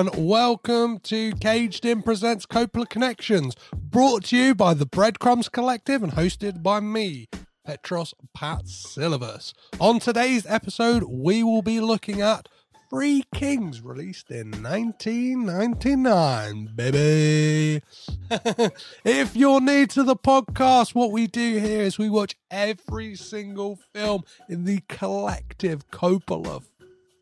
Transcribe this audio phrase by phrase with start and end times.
[0.00, 6.02] And welcome to Caged In Presents Coppola Connections, brought to you by the Breadcrumbs Collective
[6.02, 7.28] and hosted by me,
[7.66, 9.52] Petros Patsilivus.
[9.78, 12.48] On today's episode, we will be looking at
[12.88, 17.82] Three Kings, released in 1999, baby.
[19.04, 23.78] if you're new to the podcast, what we do here is we watch every single
[23.92, 26.62] film in the collective Coppola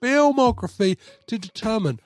[0.01, 1.99] filmography to determine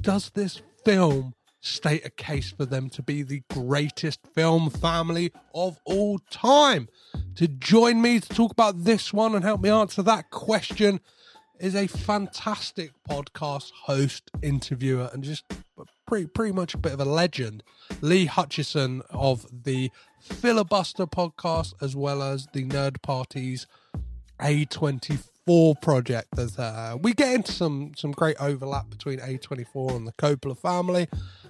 [0.00, 5.78] does this film state a case for them to be the greatest film family of
[5.84, 6.88] all time?
[7.36, 11.00] To join me to talk about this one and help me answer that question
[11.58, 15.44] is a fantastic podcast host, interviewer, and just
[16.06, 17.62] pretty pretty much a bit of a legend.
[18.00, 23.66] Lee Hutchison of the Filibuster podcast, as well as the Nerd Parties
[24.40, 25.35] A24
[25.80, 26.28] project.
[26.34, 31.08] There's uh, we get into some some great overlap between A24 and the Coppola family.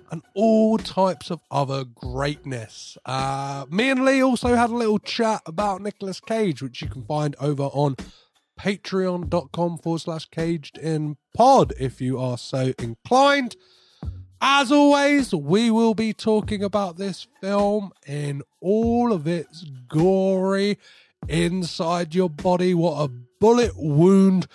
[0.09, 2.97] And all types of other greatness.
[3.05, 7.03] Uh, me and Lee also had a little chat about Nicolas Cage, which you can
[7.03, 7.97] find over on
[8.61, 13.57] patreon.com forward slash caged in pod if you are so inclined.
[14.41, 20.79] As always, we will be talking about this film in all of its gory
[21.29, 22.75] inside your body.
[22.75, 23.09] What a
[23.41, 24.47] bullet wound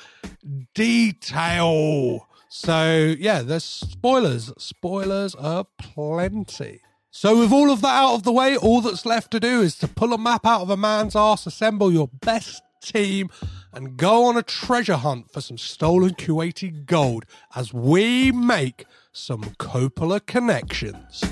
[0.73, 2.27] detail.
[2.49, 4.51] So, yeah, there's spoilers.
[4.57, 6.81] Spoilers are plenty.
[7.09, 9.77] So, with all of that out of the way, all that's left to do is
[9.79, 13.29] to pull a map out of a man's ass, assemble your best team,
[13.73, 19.43] and go on a treasure hunt for some stolen Kuwaiti gold as we make some
[19.59, 21.23] Coppola connections.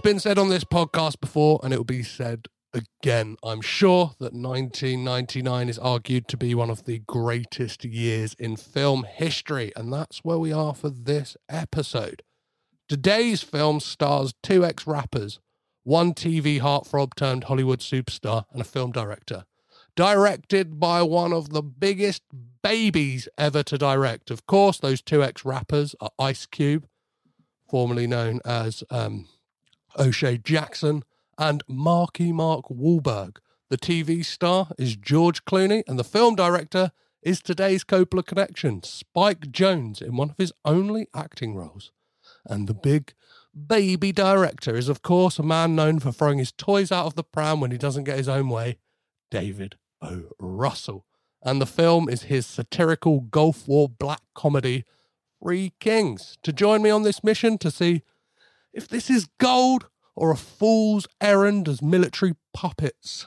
[0.00, 3.36] It's been said on this podcast before, and it will be said again.
[3.44, 9.04] I'm sure that 1999 is argued to be one of the greatest years in film
[9.04, 12.22] history, and that's where we are for this episode.
[12.88, 15.38] Today's film stars two ex rappers,
[15.82, 19.44] one TV heartthrob turned Hollywood superstar, and a film director.
[19.96, 22.22] Directed by one of the biggest
[22.62, 24.30] babies ever to direct.
[24.30, 26.86] Of course, those two ex rappers are Ice Cube,
[27.68, 29.26] formerly known as um,
[29.98, 31.02] O'Shea Jackson,
[31.38, 33.38] and Marky Mark Wahlberg.
[33.70, 36.92] The TV star is George Clooney, and the film director
[37.22, 41.92] is today's Coppola connection, Spike Jonze, in one of his only acting roles.
[42.46, 43.12] And the big
[43.66, 47.24] baby director is, of course, a man known for throwing his toys out of the
[47.24, 48.78] pram when he doesn't get his own way,
[49.30, 50.24] David O.
[50.38, 51.04] Russell.
[51.42, 54.84] And the film is his satirical Gulf War black comedy,
[55.42, 56.36] Three Kings.
[56.42, 58.02] To join me on this mission to see
[58.72, 63.26] if this is gold or a fool's errand as military puppets,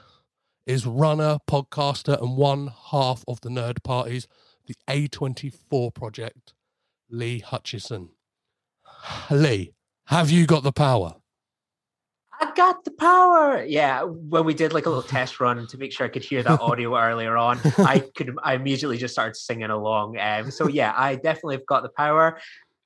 [0.66, 4.28] is runner, podcaster, and one half of the nerd parties,
[4.66, 6.54] the A24 project,
[7.10, 8.10] Lee Hutchison.
[9.32, 9.74] Lee,
[10.06, 11.16] have you got the power?
[12.40, 13.64] I got the power.
[13.64, 16.44] Yeah, when we did like a little test run to make sure I could hear
[16.44, 20.18] that audio earlier on, I could I immediately just started singing along.
[20.20, 22.40] Um, so yeah, I definitely have got the power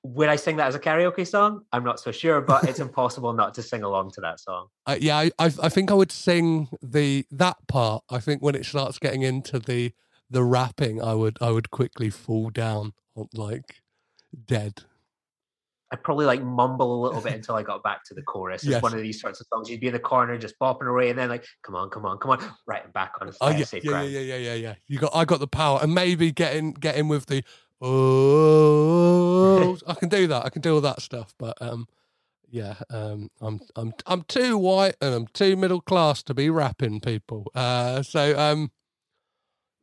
[0.04, 1.64] would I sing that as a karaoke song?
[1.72, 4.68] I'm not so sure, but it's impossible not to sing along to that song.
[4.86, 8.04] Uh, yeah, I, I, I think I would sing the that part.
[8.10, 9.94] I think when it starts getting into the
[10.30, 12.94] the rapping, I would I would quickly fall down
[13.34, 13.82] like
[14.46, 14.84] dead.
[15.92, 18.64] I'd probably like mumble a little bit until I got back to the chorus.
[18.64, 18.84] It's yes.
[18.84, 19.70] one of these sorts of songs.
[19.70, 22.18] You'd be in the corner just bopping away, and then like, come on, come on,
[22.18, 23.32] come on, right, and back on.
[23.40, 24.76] Oh yeah, yeah, yeah, yeah, yeah, yeah.
[24.88, 27.42] You got, I got the power, and maybe getting getting with the
[27.82, 30.46] oh, I can do that.
[30.46, 31.34] I can do all that stuff.
[31.38, 31.88] But um,
[32.50, 37.00] yeah, um, I'm I'm I'm too white and I'm too middle class to be rapping
[37.02, 37.52] people.
[37.54, 38.72] Uh, so um,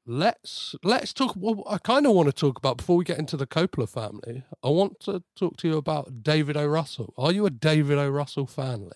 [0.06, 1.34] let's let's talk.
[1.36, 4.44] Well, I kind of want to talk about before we get into the Coppola family.
[4.62, 6.66] I want to talk to you about David O.
[6.66, 7.12] Russell.
[7.16, 8.08] Are you a David O.
[8.08, 8.90] Russell fan?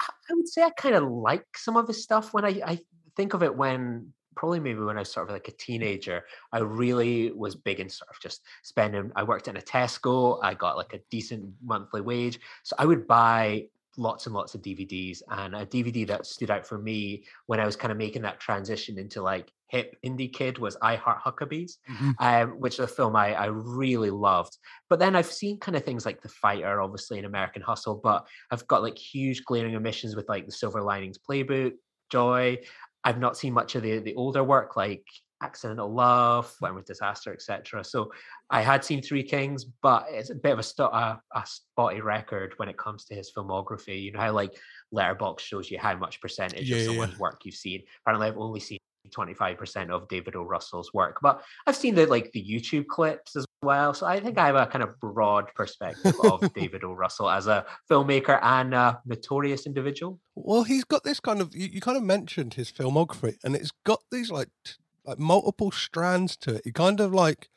[0.00, 2.78] I would say I kind of like some of his stuff when I, I
[3.16, 6.60] think of it when probably maybe when I was sort of like a teenager, I
[6.60, 9.10] really was big in sort of just spending.
[9.16, 12.38] I worked in a Tesco, I got like a decent monthly wage.
[12.62, 15.22] So I would buy lots and lots of DVDs.
[15.28, 18.38] And a DVD that stood out for me when I was kind of making that
[18.38, 22.10] transition into like hip indie kid was I Heart Huckabees, mm-hmm.
[22.20, 24.56] um, which is a film I, I really loved.
[24.88, 28.24] But then I've seen kind of things like The Fighter, obviously, in American Hustle, but
[28.52, 31.72] I've got like huge glaring omissions with like The Silver Linings Playbook,
[32.10, 32.58] Joy,
[33.04, 35.04] I've not seen much of the the older work like
[35.42, 37.84] Accidental Love, When with Disaster, etc.
[37.84, 38.10] So
[38.50, 42.00] I had seen Three Kings, but it's a bit of a, st- a, a spotty
[42.00, 44.02] record when it comes to his filmography.
[44.02, 44.58] You know how like
[44.92, 47.18] Letterboxd shows you how much percentage Yeah, of someone's yeah.
[47.18, 47.82] work you've seen.
[48.02, 48.78] Apparently, I've only seen
[49.16, 50.42] 25% of David O.
[50.42, 53.94] Russell's work, but I've seen the like the YouTube clips as well.
[53.94, 56.92] So I think I have a kind of broad perspective of David O.
[56.92, 60.20] Russell as a filmmaker and a notorious individual.
[60.34, 63.72] Well, he's got this kind of you, you kind of mentioned his filmography, and it's
[63.84, 64.74] got these like t-
[65.04, 66.62] like multiple strands to it.
[66.64, 67.48] He kind of like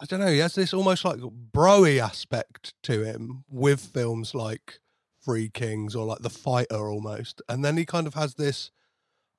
[0.00, 0.26] I don't know.
[0.26, 4.80] He has this almost like broy aspect to him with films like
[5.24, 8.70] Three Kings or like The Fighter almost, and then he kind of has this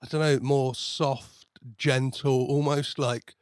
[0.01, 1.47] I don't know more soft,
[1.77, 3.35] gentle, almost like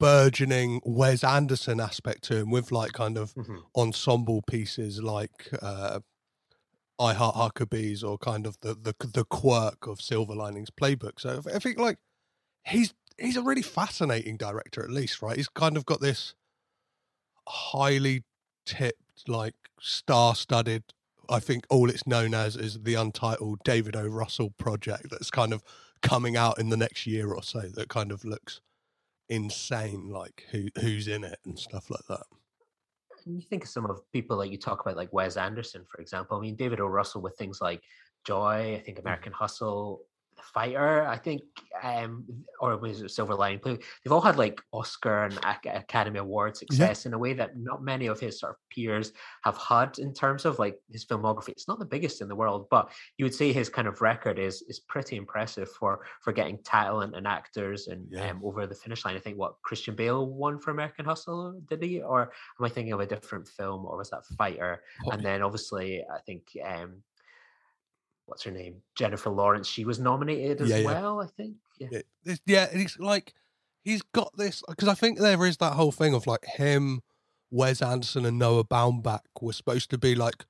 [0.00, 3.62] burgeoning Wes Anderson aspect to him with like kind of Mhm.
[3.76, 6.00] ensemble pieces like uh,
[6.98, 11.20] I Heart Huckabees or kind of the, the the quirk of Silver Linings Playbook.
[11.20, 11.98] So I think like
[12.66, 15.36] he's he's a really fascinating director at least, right?
[15.36, 16.34] He's kind of got this
[17.48, 18.24] highly
[18.66, 20.84] tipped, like star-studded.
[21.28, 24.06] I think all it's known as is the untitled David O.
[24.06, 25.62] Russell project that's kind of
[26.02, 27.60] coming out in the next year or so.
[27.60, 28.60] That kind of looks
[29.30, 32.24] insane, like who who's in it and stuff like that.
[33.26, 36.00] And you think of some of people like you talk about, like Wes Anderson, for
[36.00, 36.36] example.
[36.36, 36.86] I mean, David O.
[36.86, 37.82] Russell with things like
[38.26, 39.02] Joy, I think mm.
[39.02, 40.02] American Hustle,
[40.44, 41.42] Fighter, I think,
[41.82, 42.24] um,
[42.60, 43.58] or was it Silver Lining?
[43.60, 47.82] Play- They've all had like Oscar and Academy Award success in a way that not
[47.82, 49.12] many of his sort of peers
[49.44, 51.48] have had in terms of like his filmography.
[51.50, 54.38] It's not the biggest in the world, but you would say his kind of record
[54.38, 58.30] is is pretty impressive for for getting talent and actors and Yeah.
[58.30, 59.16] um, over the finish line.
[59.16, 62.02] I think what Christian Bale won for American Hustle, did he?
[62.02, 62.22] Or
[62.58, 64.82] am I thinking of a different film, or was that Fighter?
[65.12, 67.02] And then obviously, I think um,
[68.30, 69.66] what's her name, Jennifer Lawrence.
[69.66, 70.84] She was nominated as Yeah, yeah.
[70.84, 71.20] well.
[71.20, 71.56] I think.
[71.78, 71.88] Yeah.
[71.90, 73.34] Yeah, it's, yeah, it's like
[73.82, 77.02] he's got this because I think there is that whole thing of like him,
[77.50, 80.46] Wes Anderson, and Noah Baumbach were supposed to be like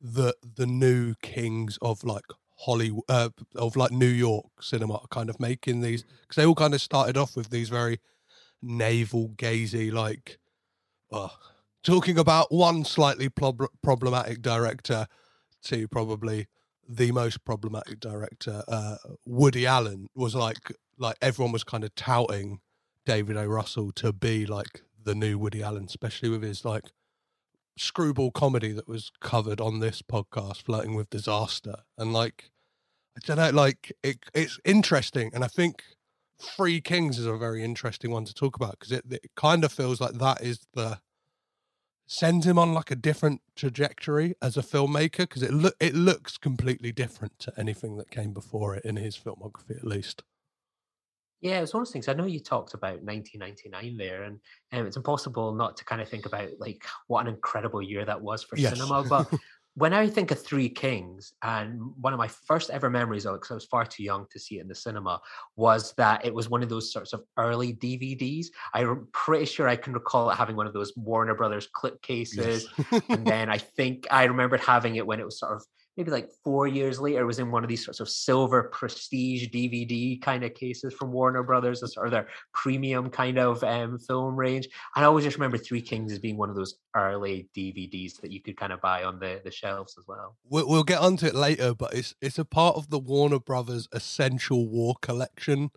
[0.00, 2.24] the the new kings of like
[2.60, 6.74] Hollywood, uh, of like New York cinema, kind of making these because they all kind
[6.74, 7.98] of started off with these very
[8.62, 10.38] navel gazy, like,
[11.12, 11.28] uh,
[11.82, 15.06] talking about one slightly prob- problematic director
[15.64, 16.46] to probably
[16.88, 18.96] the most problematic director, uh,
[19.26, 22.60] Woody Allen, was like like everyone was kind of touting
[23.04, 23.44] David O.
[23.44, 26.84] Russell to be like the new Woody Allen, especially with his like
[27.76, 32.50] screwball comedy that was covered on this podcast, flirting with disaster, and like
[33.16, 35.82] I don't know, like it, it's interesting, and I think
[36.40, 39.72] Three Kings is a very interesting one to talk about because it, it kind of
[39.72, 40.98] feels like that is the
[42.06, 46.36] sends him on like a different trajectory as a filmmaker because it look it looks
[46.38, 50.22] completely different to anything that came before it in his filmography at least.
[51.40, 52.08] Yeah, it's one of those things.
[52.08, 54.40] I know you talked about 1999 there, and
[54.72, 58.22] um, it's impossible not to kind of think about like what an incredible year that
[58.22, 58.78] was for Yes.
[58.78, 59.04] cinema.
[59.04, 59.28] But
[59.76, 63.38] when I think of Three Kings, and one of my first ever memories of it,
[63.38, 65.20] because I was far too young to see it in the cinema,
[65.56, 68.46] was that it was one of those sorts of early DVDs.
[68.72, 72.68] I'm pretty sure I can recall it having one of those Warner Brothers clip cases.
[73.08, 75.64] and then I think I remembered having it when it was sort of
[75.96, 77.22] maybe like four years later.
[77.22, 81.12] It was in one of these sorts of silver prestige DVD kind of cases from
[81.12, 84.68] Warner Brothers, or sort of their premium kind of um, film range.
[84.96, 88.30] And I always just remember Three Kings as being one of those early DVDs that
[88.30, 90.36] you could kind of buy on the the shelves as well.
[90.48, 93.88] we'll, we'll get onto it later, but it's it's a part of the Warner Brothers
[93.92, 95.70] Essential War Collection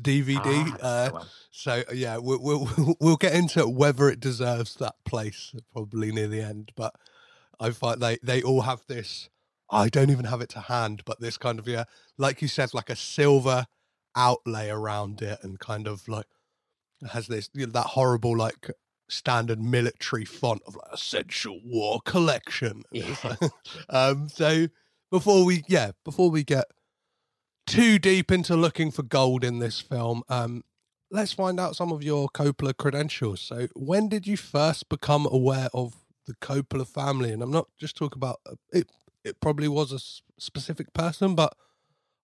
[0.00, 0.76] DVD.
[0.82, 6.12] Ah, uh, so yeah, we'll, we'll we'll get into whether it deserves that place probably
[6.12, 6.72] near the end.
[6.76, 6.94] But
[7.60, 9.28] I find they they all have this.
[9.70, 11.84] I don't even have it to hand, but this kind of yeah,
[12.18, 13.66] like you said, like a silver
[14.16, 16.26] outlay around it, and kind of like
[17.10, 18.70] has this you know, that horrible like
[19.08, 22.82] standard military font of like Essential War Collection.
[22.92, 23.14] Yeah.
[23.24, 23.50] like-
[23.90, 24.28] um.
[24.28, 24.68] So
[25.10, 26.66] before we yeah before we get
[27.66, 30.62] too deep into looking for gold in this film, um,
[31.10, 33.40] let's find out some of your Coppola credentials.
[33.40, 35.94] So, when did you first become aware of
[36.26, 37.30] the Coppola family?
[37.32, 38.90] And I'm not just talking about uh, it.
[39.24, 39.98] It probably was a
[40.40, 41.54] specific person, but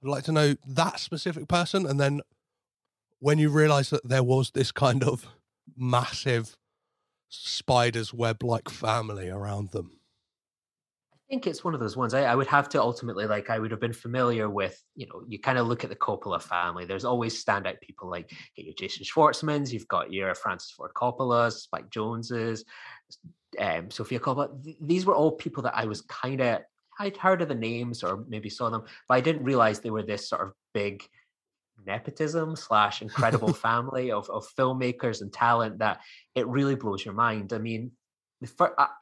[0.03, 2.21] I'd like to know that specific person, and then
[3.19, 5.27] when you realise that there was this kind of
[5.77, 6.57] massive
[7.29, 9.99] spider's web like family around them.
[11.15, 12.13] I think it's one of those ones.
[12.13, 15.23] I, I would have to ultimately like I would have been familiar with, you know,
[15.29, 16.87] you kind of look at the Coppola family.
[16.87, 21.63] There's always standout people like get your Jason Schwartzmans, you've got your Francis Ford Coppola's,
[21.63, 22.65] Spike Jonzes,
[23.61, 24.61] um, Sofia Coppola.
[24.65, 26.63] Th- These were all people that I was kind of
[27.01, 30.03] I'd heard of the names or maybe saw them, but I didn't realize they were
[30.03, 31.03] this sort of big
[31.87, 36.01] nepotism slash incredible family of, of filmmakers and talent that
[36.35, 37.55] it really blows your mind.
[37.55, 37.93] I mean,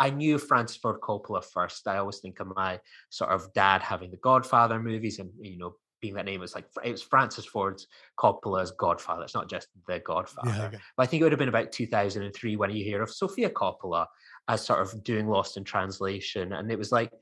[0.00, 1.86] I knew Francis Ford Coppola first.
[1.88, 5.74] I always think of my sort of dad having the Godfather movies, and you know,
[6.00, 7.80] being that name, it's like it was Francis Ford
[8.18, 9.22] Coppola's Godfather.
[9.22, 10.50] It's not just the Godfather.
[10.50, 10.78] Yeah, okay.
[10.96, 14.06] But I think it would have been about 2003 when you hear of Sofia Coppola
[14.48, 17.12] as sort of doing Lost in Translation, and it was like,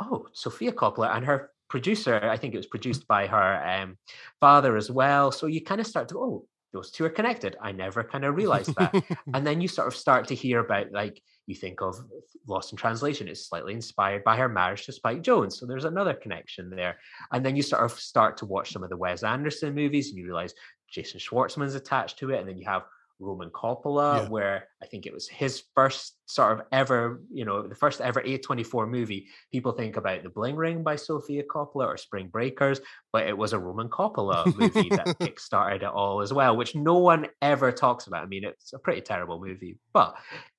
[0.00, 2.20] oh, Sofia Coppola and her producer.
[2.22, 3.96] I think it was produced by her um,
[4.40, 5.32] father as well.
[5.32, 7.56] So you kind of start to, oh, those two are connected.
[7.60, 8.94] I never kind of realized that.
[9.34, 11.96] and then you sort of start to hear about like you think of
[12.46, 15.54] Lost in Translation is slightly inspired by her marriage to Spike Jonze.
[15.54, 16.98] So there's another connection there.
[17.32, 20.18] And then you sort of start to watch some of the Wes Anderson movies and
[20.18, 20.54] you realize
[20.90, 22.40] Jason Schwartzman's attached to it.
[22.40, 22.82] And then you have
[23.22, 24.28] Roman Coppola, yeah.
[24.28, 28.20] where I think it was his first sort of ever, you know, the first ever
[28.20, 29.28] A24 movie.
[29.50, 32.80] People think about The Bling Ring by Sofia Coppola or Spring Breakers,
[33.12, 36.98] but it was a Roman Coppola movie that kickstarted it all as well, which no
[36.98, 38.24] one ever talks about.
[38.24, 40.16] I mean, it's a pretty terrible movie, but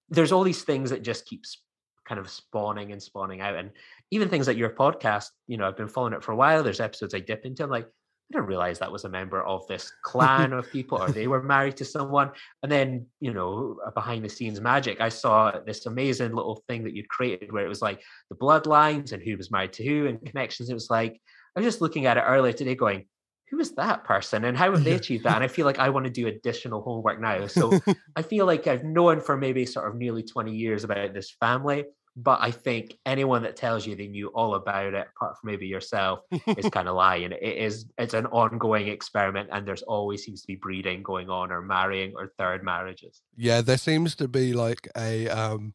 [0.09, 1.61] there's all these things that just keeps
[2.05, 3.55] kind of spawning and spawning out.
[3.55, 3.71] And
[4.11, 6.63] even things like your podcast, you know, I've been following it for a while.
[6.63, 7.63] There's episodes I dip into.
[7.63, 7.87] I'm like,
[8.31, 11.43] I didn't realize that was a member of this clan of people or they were
[11.43, 12.31] married to someone.
[12.63, 16.95] And then, you know, behind the scenes magic, I saw this amazing little thing that
[16.95, 20.25] you'd created where it was like the bloodlines and who was married to who and
[20.25, 20.69] connections.
[20.69, 21.19] It was like,
[21.55, 23.05] I was just looking at it earlier today going,
[23.51, 25.35] who is that person and how have they achieved that?
[25.35, 27.45] And I feel like I want to do additional homework now.
[27.45, 27.79] So
[28.15, 31.83] I feel like I've known for maybe sort of nearly 20 years about this family
[32.15, 35.65] but I think anyone that tells you they knew all about it, apart from maybe
[35.65, 36.19] yourself,
[36.57, 37.31] is kind of lying.
[37.31, 41.51] It is it's an ongoing experiment, and there's always seems to be breeding going on,
[41.51, 43.21] or marrying, or third marriages.
[43.35, 45.73] Yeah, there seems to be like a um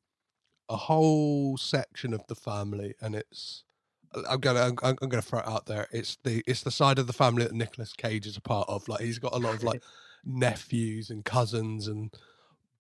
[0.68, 3.64] a whole section of the family, and it's
[4.28, 5.88] I'm gonna I'm, I'm, gonna throw it out there.
[5.90, 8.87] It's the it's the side of the family that Nicolas Cage is a part of.
[8.88, 9.83] Like he's got a lot of like
[10.25, 12.14] nephews and cousins and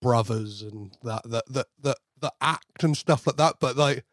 [0.00, 3.56] brothers and that that that that the act and stuff like that.
[3.60, 4.04] But like,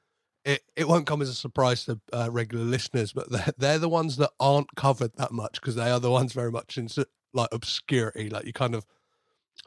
[0.43, 3.89] it, it won't come as a surprise to uh, regular listeners, but they're, they're the
[3.89, 6.87] ones that aren't covered that much because they are the ones very much in
[7.33, 8.29] like obscurity.
[8.29, 8.85] Like you kind of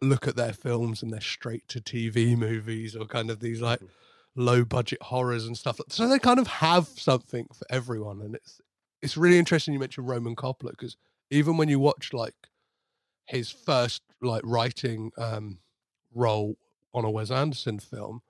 [0.00, 3.80] look at their films and they're straight to TV movies or kind of these like
[3.80, 4.42] mm-hmm.
[4.42, 5.80] low budget horrors and stuff.
[5.88, 8.60] So they kind of have something for everyone, and it's
[9.02, 9.74] it's really interesting.
[9.74, 10.96] You mentioned Roman Coppola because
[11.30, 12.34] even when you watch like
[13.26, 15.58] his first like writing um
[16.14, 16.56] role
[16.94, 18.22] on a Wes Anderson film,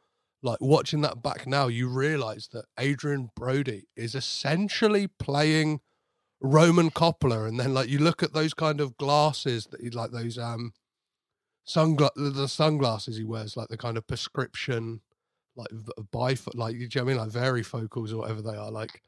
[0.43, 5.81] like watching that back now, you realize that Adrien Brody is essentially playing
[6.41, 10.13] Roman Coppola, and then like you look at those kind of glasses that he like
[10.13, 10.73] those um
[11.67, 15.01] sungla- the sunglasses he wears, like the kind of prescription,
[15.57, 15.69] like
[16.13, 18.71] bifoot, like you know what I mean, like very varifocals or whatever they are.
[18.71, 19.03] Like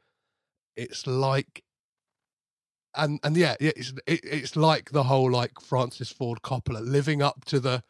[0.75, 1.63] it's like,
[2.95, 7.45] and and yeah, it's it, it's like the whole like Francis Ford Coppola living up
[7.45, 7.83] to the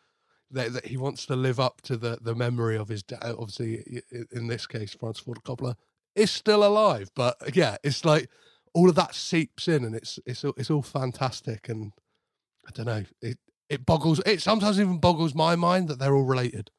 [0.51, 3.36] that, that he wants to live up to the the memory of his dad.
[3.38, 5.75] Obviously, in this case, Francis Ford Coppola
[6.15, 8.29] is still alive, but yeah, it's like
[8.74, 11.70] all of that seeps in, and it's it's it's all fantastic.
[11.70, 11.93] And
[12.67, 13.38] I don't know, it
[13.70, 16.72] it boggles it sometimes even boggles my mind that they're all related.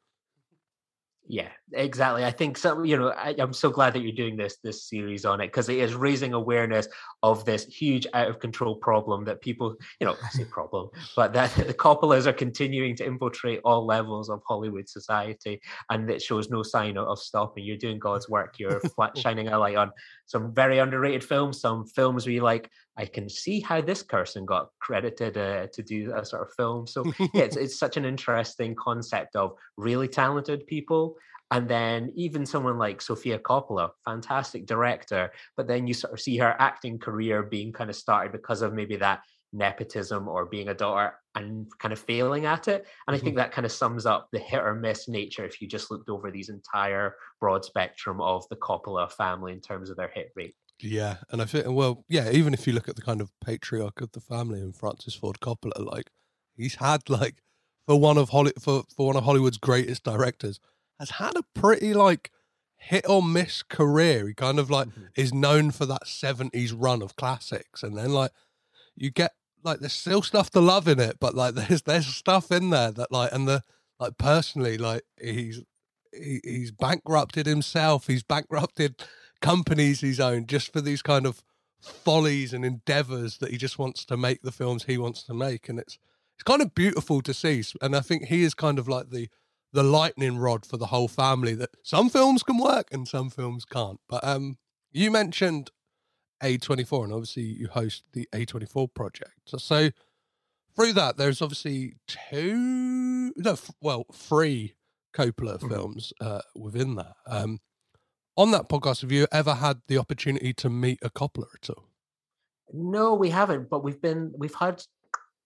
[1.27, 2.25] Yeah, exactly.
[2.25, 2.83] I think so.
[2.83, 5.69] You know, I, am so glad that you're doing this this series on it because
[5.69, 6.89] it is raising awareness
[7.23, 11.33] of this huge out of control problem that people, you know, I say problem, but
[11.35, 15.61] that the Coppolas are continuing to infiltrate all levels of Hollywood society,
[15.91, 17.65] and it shows no sign of, of stopping.
[17.65, 18.59] You're doing God's work.
[18.59, 19.93] You're flat, shining a light on
[20.27, 24.45] some very underrated films, some films where you like, I can see how this person
[24.45, 26.87] got credited uh, to do a sort of film.
[26.87, 31.17] So yeah, it's it's such an interesting concept of really talented people
[31.53, 36.39] and then even someone like Sofia Coppola, fantastic director, but then you sort of see
[36.39, 39.21] her acting career being kind of started because of maybe that
[39.53, 42.87] nepotism or being a daughter and kind of failing at it.
[43.07, 43.41] And I think mm-hmm.
[43.41, 46.31] that kind of sums up the hit or miss nature if you just looked over
[46.31, 50.55] these entire broad spectrum of the Coppola family in terms of their hit rate.
[50.81, 54.01] Yeah, and I think well, yeah, even if you look at the kind of patriarch
[54.01, 56.11] of the family and Francis Ford Coppola, like
[56.57, 57.43] he's had like
[57.87, 60.59] for one of Holly for, for one of Hollywood's greatest directors,
[60.99, 62.31] has had a pretty like
[62.77, 64.27] hit or miss career.
[64.27, 65.05] He kind of like mm-hmm.
[65.17, 67.83] is known for that 70s run of classics.
[67.83, 68.33] And then like
[68.95, 69.33] you get
[69.65, 72.93] like there's still stuff to love in it, but like there's there's stuff in there
[72.93, 73.63] that like and the
[73.99, 75.63] like personally like he's
[76.13, 79.03] he, he's bankrupted himself, he's bankrupted
[79.43, 81.43] companies he's owned just for these kind of
[81.81, 85.69] follies and endeavors that he just wants to make the films he wants to make
[85.69, 85.99] and it's
[86.35, 89.29] it's kind of beautiful to see and i think he is kind of like the
[89.73, 93.65] the lightning rod for the whole family that some films can work and some films
[93.65, 94.01] can't.
[94.09, 94.59] But um,
[94.93, 95.71] you mentioned
[96.43, 99.33] A24, and obviously you host the A24 project.
[99.47, 99.91] So, so
[100.77, 104.75] through that, there's obviously two, no, f- well, three
[105.15, 105.69] Coppola Mhm.
[105.71, 107.15] films uh, within that.
[107.27, 107.61] Um,
[108.37, 111.85] on that podcast, have you ever had the opportunity to meet a Coppola at all?
[112.73, 114.83] No, we haven't, but we've been we've had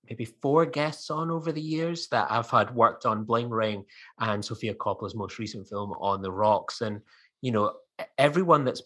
[0.09, 3.85] maybe four guests on over the years that I've had worked on Bling Ring
[4.21, 6.81] and Sofia Coppola's most recent film On the Rocks.
[6.81, 7.01] And
[7.43, 7.75] you know,
[8.19, 8.83] everyone that's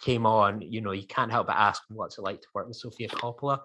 [0.00, 2.76] came on, you know, you can't help but ask what's it like to work with
[2.76, 3.60] Sofia Coppola.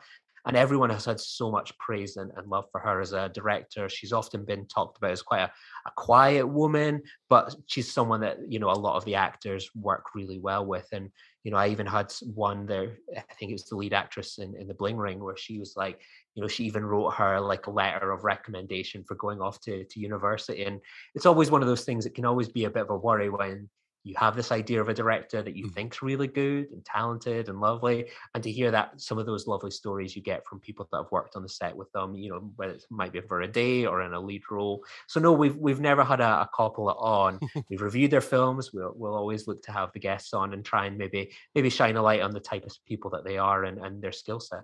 [0.45, 3.87] And everyone has had so much praise and, and love for her as a director.
[3.87, 5.51] She's often been talked about as quite a,
[5.85, 10.07] a quiet woman, but she's someone that, you know, a lot of the actors work
[10.13, 10.87] really well with.
[10.91, 11.11] And
[11.43, 14.55] you know, I even had one there, I think it was the lead actress in,
[14.55, 15.99] in the Bling Ring, where she was like,
[16.35, 19.83] you know, she even wrote her like a letter of recommendation for going off to,
[19.85, 20.63] to university.
[20.63, 20.81] And
[21.15, 23.29] it's always one of those things that can always be a bit of a worry
[23.29, 23.69] when
[24.05, 25.73] you have this idea of a director that you Mm.
[25.75, 28.09] think's really good and talented and lovely.
[28.33, 31.11] And to hear that some of those lovely stories you get from people that have
[31.11, 33.85] worked on the set with them, you know, whether it might be for a day
[33.85, 34.83] or in a lead role.
[35.07, 37.39] So no, we've we've never had a, a Coppola on.
[37.69, 38.73] We've reviewed their films.
[38.73, 41.95] We'll we'll always look to have the guests on and try and maybe maybe shine
[41.95, 44.63] a light on the type of people that they are and, and their skill set.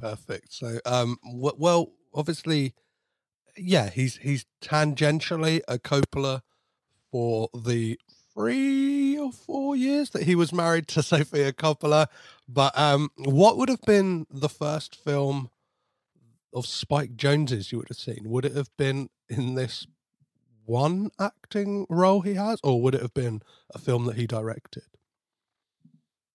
[0.00, 0.52] Perfect.
[0.52, 2.74] So, um, well, obviously,
[3.56, 6.42] yeah, he's he's tangentially a Coppola
[7.10, 7.98] for the
[8.34, 12.06] three or four years that he was married to Sofia Coppola.
[12.48, 15.50] But um, what would have been the first film
[16.52, 18.22] of Spike Jonze's you would have seen?
[18.24, 19.86] Would it have been in this
[20.64, 23.42] one acting role he has, or would it have been
[23.74, 24.84] a film that he directed?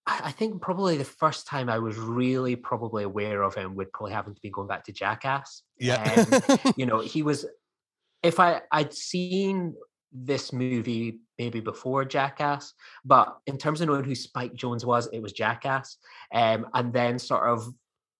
[0.08, 4.14] I think probably the first time I was really probably aware of him would probably
[4.14, 5.64] happen to be going back to Jackass.
[5.80, 6.26] Yeah.
[6.32, 7.46] Um, you know, he was.
[8.22, 9.76] If I I'd seen
[10.12, 15.22] this movie maybe before Jackass, but in terms of knowing who Spike Jonze was, it
[15.22, 15.98] was Jackass,
[16.34, 17.68] um, and then sort of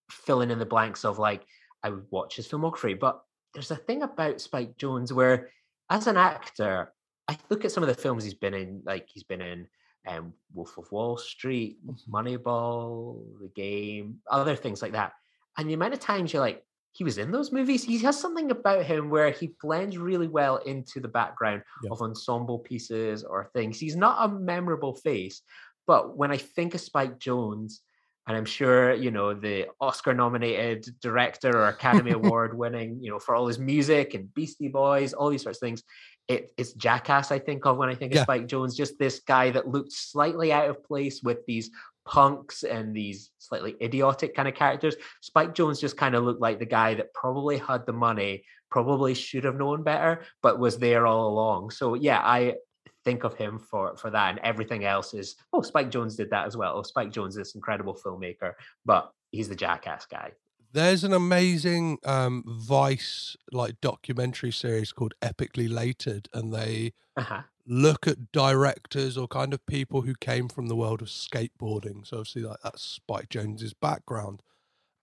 [0.10, 1.46] filling in the blanks of like
[1.84, 3.00] I would watch his filmography.
[3.00, 3.22] But
[3.54, 5.50] there's a thing about Spike Jonze where,
[5.92, 6.94] as an actor,
[7.28, 9.68] I look at some of the films he's been in, like he's been in
[10.08, 11.78] um, Wolf of Wall Street,
[12.10, 15.14] Moneyball, The Game, other things like that.
[15.58, 17.84] And the amount of times you're like, he was in those movies.
[17.84, 21.90] He has something about him where he blends really well into the background Yeah.
[21.92, 23.80] of ensemble pieces or things.
[23.80, 25.42] He's not a memorable face,
[25.88, 27.80] but when I think of Spike Jonze,
[28.28, 33.46] and I'm sure you know the Oscar-nominated director or Academy Award-winning, you know, for all
[33.48, 35.84] his music and Beastie Boys, all these sorts of things.
[36.28, 38.24] It, it's Jackass I think of when I think of Yeah.
[38.24, 41.70] Spike Jonze, just this guy that looked slightly out of place with these
[42.06, 44.96] punks and these slightly idiotic kind of characters.
[45.22, 49.14] Spike Jonze just kind of looked like the guy that probably had the money, probably
[49.14, 51.72] should have known better, but was there all along.
[51.72, 52.56] So yeah, I
[53.04, 56.48] think of him for for that, and everything else is oh, Spike Jonze did that
[56.48, 56.74] as well.
[56.78, 58.54] Oh, Spike Jonze is this incredible filmmaker,
[58.86, 60.32] but he's the jackass guy.
[60.76, 67.44] There's an amazing um, Vice like documentary series called Epicly Later'd, and they Uh-huh.
[67.66, 72.06] look at directors or kind of people who came from the world of skateboarding.
[72.06, 74.42] So obviously, like that's Spike Jonze's background.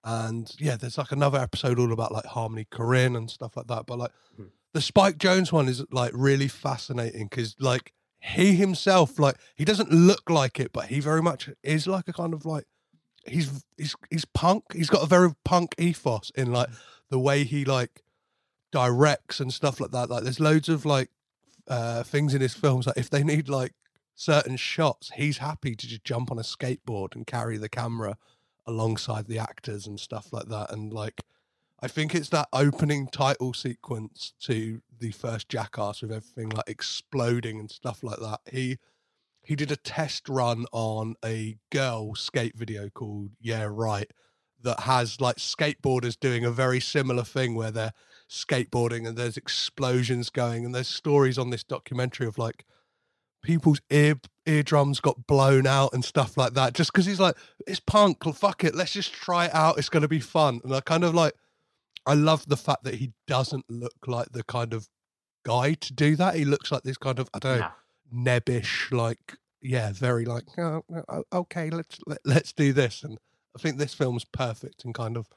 [0.05, 3.87] And yeah, there's like another episode all about like Harmony Korine and stuff like that.
[3.87, 4.51] But like Mhm.
[4.75, 9.93] the Spike Jonze one is like really fascinating because like he himself, like he doesn't
[9.93, 12.67] look like it, but he very much is like a kind of like
[13.27, 14.65] he's he's he's punk.
[14.73, 16.69] He's got a very punk ethos in like
[17.11, 18.03] the way he like
[18.71, 20.11] directs and stuff like that.
[20.11, 21.11] Like there's loads of like
[21.69, 23.73] uh things in his films like if they need like
[24.15, 28.17] certain shots, he's happy to just jump on a skateboard and carry the camera
[28.67, 30.71] alongside the actors and stuff like that.
[30.71, 31.23] And like
[31.81, 37.59] I think it's that opening title sequence to the first Jackass with everything like exploding
[37.59, 38.41] and stuff like that.
[38.51, 38.79] He
[39.43, 44.11] he did a test run on a girl skate video called Yeah Right
[44.63, 47.93] that has like skateboarders doing a very similar thing where they're
[48.31, 52.65] skateboarding and there's explosions going and there's stories on this documentary of like
[53.43, 54.15] people's ear
[54.47, 58.33] eardrums got blown out and stuff like that just because he's like it's punk well,
[58.33, 61.05] fuck it let's just try it out it's going to be fun and i kind
[61.05, 61.35] of like
[62.07, 64.89] i love the fact that he doesn't look like the kind of
[65.45, 67.69] guy to do that he looks like this kind of i don't know.
[68.15, 73.19] Nebbish like yeah very like oh, oh, oh, okay let's let, let's do this and
[73.57, 75.29] i think this film's perfect and kind of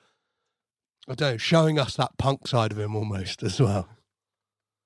[1.08, 3.88] i don't know showing us that punk side of him almost as well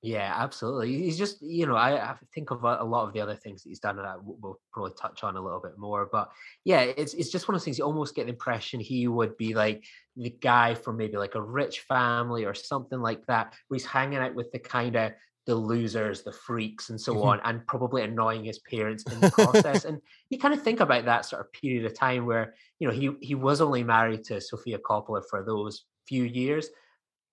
[0.01, 0.93] Yeah, absolutely.
[0.93, 3.63] He's just, you know, I, I think of a, a lot of the other things
[3.63, 6.07] that he's done, w- we'll probably touch on a little bit more.
[6.09, 6.29] But
[6.63, 7.79] yeah, it's it's just one of those things.
[7.79, 9.83] You almost get the impression he would be like
[10.15, 14.19] the guy from maybe like a rich family or something like that, where he's hanging
[14.19, 15.11] out with the kind of
[15.49, 17.25] the losers, the freaks, and so Mhm.
[17.25, 19.83] on, and probably annoying his parents in the process.
[19.87, 22.93] and you kind of think about that sort of period of time where you know
[22.93, 26.69] he he was only married to Sofia Coppola for those few years,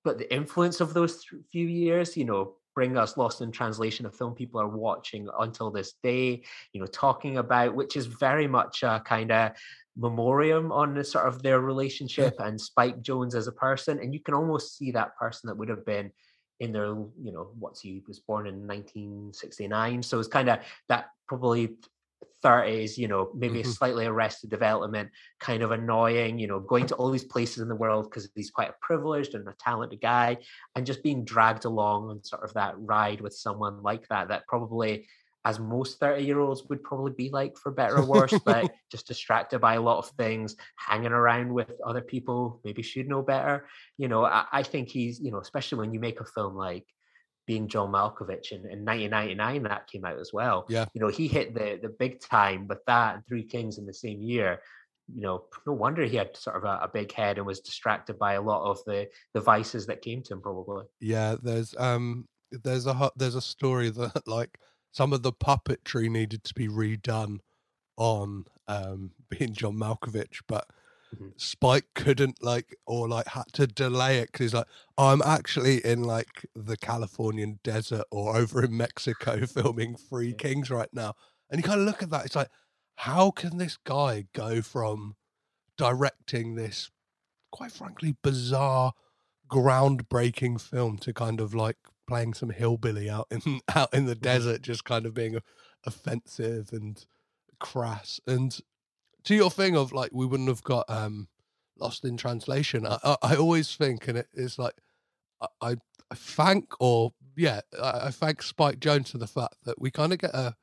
[0.03, 4.07] but the influence of those th- few years, you know, bring us Lost in Translation,
[4.07, 8.49] a film people are watching until this day, you know, talking about, which is very
[8.49, 9.53] much a kind of
[9.97, 13.99] memoriam on the sort of their relationship and Spike Jonze as a person.
[13.99, 16.13] And you can almost see that person that would have been
[16.61, 20.03] in their, you know, what's he was born in 1969.
[20.03, 21.77] So it's kind of that probably
[22.43, 23.67] 30s, you know, maybe Mhm.
[23.67, 27.69] a slightly arrested development, kind of annoying, you know, going to all these places in
[27.69, 30.39] the world because he's quite a privileged and a talented guy,
[30.75, 34.47] and just being dragged along on sort of that ride with someone like that, that
[34.47, 35.07] probably,
[35.47, 39.07] as most 30 year olds would probably be like for better or worse, but just
[39.07, 43.69] distracted by a lot of things, hanging around with other people, maybe should know better.
[43.97, 46.85] You know, I, I think he's, you know, especially when you make a film like
[47.47, 50.67] being John Malkovich in, in 1999 that came out as well.
[50.69, 50.87] Yeah.
[50.95, 53.95] You know, he hit the the big time with that and Three Kings in the
[53.95, 54.59] same year.
[55.15, 58.19] You know, no wonder he had sort of a, a big head and was distracted
[58.19, 60.87] by a lot of the the vices that came to him probably.
[61.01, 64.59] Yeah, there's um there's a there's a story that like
[64.93, 67.39] some of the puppetry needed to be redone
[67.97, 70.67] on um being John Malkovich, but
[71.15, 71.35] Mhm.
[71.39, 74.67] Spike couldn't like or like had to delay it because he's like,
[74.99, 80.35] I'm actually in like the Californian desert or over in Mexico filming Three Yeah.
[80.35, 81.15] Kings right now.
[81.51, 82.51] And you kind of look at that, it's like,
[82.97, 85.17] how can this guy go from
[85.77, 86.91] directing this
[87.53, 88.93] quite frankly bizarre
[89.51, 94.63] groundbreaking film to kind of like playing some hillbilly out in out in the desert,
[94.63, 95.39] just kind of being
[95.85, 97.05] offensive and
[97.61, 98.21] crass.
[98.27, 98.59] And
[99.25, 101.29] to your thing of like we wouldn't have got um
[101.79, 102.87] lost in translation.
[102.87, 104.75] I, I, I always think, and it is like
[105.41, 105.77] I, I
[106.11, 110.13] I thank or yeah, I, I thank Spike Jonze for the fact that we kind
[110.13, 110.57] of get a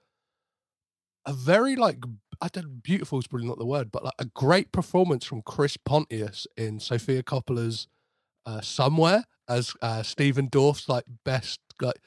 [1.26, 2.04] a very like
[2.42, 5.78] I don't beautiful is probably not the word, but like a great performance from Chris
[5.78, 7.88] Pontius in Sofia Coppola's
[8.46, 12.00] uh, Somewhere as uh, Stephen Dorff's like best like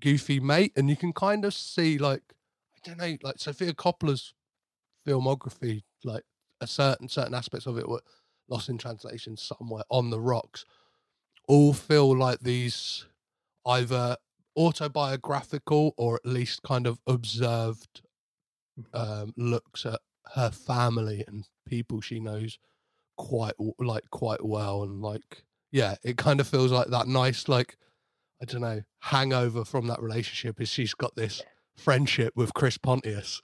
[0.00, 2.22] goofy mate, and you can kind of see like
[2.76, 4.34] I don't know like Sofia Coppola's
[5.06, 6.24] filmography, like
[6.60, 8.02] a certain certain aspects of it were
[8.48, 10.64] lost in translation somewhere on the rocks,
[11.48, 13.06] all feel like these
[13.66, 14.16] either
[14.56, 18.02] autobiographical or at least kind of observed
[18.92, 20.00] um, looks at
[20.34, 22.58] her family and people she knows
[23.16, 27.76] quite like quite well and like yeah it kind of feels like that nice like
[28.40, 31.82] i don't know hangover from that relationship is she's got this Yeah.
[31.82, 33.42] friendship with chris pontius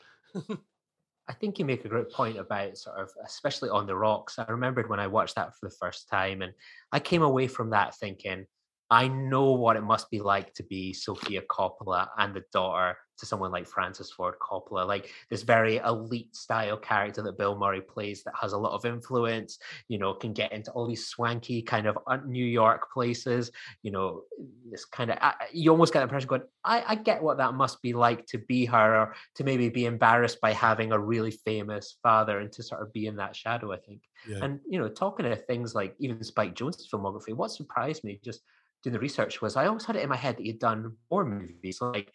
[1.29, 4.37] I think you make a great point about sort of, especially on the rocks.
[4.37, 6.53] I remembered when I watched that for the first time, and
[6.90, 8.47] I came away from that thinking,
[8.90, 13.26] I know what it must be like to be Sofia Coppola and the daughter to
[13.26, 18.22] someone like Francis Ford Coppola, like this very elite style character that Bill Murray plays
[18.24, 21.87] that has a lot of influence, you know, can get into all these swanky kind
[21.87, 23.52] of uh, New York places,
[23.83, 24.22] you know,
[24.70, 25.18] this kind of,
[25.52, 28.38] you almost get the impression going, I, I get what that must be like to
[28.38, 32.62] be her or to maybe be embarrassed by having a really famous father and to
[32.62, 34.02] sort of be in that shadow, I think.
[34.26, 38.20] yeah And you know, talking to things like even Spike Jonze's filmography, what surprised me
[38.24, 38.40] just
[38.83, 41.24] doing the research was I always had it in my head that he'd done more
[41.24, 41.80] movies.
[41.80, 42.12] Like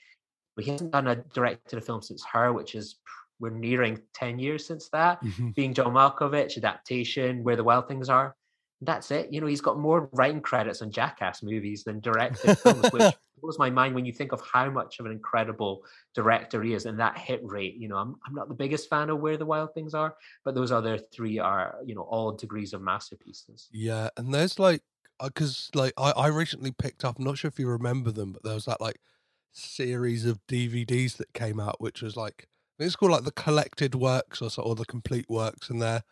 [0.55, 2.95] but he hasn't done a directed a film since her, which is
[3.39, 5.21] we're nearing 10 years since that.
[5.23, 5.53] Mhm.
[5.55, 8.35] Being John Malkovich, adaptation, Where the Wild Things Are.
[8.81, 9.31] That's it.
[9.31, 13.57] You know, he's got more writing credits on Jackass movies than directed films, which blows
[13.59, 16.99] my mind when you think of how much of an incredible director he is and
[16.99, 17.75] that hit rate.
[17.75, 20.15] You know, I'm, I'm not the biggest fan of Where the Wild Things Are,
[20.45, 23.67] but those other three are, you know, all degrees of masterpieces.
[23.71, 24.81] yeah and there's like
[25.23, 28.43] because like I, I recently picked up i'm not sure if you remember them but
[28.43, 28.99] there was that like
[29.57, 34.41] series of dvds that came out which was like it's called like the collected works
[34.41, 36.03] or so or the complete works and they're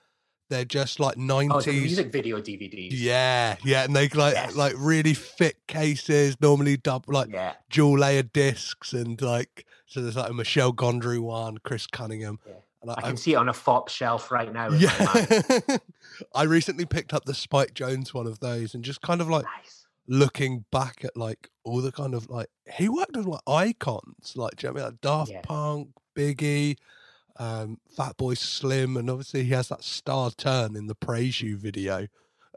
[0.50, 2.90] they're just like 90s Oh, music video DVDs.
[2.92, 4.56] Yeah, yeah, and they like Yes.
[4.56, 7.54] like really thick cases, normally double like Yeah.
[7.72, 12.54] dual layer discs, and like so there's like a Michel Gondry one, Chris Cunningham, Yeah.
[12.84, 14.68] and I I, can see it on a Fopp shelf right now.
[14.68, 15.44] in my mind.
[15.68, 15.78] yeah,
[16.36, 19.46] I recently picked up the Spike Jonze one of those, and just kind of like
[19.46, 19.83] Nice.
[20.08, 24.58] Looking back at like all the kind of like he worked with like icons, like
[24.58, 24.92] do you know what I mean?
[24.94, 25.42] like Daft Yeah.
[25.42, 26.78] Punk, Biggie,
[27.38, 32.08] um, Fatboy Slim, and obviously he has that star turn in the Praise You video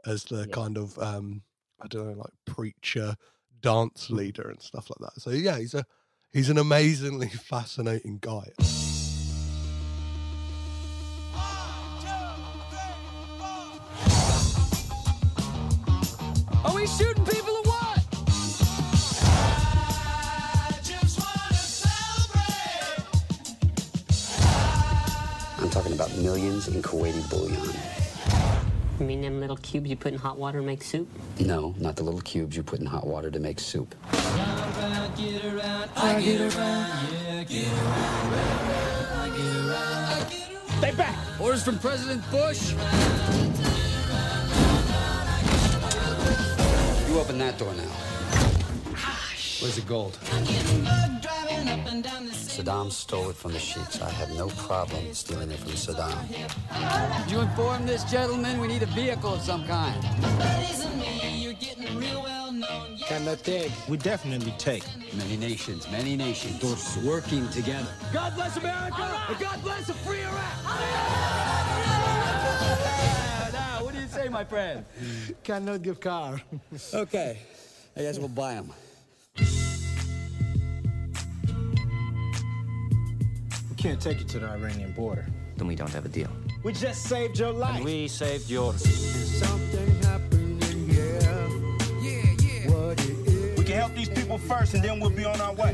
[0.05, 0.53] as the Yeah.
[0.53, 1.43] kind of um,
[1.81, 3.15] I don't know, like preacher,
[3.61, 5.21] dance leader and stuff like that.
[5.21, 5.85] So yeah, he's a
[6.33, 8.51] he's an amazingly fascinating guy.
[16.65, 17.23] Are we shooting
[26.17, 27.59] millions in Kuwaiti bullion.
[28.99, 31.07] You mean them little cubes you put in hot water to make soup?
[31.39, 33.95] No, not the little cubes you put in hot water to make soup.
[40.77, 41.15] Stay back!
[41.39, 42.73] Orders from President Bush.
[47.07, 47.83] You open that door now.
[49.59, 50.17] Where's the gold?
[51.67, 54.01] Saddam stole it from the sheiks.
[54.01, 56.27] I have no problem stealing it from Saddam.
[57.23, 60.01] Did you inform this gentleman we need a vehicle of some kind?
[63.05, 63.71] Cannot take.
[63.87, 64.83] We definitely take.
[65.13, 66.61] Many nations, many nations
[67.03, 67.91] working together.
[68.13, 70.63] God bless America and God bless a free Iraq.
[73.53, 74.85] now, what do you say, my friend?
[75.43, 76.41] Cannot give car.
[76.93, 77.39] Okay,
[77.95, 78.73] I guess we'll buy them.
[83.87, 85.25] Can't take you to the Iranian border.
[85.55, 86.27] Then we don't have a deal.
[86.61, 87.81] We just saved your life.
[87.81, 88.83] We saved yours.
[88.83, 91.21] Something happening here.
[92.69, 93.57] What it is.
[93.57, 95.73] We can help these people first, and then we'll be on our way.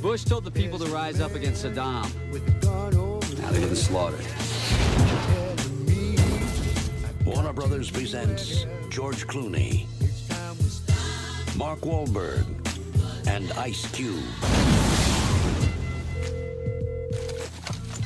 [0.00, 2.08] Bush told the people to rise up against Saddam.
[2.30, 4.24] With the gun over Now they're getting slaughtered.
[7.24, 11.56] Warner Brothers presents George Clooney, It's time we stop.
[11.56, 12.46] Mark Wahlberg,
[13.26, 14.22] and Ice Cube.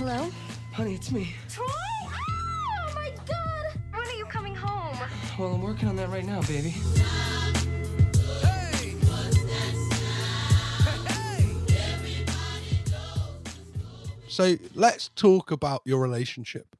[0.08, 0.30] Hello?
[0.72, 1.34] Honey, it's me.
[1.48, 1.66] Troy?
[1.68, 3.80] Oh my god!
[3.90, 4.96] When are you coming home?
[5.36, 6.72] Well, I'm working on that right now, baby.
[14.28, 16.76] So let's talk about your relationship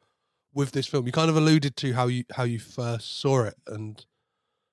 [0.54, 1.06] with this film.
[1.06, 4.06] You kind of alluded to how you how you first saw it, and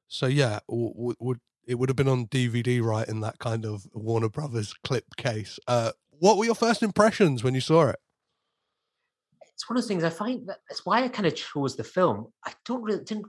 [0.08, 3.08] so yeah, w- w- would it would have been on DVD, right?
[3.08, 5.58] In that kind of Warner Brothers clip case.
[5.68, 7.96] Uh, what were your first impressions when you saw it?
[9.56, 11.84] It's one of those things I find that that's why I kind of chose the
[11.84, 12.28] film.
[12.46, 13.28] I don't really didn't.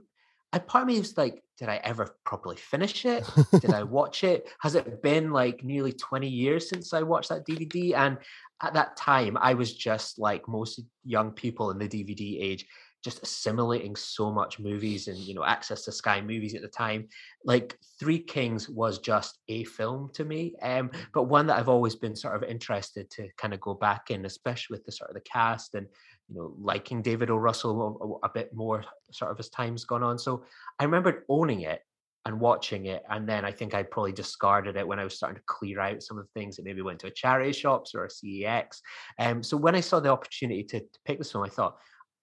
[0.53, 3.23] I part of me was like, did I ever properly finish it?
[3.59, 4.49] did I watch it?
[4.59, 7.93] Has it been like nearly twenty years since I watched that DVD?
[7.95, 8.17] And
[8.61, 12.65] at that time, I was just like most young people in the DVD age,
[13.03, 17.07] just assimilating so much movies and you know access to Sky movies at the time.
[17.43, 21.95] Like Three Kings was just a film to me, um, but one that I've always
[21.95, 25.13] been sort of interested to kind of go back in, especially with the sort of
[25.13, 25.87] the cast and
[26.29, 27.37] you know liking David O.
[27.37, 30.17] Russell a, a bit more sort of as time's gone on.
[30.17, 30.45] So
[30.79, 31.81] I remember owning it
[32.25, 35.37] and watching it, and then I think I probably discarded it when I was starting
[35.37, 38.05] to clear out some of the things that maybe went to a charity shops or
[38.05, 38.79] a CEX.
[39.19, 41.77] Um, so when I saw the opportunity to, to pick this film, I thought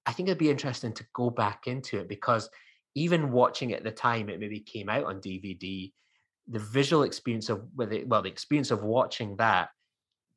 [0.05, 2.51] I think it'd be interesting to go back into it because
[2.95, 5.93] even watching it at the time it maybe came out on DVD,
[6.49, 9.69] the visual experience of with it, well, the experience of watching that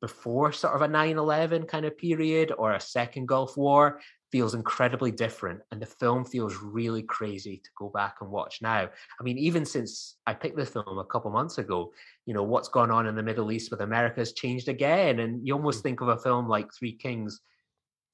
[0.00, 5.10] before sort of a 9-11 kind of period or a second Gulf War feels incredibly
[5.10, 5.60] different.
[5.70, 8.88] And the film feels really crazy to go back and watch now.
[9.18, 11.92] I mean, even since I picked the film a couple months ago,
[12.26, 15.20] you know, what's gone on in the Middle East with America has changed again.
[15.20, 15.84] And you almost mm.
[15.84, 17.40] think of a film like Three Kings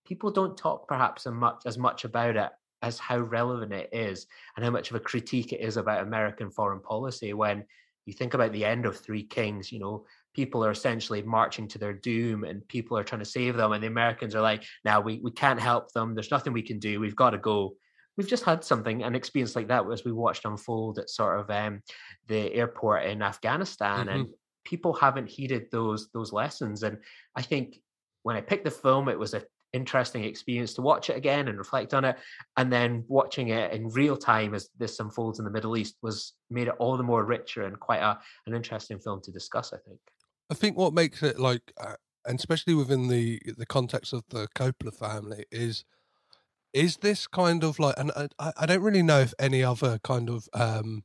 [0.05, 2.51] people don't talk perhaps as much as much about it
[2.83, 6.51] as how relevant it is and how much of a critique it is about American
[6.51, 7.64] foreign policy when
[8.07, 11.79] you think about the end of Three Kings, you know, people are essentially marching to
[11.79, 13.73] their doom and people are trying to save them.
[13.73, 16.14] And the Americans are like, now we, we can't help them.
[16.14, 17.01] There's nothing we can do.
[17.01, 17.75] We've got to go.
[18.16, 21.51] We've just had something, an experience like that as we watched unfold at sort of
[21.51, 21.83] um,
[22.29, 24.09] the airport in Afghanistan.
[24.09, 24.29] And
[24.64, 26.83] people haven't heeded those those lessons.
[26.83, 26.99] And
[27.37, 27.77] I think
[28.23, 29.42] when I picked the film, it was an
[29.73, 32.16] interesting experience to watch it again and reflect on it
[32.57, 36.35] and then watching it in real time as this unfolds in the middle east was
[36.51, 39.79] made it all the more richer and quite a, an interesting film to discuss i
[39.79, 39.99] think
[40.50, 41.94] I think what makes it like, uh,
[42.26, 45.85] and especially within the the context of the Coppola family, is
[46.72, 50.31] is this kind of like, and I, I don't really know if any other kind
[50.31, 51.05] of um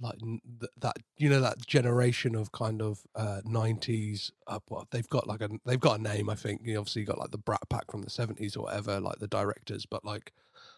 [0.00, 5.08] like th- that you know that generation of kind of uh 90s uh, what they've
[5.08, 7.66] got like a they've got a name i think you obviously got like the brat
[7.70, 10.34] pack from the 70s or whatever like the directors but like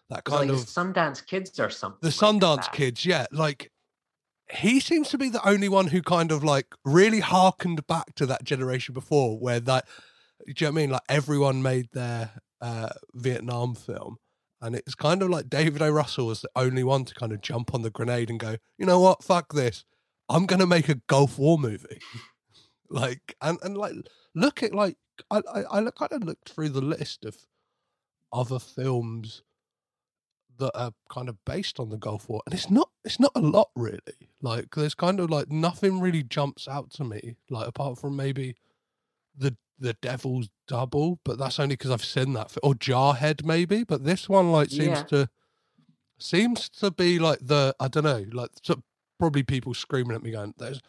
[0.09, 2.73] that kind like of the sundance kids or something the like Sundance that.
[2.73, 3.27] kids, yeah.
[3.33, 3.71] Like
[4.53, 8.27] he seems to be the only one who kind of like really harkened back to
[8.27, 9.87] that generation before where that
[10.47, 10.91] do you know what I mean?
[10.91, 12.31] Like everyone made their
[12.61, 14.17] uh Vietnam film.
[14.61, 15.91] And it's kind of like David O.
[15.91, 18.87] Russell was the only one to kind of jump on the grenade and go, you
[18.87, 19.85] know what, fuck this.
[20.29, 22.01] I'm gonna make a Gulf War movie.
[22.91, 23.95] like and, and like
[24.35, 24.97] look at like
[25.31, 27.37] I I, I kind of looked through the list of
[28.33, 29.43] other films
[30.59, 33.41] that are kind of based on the Gulf War, and it's not it's not a
[33.41, 34.01] lot really.
[34.43, 38.57] Like there's kind of like nothing really jumps out to me, like apart from maybe
[39.37, 42.57] the The Devil's Double, but that's only because I've seen that.
[42.63, 43.85] Or Jarhead, maybe.
[43.85, 45.03] But this one like seems Yeah.
[45.05, 45.29] to
[46.19, 48.83] seems to be like the I don't know, like so
[49.19, 50.81] probably people screaming at me going, "There's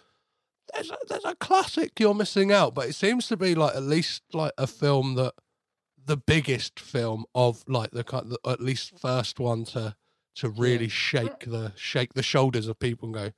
[0.73, 3.83] there's a, there's a classic you're missing out." But it seems to be like at
[3.83, 5.33] least like a film that
[6.05, 9.95] the biggest film of like the kind, the, at least first one to
[10.35, 13.31] to really shake the shake the shoulders of people and go,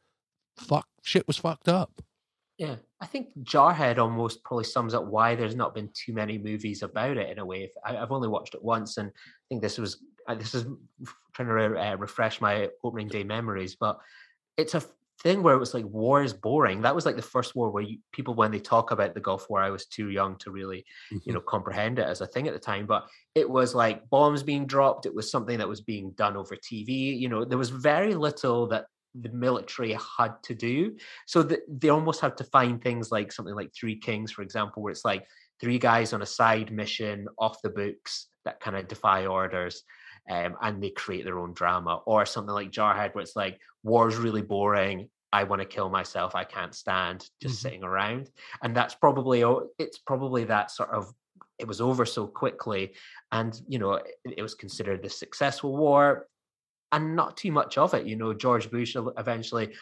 [0.57, 2.01] "Fuck, shit was fucked up."
[2.57, 6.83] Yeah, I think Jarhead almost probably sums up why there's not been too many movies
[6.83, 7.71] about it in a way.
[7.83, 9.97] I, I've only watched it once, and I think this was
[10.27, 10.65] uh, this is
[11.33, 13.75] trying to re- uh, refresh my opening day memories.
[13.75, 13.99] But
[14.57, 14.83] it's a
[15.21, 16.81] thing where it was like war is boring.
[16.81, 19.49] That was like the first war where you, people, when they talk about the Gulf
[19.49, 20.85] War, I was too young to really,
[21.23, 22.85] you know, comprehend it as a thing at the time.
[22.85, 25.05] But it was like bombs being dropped.
[25.05, 27.19] It was something that was being done over TV.
[27.19, 30.97] You know, there was very little that the military had to do.
[31.27, 34.81] So that they almost had to find things like something like Three Kings, for example,
[34.81, 35.25] where it's like
[35.59, 39.83] three guys on a side mission off the books that kind of defy orders.
[40.29, 44.17] Um, and they create their own drama, or something like Jarhead, where it's like war's
[44.17, 45.09] really boring.
[45.33, 46.35] I want to kill myself.
[46.35, 47.61] I can't stand just Mhm.
[47.61, 48.29] sitting around.
[48.61, 49.43] And that's probably
[49.77, 51.13] it's probably that sort of
[51.57, 52.95] it was over so quickly,
[53.31, 56.27] and you know it, it was considered a successful war,
[56.91, 58.05] and not too much of it.
[58.07, 59.75] You know, George Bush eventually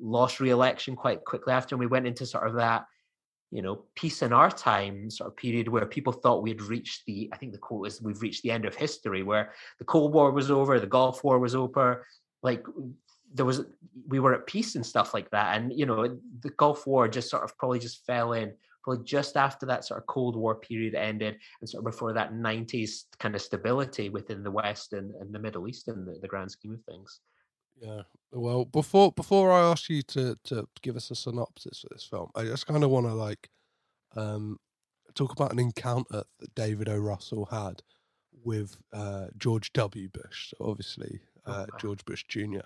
[0.00, 2.86] lost re-election quite quickly after, and we went into sort of that
[3.52, 7.30] you know, peace in our time sort of period where people thought we'd reached the,
[7.32, 10.32] I think the quote is, we've reached the end of history, where the Cold War
[10.32, 12.04] was over, the Gulf War was over,
[12.42, 12.66] like
[13.32, 13.62] there was,
[14.08, 15.56] we were at peace and stuff like that.
[15.56, 19.36] And, you know, the Gulf War just sort of probably just fell in, probably just
[19.36, 23.34] after that sort of Cold War period ended and sort of before that 90s kind
[23.34, 26.74] of stability within the West and, and the Middle East in the, the grand scheme
[26.74, 27.20] of things.
[27.80, 28.02] Yeah.
[28.32, 32.30] Well, before before I ask you to to give us a synopsis for this film,
[32.34, 33.50] I just kind of want to like
[34.16, 34.58] um
[35.14, 36.96] talk about an encounter that David O.
[36.96, 37.82] Russell had
[38.44, 40.08] with uh, George W.
[40.08, 40.50] Bush.
[40.50, 42.60] So obviously, uh, George Bush Jr.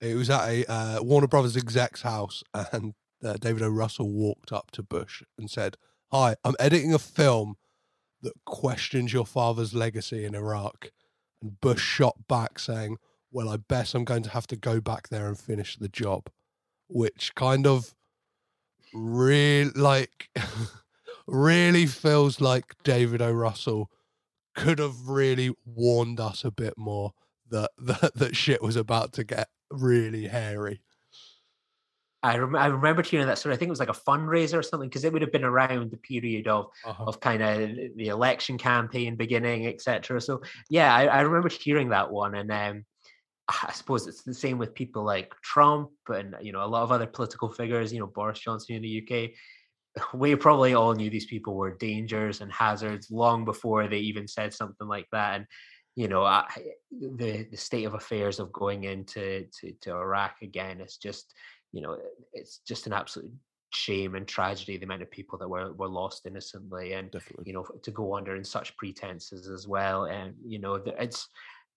[0.00, 3.68] It was at a uh, Warner Brothers exec's house, and uh, David O.
[3.68, 5.76] Russell walked up to Bush and said,
[6.10, 7.56] "Hi, I'm editing a film
[8.22, 10.90] that questions your father's legacy in Iraq."
[11.42, 12.96] And Bush shot back, saying,
[13.30, 16.30] "Well, I bet I'm going to have to go back there and finish the job,"
[16.88, 17.94] which kind of
[18.94, 20.30] really like
[21.26, 23.30] really feels like David O.
[23.30, 23.90] Russell
[24.54, 27.12] could have really warned us a bit more
[27.50, 30.82] that that, that shit was about to get really hairy.
[32.22, 33.54] I, rem- I remember hearing that story.
[33.54, 35.90] I think it was like a fundraiser or something because it would have been around
[35.90, 37.04] the period of Uh-huh.
[37.06, 40.20] of kind of the election campaign beginning, etc.
[40.20, 42.84] So yeah, I, I remember hearing that one, and um,
[43.48, 46.92] I suppose it's the same with people like Trump and you know a lot of
[46.92, 47.90] other political figures.
[47.92, 49.30] You know Boris Johnson in the UK.
[50.14, 54.54] We probably all knew these people were dangers and hazards long before they even said
[54.54, 55.36] something like that.
[55.36, 55.46] And
[56.00, 56.46] you know I,
[56.90, 61.34] the the state of affairs of going into to, to Iraq again is just
[61.72, 61.98] you know
[62.32, 63.30] it's just an absolute
[63.72, 67.44] shame and tragedy the amount of people that were were lost innocently and Definitely.
[67.48, 71.28] you know to go under in such pretenses as well and you know it's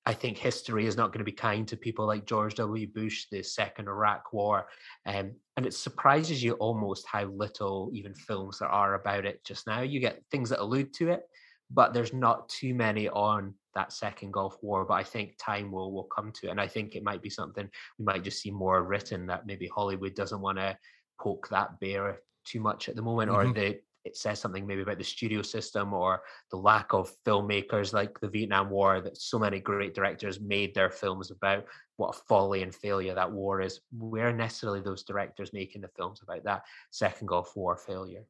[0.05, 2.87] I think history is not going to be kind to people like George W.
[2.87, 4.67] Bush, the second Iraq War,
[5.05, 9.65] um, and it surprises you almost how little even films there are about it just
[9.65, 9.79] now.
[9.79, 11.23] You get things that allude to it,
[11.69, 14.85] but there's not too many on that second Gulf War.
[14.85, 17.29] But I think time will will come to it, and I think it might be
[17.29, 20.77] something we might just see more written that maybe Hollywood doesn't want to
[21.19, 23.53] poke that bear too much at the moment, or Mhm.
[23.53, 28.19] the it says something maybe about the studio system or the lack of filmmakers like
[28.19, 32.63] the Vietnam War that so many great directors made their films about what a folly
[32.63, 33.79] and failure that war is.
[33.91, 38.25] Where are necessarily those directors making the films about that second Gulf War failure?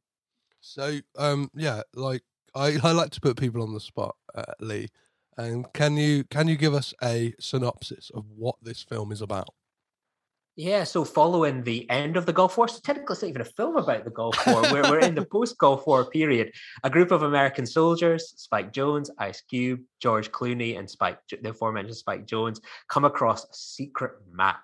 [0.60, 2.24] So, um, yeah, like
[2.54, 4.88] I, I like to put people on the spot, uh, Lee.
[5.36, 9.48] And can you can you give us a synopsis of what this film is about?
[10.56, 13.44] Yeah, so following the end of the Gulf War, so technically it's not even a
[13.44, 14.62] film about the Gulf War.
[14.70, 16.52] we're, we're in the post Gulf War period.
[16.84, 21.96] A group of American soldiers, Spike Jonze, Ice Cube, George Clooney, and Spike, the aforementioned
[21.96, 24.62] Spike Jonze, come across a secret map,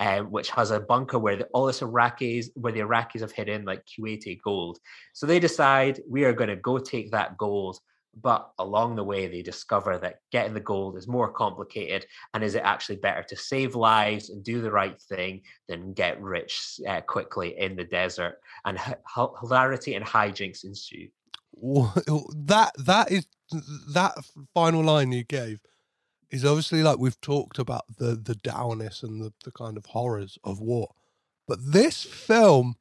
[0.00, 3.64] um, which has a bunker where the, all this Iraqis, where the Iraqis have hidden
[3.64, 4.78] like Kuwaiti gold.
[5.12, 7.78] So they decide we are going to go take that gold.
[8.20, 12.04] But along the way, they discover that getting the gold is more complicated.
[12.34, 16.20] And is it actually better to save lives and do the right thing than get
[16.20, 18.38] rich uh, quickly in the desert?
[18.66, 21.08] And h- hilarity and hijinks ensue.
[22.34, 23.26] That that is
[23.92, 24.14] that
[24.54, 25.60] final line you gave
[26.32, 30.38] is obviously like we've talked about the the dourness and the, the kind of horrors
[30.42, 30.88] of war
[31.46, 32.74] but this film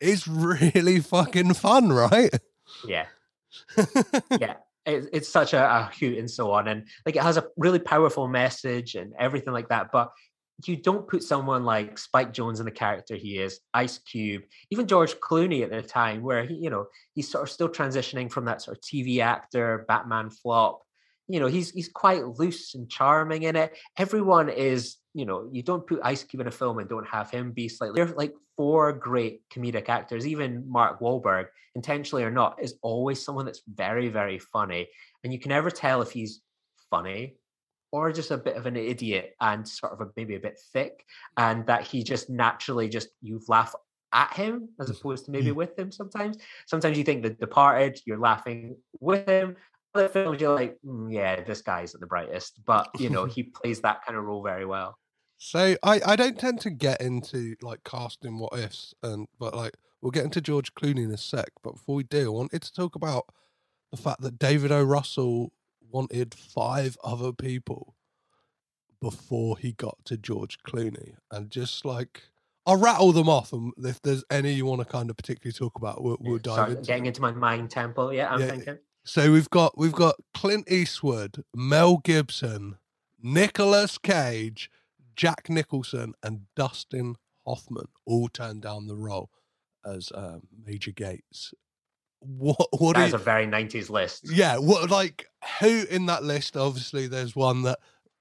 [0.00, 2.34] is really fucking fun right
[2.86, 3.06] Yeah.
[4.30, 4.54] yeah,
[4.86, 7.78] it, it's such a, a hoot and so on, and like it has a really
[7.78, 9.90] powerful message and everything like that.
[9.92, 10.10] But
[10.66, 14.86] you don't put someone like Spike Jonze in the character he is, Ice Cube, even
[14.86, 18.44] George Clooney at the time, where he, you know, he's sort of still transitioning from
[18.46, 20.82] that sort of TV actor, Batman flop.
[21.28, 23.76] You know, he's he's quite loose and charming in it.
[23.98, 27.30] Everyone is, you know, you don't put Ice Cube in a film and don't have
[27.30, 27.96] him be slightly.
[27.96, 30.26] There are like four great comedic actors.
[30.26, 34.88] Even Mark Wahlberg, intentionally or not, is always someone that's very, very funny,
[35.22, 36.40] and you can never tell if he's
[36.90, 37.36] funny
[37.92, 41.04] or just a bit of an idiot and sort of a, maybe a bit thick,
[41.36, 43.74] and that he just naturally just you laugh
[44.12, 44.98] at him as mm.
[44.98, 45.54] opposed to maybe mm.
[45.54, 46.38] with him sometimes.
[46.66, 49.56] Sometimes you think The Departed, you're laughing with him.
[49.94, 53.44] Other films, you're like, "Mm, yeah, this guy isn't the brightest, but you know he
[53.44, 54.98] plays that kind of role very well.
[55.38, 59.74] So I, I don't tend to get into like casting what ifs and but like
[60.00, 61.50] we'll get into George Clooney in a sec.
[61.62, 63.26] But before we do, I wanted to talk about
[63.90, 64.82] the fact that David O.
[64.84, 67.96] Russell wanted five other people
[69.00, 71.14] before he got to George Clooney.
[71.30, 72.24] And just like
[72.66, 75.76] I'll rattle them off and if there's any you want to kind of particularly talk
[75.76, 78.12] about, we'll, we'll dive Sorry, into getting into my mind temple.
[78.12, 78.78] Yeah, I'm Yeah, thinking.
[79.08, 82.76] So we've got we've got Clint Eastwood, Mel Gibson,
[83.22, 84.70] Nicolas Cage,
[85.16, 89.30] Jack Nicholson, and Dustin Hoffman all turned down the role
[89.82, 91.54] as um, Major Gates.
[92.20, 94.30] What what That do is a very 90s list.
[94.30, 95.24] yeah, what like
[95.60, 96.54] who in that list?
[96.54, 97.78] Obviously, there's one that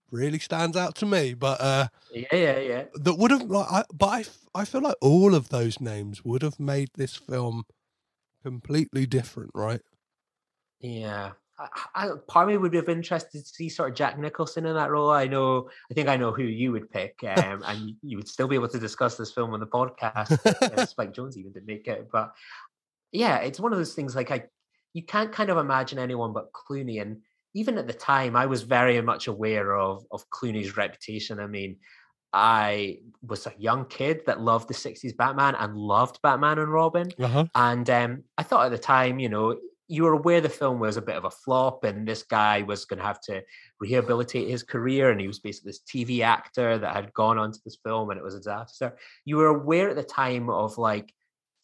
[0.09, 2.83] really stands out to me, but uh Yeah, yeah, yeah.
[2.93, 4.23] that would have like I, but I,
[4.55, 7.65] I feel like all of those names would have made this film
[8.41, 9.81] completely different, right?
[10.79, 11.31] Yeah.
[11.59, 14.65] I, I, part of me would be of interested to see sort of Jack Nicholson
[14.65, 15.09] in that role.
[15.09, 18.47] I know, I think I know who you would pick, um, and you, would still
[18.47, 20.37] be able to discuss this film on the podcast.
[20.45, 22.31] uh, Spike Jonze even didn't make it, but
[23.11, 24.43] yeah, it's one of those things like I,
[24.93, 27.21] you can't kind of imagine anyone but Clooney, and
[27.55, 31.39] even at the time, I was very much aware of of Clooney's reputation.
[31.39, 31.77] I mean,
[32.33, 37.09] I was a young kid that loved the '60s Batman and loved Batman and Robin.
[37.19, 37.45] Uh-huh.
[37.55, 39.57] And um, I thought at the time, you know,
[39.87, 42.85] you were aware the film was a bit of a flop and this guy was
[42.85, 43.41] going to have to
[43.79, 45.11] rehabilitate his career.
[45.11, 48.23] And he was basically this TV actor that had gone onto this film and it
[48.23, 48.97] was a disaster.
[49.23, 51.13] You were aware at the time of like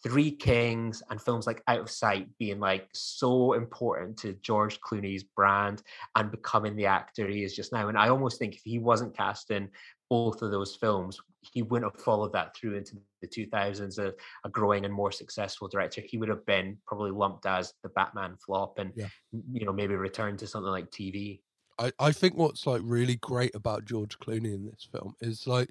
[0.03, 5.23] Three Kings and films like Out of Sight being like so important to George Clooney's
[5.23, 5.81] brand
[6.15, 7.87] and becoming the actor he is just now.
[7.87, 9.69] And I almost think if he wasn't cast in
[10.13, 14.13] both of those films, he wouldn't have followed that through into the 2000s, a,
[14.45, 16.01] a growing and more successful director.
[16.01, 19.07] He would have been probably lumped as the Batman flop and, Yeah.
[19.51, 21.41] you know, maybe returned to something like TV.
[21.79, 25.69] I, I think what's like really great about George Clooney in this film is like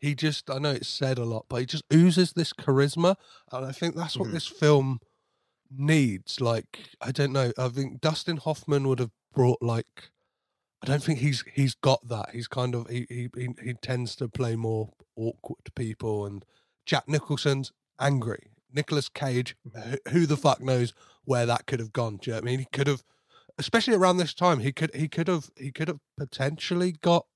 [0.00, 3.16] he just I know it's said a lot, but he just oozes this charisma,
[3.52, 4.32] and I think that's what Mhm.
[4.32, 4.98] this film
[5.70, 6.40] needs.
[6.40, 10.10] Like I don't know, I think Dustin Hoffman would have brought like
[10.82, 12.30] I don't think he's he's got that.
[12.32, 13.28] He's kind of he he
[13.62, 16.44] he, tends to play more awkward people, and
[16.84, 18.50] Jack Nicholson's angry.
[18.72, 19.56] Nicolas Cage,
[20.10, 20.92] who, the fuck knows
[21.24, 22.18] where that could have gone?
[22.18, 22.58] Do you know I mean?
[22.58, 23.02] He could have
[23.58, 27.26] especially around this time, he could he could have he could have potentially got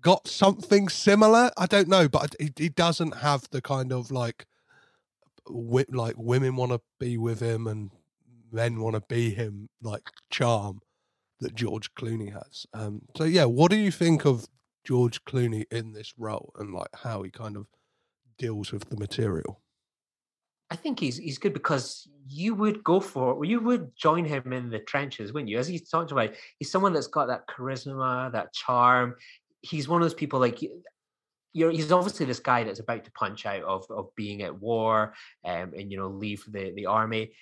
[0.00, 1.50] got something similar.
[1.56, 4.46] I don't know, but he, he doesn't have the kind of like
[5.46, 7.90] like women want to be with him and
[8.50, 10.80] men want to be him like charm
[11.40, 12.66] that George Clooney has.
[12.72, 14.46] Um, so yeah, what do you think of
[14.84, 17.66] George Clooney in this role and like how he kind of
[18.38, 19.60] deals with the material?
[20.70, 24.52] I think he's he's good because you would go for well, you would join him
[24.52, 25.58] in the trenches, wouldn't you?
[25.58, 29.14] As he's talked about, he's someone that's got that charisma, that charm.
[29.60, 30.60] He's one of those people like
[31.52, 35.14] you're he's obviously this guy that's about to punch out of of being at war
[35.44, 37.32] um, and you know leave the the army.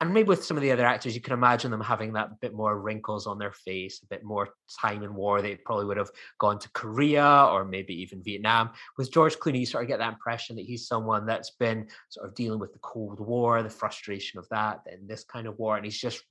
[0.00, 2.52] And maybe with some of the other actors, you can imagine them having that bit
[2.52, 5.40] more wrinkles on their face, a bit more time in war.
[5.40, 8.70] They probably would have gone to Korea or maybe even Vietnam.
[8.98, 12.28] With George Clooney, you sort of get that impression that he's someone that's been sort
[12.28, 15.76] of dealing with the Cold War, the frustration of that, and this kind of war,
[15.76, 16.24] and he's just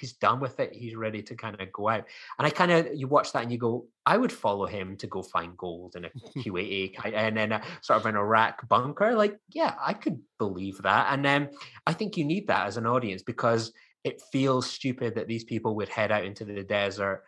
[0.00, 0.72] he's done with it.
[0.72, 2.04] He's ready to kind of go out.
[2.38, 5.06] And I kind of you watch that and you go, I would follow him to
[5.06, 9.14] go find gold in a QAA and then a, sort of an Iraq bunker.
[9.14, 11.12] Like, yeah, I could believe that.
[11.12, 11.50] And then
[11.86, 13.72] I think you need that as an audience because
[14.04, 17.22] it feels stupid that these people would head out into the desert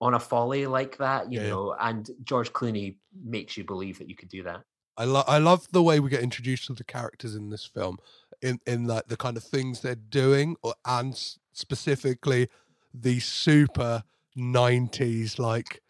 [0.00, 1.76] on a folly like that, you Yeah, know.
[1.78, 4.62] And George Clooney makes you believe that you could do that.
[4.96, 7.98] I love I love the way we get introduced to the characters in this film,
[8.42, 11.16] in in like the kind of things they're doing, or and
[11.52, 12.48] specifically
[12.92, 14.02] the super
[14.34, 15.81] nineties like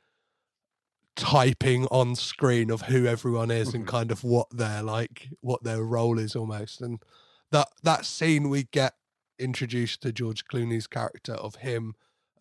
[1.17, 3.89] typing on screen of who everyone is and Mhm.
[3.89, 7.03] kind of what their like what their role is almost, and
[7.51, 8.95] that that scene we get
[9.39, 11.95] introduced to George Clooney's character of him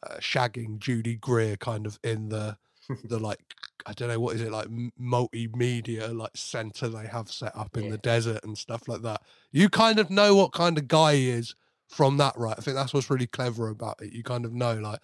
[0.03, 2.57] uh, shagging Judy Greer, kind of in the
[3.03, 3.39] the like
[3.85, 4.67] I don't know what is it like
[4.99, 7.91] multimedia like center they have set up in Yeah.
[7.91, 9.21] the desert and stuff like that.
[9.51, 11.55] You kind of know what kind of guy he is
[11.87, 12.55] from that, right?
[12.57, 14.13] I think that's what's really clever about it.
[14.13, 15.01] You kind of know like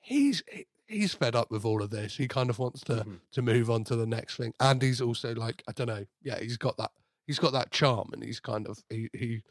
[0.00, 2.16] he's he- he's fed up with all of this.
[2.16, 3.20] He kind of wants to Mhm.
[3.32, 6.38] to move on to the next thing, and he's also like I don't know, yeah,
[6.40, 6.90] he's got that
[7.26, 9.42] he's got that charm, and he's kind of he he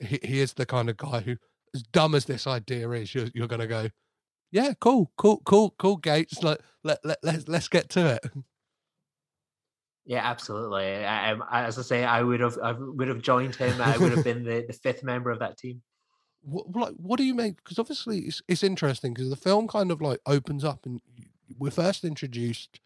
[0.00, 1.36] he, he is the kind of guy who,
[1.74, 3.88] as dumb as this idea is, you're you're gonna go,
[4.50, 6.42] yeah, cool, cool, cool, cool, Gates.
[6.42, 8.32] Like let let let's let's get to it.
[10.04, 11.04] Yeah, absolutely.
[11.04, 13.80] I, I, as I say, I would have, I would have joined him.
[13.80, 15.82] I would have been the, the fifth member of that team.
[16.42, 17.56] What like what do you make?
[17.56, 21.00] Because obviously it's it's interesting because the film kind of like opens up and
[21.58, 22.80] we're first introduced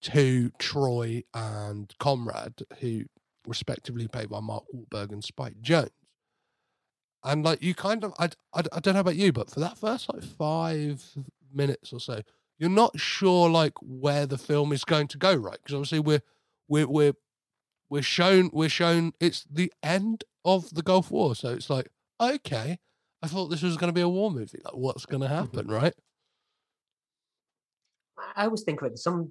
[0.00, 3.04] to Troy and Comrade, who
[3.46, 5.90] respectively played by Mark Wahlberg and Spike Jonze.
[7.24, 9.76] And like you kind of, I, I, I don't know about you, but for that
[9.76, 11.04] first like five
[11.52, 12.22] minutes or so,
[12.58, 15.58] you're not sure like where the film is going to go, right?
[15.62, 16.22] Because obviously we're
[16.68, 17.14] we're we're
[17.90, 22.78] we're shown we're shown it's the end of the Gulf War, so it's like okay,
[23.22, 24.60] I thought this was going to be a war movie.
[24.64, 25.94] Like what's going to happen, right?
[28.36, 29.30] I always think about some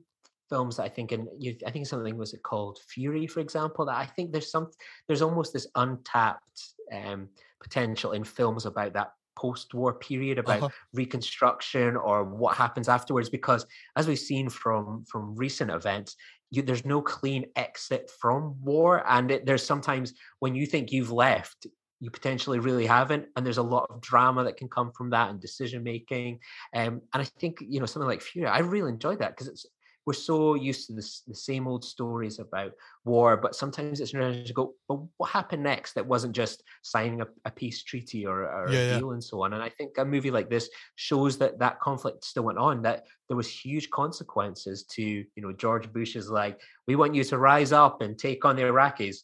[0.50, 1.28] films that I think, and
[1.66, 3.86] I think something was it called Fury, for example.
[3.86, 4.72] That I think there's some,
[5.08, 7.30] there's almost this untapped um,
[7.62, 10.70] potential in films about that post-war period, about Uh-huh.
[10.94, 13.30] reconstruction or what happens afterwards.
[13.30, 13.66] Because
[13.96, 16.16] as we've seen from from recent events,
[16.50, 21.12] you, there's no clean exit from war, and it, there's sometimes when you think you've
[21.12, 21.68] left.
[22.00, 25.30] You potentially really haven't, and there's a lot of drama that can come from that
[25.30, 26.40] and decision making.
[26.76, 29.66] Um, and I think you know something like Fury, I really enjoyed that because it's
[30.08, 32.72] we're so used to this, the same old stories about
[33.04, 35.96] war, but sometimes it's interesting to go, but what happened next?
[35.96, 38.88] That wasn't just signing a, a peace treaty or, or Yeah, a yeah.
[38.88, 39.52] deal and so on.
[39.52, 42.84] And I think a movie like this shows that that conflict still went on.
[42.84, 47.38] That there was huge consequences to you know George Bush's like, we want you to
[47.38, 49.18] rise up and take on the Iraqis.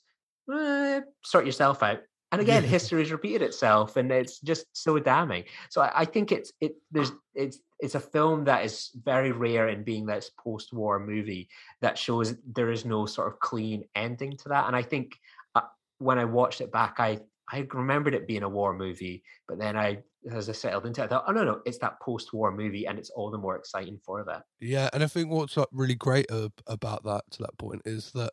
[0.53, 1.99] Eh, sort yourself out.
[2.33, 5.43] And again, history has repeated itself, and it's just so damning.
[5.69, 9.69] So I, I think it's it there's it's it's a film that is very rare
[9.69, 11.47] in being this post-war movie
[11.81, 14.65] that shows there is no sort of clean ending to that.
[14.65, 15.15] And I think
[15.53, 15.61] uh,
[15.99, 17.19] when I watched it back, I
[17.51, 19.99] I remembered it being a war movie, but then I
[20.31, 22.97] as I settled into it, I thought, oh no no, it's that post-war movie, and
[22.97, 24.41] it's all the more exciting for that.
[24.59, 26.25] Yeah, and I think what's like really great
[26.65, 28.31] about that to that point is that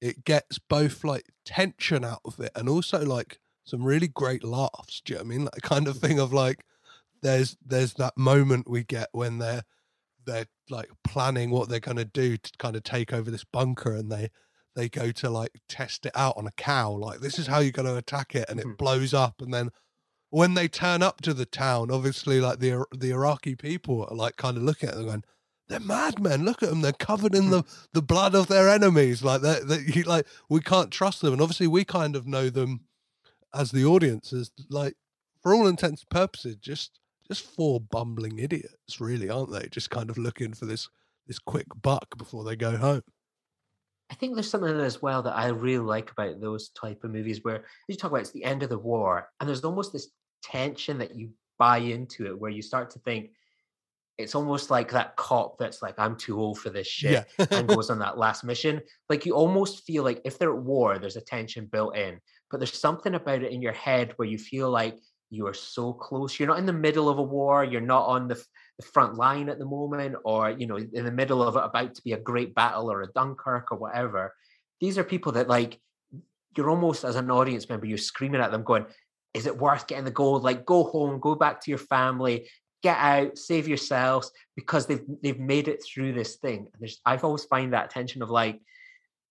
[0.00, 5.00] it gets both like tension out of it and also like some really great laughs.
[5.04, 5.44] Do you know what I mean?
[5.46, 6.64] That kind of thing of like
[7.22, 9.64] there's there's that moment we get when they're
[10.26, 14.10] they're like planning what they're gonna do to kind of take over this bunker and
[14.12, 14.30] they
[14.76, 17.72] they go to like test it out on a cow, like this is how you're
[17.72, 18.76] gonna attack it, and it Mhm.
[18.76, 19.70] blows up and then
[20.30, 24.36] when they turn up to the town, obviously like the the Iraqi people are like
[24.36, 25.24] kind of looking at them going,
[25.68, 26.44] they're madmen.
[26.44, 26.80] Look at them.
[26.80, 27.50] They're covered in hmm.
[27.50, 29.22] the, the blood of their enemies.
[29.22, 31.32] Like they they like we can't trust them.
[31.32, 32.80] And obviously we kind of know them
[33.54, 34.94] as the audience as like
[35.42, 39.68] for all intents and purposes, just just four bumbling idiots, really, aren't they?
[39.68, 40.88] Just kind of looking for this
[41.26, 43.02] this quick buck before they go home.
[44.10, 47.44] I think there's something as well that I really like about those type of movies
[47.44, 50.08] where you talk about it's the end of the war, and there's almost this
[50.42, 53.32] tension that you buy into it, where you start to think
[54.18, 57.46] it's almost like that cop that's like, "I'm too old for this shit," Yeah.
[57.50, 58.80] and goes on that last mission.
[59.08, 62.58] Like you almost feel like if they're at war, there's a tension built in, but
[62.58, 64.98] there's something about it in your head where you feel like
[65.30, 66.38] you are so close.
[66.38, 67.62] You're not in the middle of a war.
[67.62, 68.42] You're not on the,
[68.78, 71.94] the front line at the moment, or you know, in the middle of it, about
[71.94, 74.34] to be a great battle or a Dunkirk or whatever.
[74.80, 75.80] These are people that like
[76.56, 78.86] you're almost as an audience member, you're screaming at them, going,
[79.32, 80.42] "Is it worth getting the gold?
[80.42, 82.48] Like, go home, go back to your family."
[82.82, 86.58] Get out, save yourselves, because they've they've made it through this thing.
[86.58, 88.60] And there's I've always find that tension of like,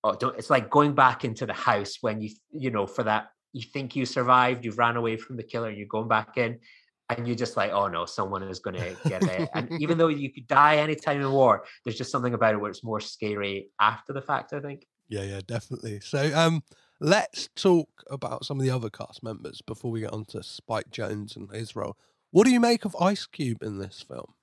[0.04, 3.30] oh, don't, it's like going back into the house when you you know for that
[3.54, 6.60] you think you survived, you've ran away from the killer, you're going back in,
[7.10, 9.50] and you're just like, oh no, someone is going to get it.
[9.54, 12.70] and even though you could die anytime in war, there's just something about it where
[12.70, 14.54] it's more scary after the fact.
[14.54, 14.86] I think.
[15.10, 16.00] Yeah, yeah, definitely.
[16.02, 16.64] So um
[17.00, 20.90] let's talk about some of the other cast members before we get on to Spike
[20.92, 21.98] Jonze and his role.
[22.32, 24.34] What do you make of Ice Cube in this film?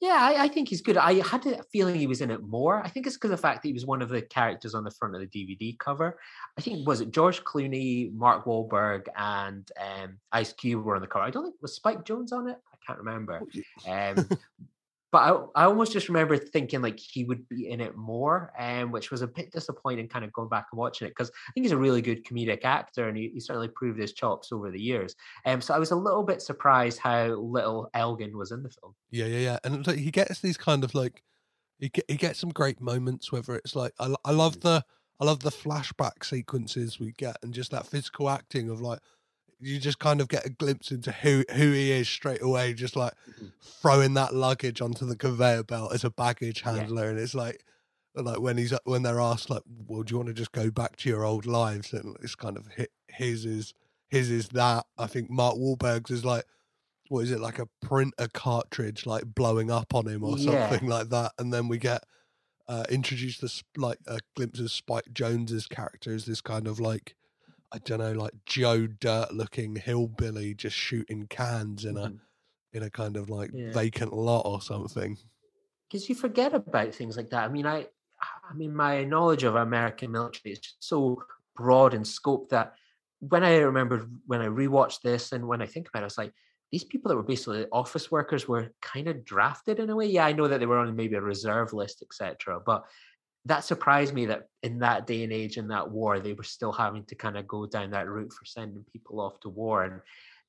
[0.00, 0.96] Yeah, I, I think he's good.
[0.96, 2.82] I had a feeling he was in it more.
[2.82, 4.82] I think it's because of the fact that he was one of the characters on
[4.82, 6.18] the front of the DVD cover.
[6.56, 11.06] I think was it George Clooney, Mark Wahlberg, and um, Ice Cube were on the
[11.06, 11.24] cover.
[11.24, 12.56] I don't think was Spike Jonze on it.
[12.72, 13.42] I can't remember.
[13.86, 14.26] Um,
[15.12, 18.92] but I, I almost just remember thinking like he would be in it more, um,
[18.92, 20.08] which was a bit disappointing.
[20.08, 22.64] Kind of going back and watching it because I think he's a really good comedic
[22.64, 25.16] actor, and he, he certainly proved his chops over the years.
[25.46, 28.94] Um, so I was a little bit surprised how little Elgin was in the film.
[29.10, 29.58] Yeah, yeah, yeah.
[29.64, 31.22] And like, he gets these kind of like
[31.78, 33.32] he get, he gets some great moments.
[33.32, 34.84] Whether it's like I, I love the
[35.18, 39.00] I love the flashback sequences we get, and just that physical acting of like
[39.60, 42.74] you just kind of get a glimpse into who who he is straight away.
[42.74, 43.12] Just like
[43.62, 47.64] throwing that luggage onto the conveyor belt as a baggage handler, and it's like
[48.14, 50.96] like when he's when they're asked like, "Well, do you want to just go back
[50.96, 52.68] to your old lives?" and it's kind of
[53.08, 53.74] his is
[54.08, 54.86] his is that.
[54.98, 56.44] I think Mark Wahlberg's is like
[57.08, 60.68] what is it like a printer cartridge like blowing up on him or Yeah.
[60.70, 62.04] something like that and then we get
[62.68, 67.16] uh introduced this like a glimpse of spike jonze's character as this kind of like
[67.72, 72.16] i don't know like joe dirt looking hillbilly just shooting cans in a mm-hmm.
[72.72, 73.72] in a kind of like Yeah.
[73.72, 75.16] vacant lot or something
[75.90, 77.44] because you forget about things like that.
[77.44, 77.86] I mean, I,
[78.48, 81.22] I mean, my knowledge of American military is just so
[81.56, 82.74] broad in scope that
[83.18, 86.32] when I remember when I rewatched this and when I think about it, it's like
[86.70, 90.06] these people that were basically office workers were kind of drafted in a way.
[90.06, 92.60] Yeah, I know that they were on maybe a reserve list, etc.
[92.64, 92.84] But
[93.46, 96.72] that surprised me that in that day and age in that war, they were still
[96.72, 100.00] having to kind of go down that route for sending people off to war and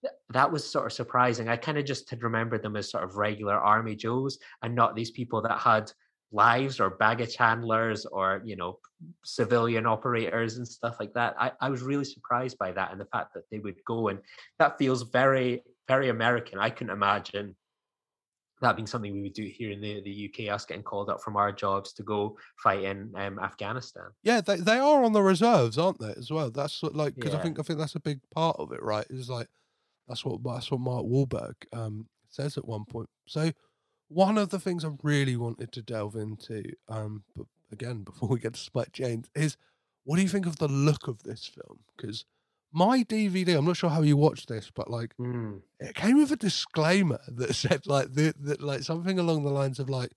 [0.02, 1.48] th- that was sort of surprising.
[1.48, 4.96] I kind of just had remembered them as sort of regular army Joes and not
[4.96, 5.92] these people that had
[6.34, 8.80] lives or baggage handlers or, you know,
[9.24, 11.36] civilian operators and stuff like that.
[11.40, 14.20] I, I was really surprised by that and the fact that they would go and
[14.60, 16.60] that feels very, very American.
[16.60, 17.56] I couldn't imagine
[18.62, 21.22] that being something we would do here in the, the UK, us getting called up
[21.22, 24.06] from our jobs to go fight in um, Afghanistan.
[24.24, 27.34] yeah they, they are on the reserves aren't they as well that's what, like because
[27.34, 29.48] i think i think that's a big part of it right is like
[30.08, 33.52] that's what that's what mark Wahlberg um says at one point so
[34.12, 38.40] one of the things I really wanted to delve into, um, but again, before we
[38.40, 39.58] get to Spike James, is
[40.04, 41.80] what do you think of the look of this film?
[41.96, 42.26] Because
[42.74, 45.62] my DVD, I'm not sure how you watched this, but like Mm.
[45.80, 49.80] it came with a disclaimer that said like the, that like something along the lines
[49.80, 50.12] of like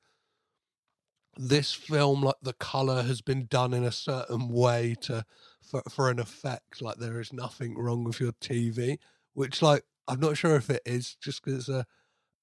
[1.37, 5.25] this film like the color has been done in a certain way to
[5.63, 8.99] for, for an effect like there is nothing wrong with your tv
[9.33, 11.85] which like i'm not sure if it is just because it's a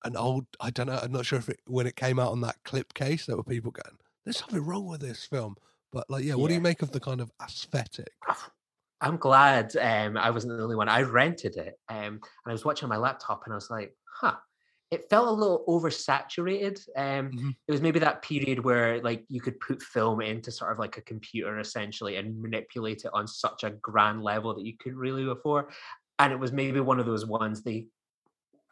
[0.04, 2.42] an old i don't know i'm not sure if it when it came out on
[2.42, 5.56] that clip case there were people going there's something wrong with this film
[5.94, 8.12] but like yeah what do you make of the kind of aesthetic
[9.02, 10.88] I'm glad um, I wasn't the only one.
[10.90, 14.36] I rented it um, and I was watching my laptop and I was like, huh.
[14.92, 16.86] It felt a little oversaturated.
[16.98, 17.56] Um, Mhm.
[17.66, 20.98] It was maybe that period where like you could put film into sort of like
[20.98, 25.24] a computer essentially and manipulate it on such a grand level that you couldn't really
[25.24, 25.70] before.
[26.20, 27.88] And it was maybe one of those ones they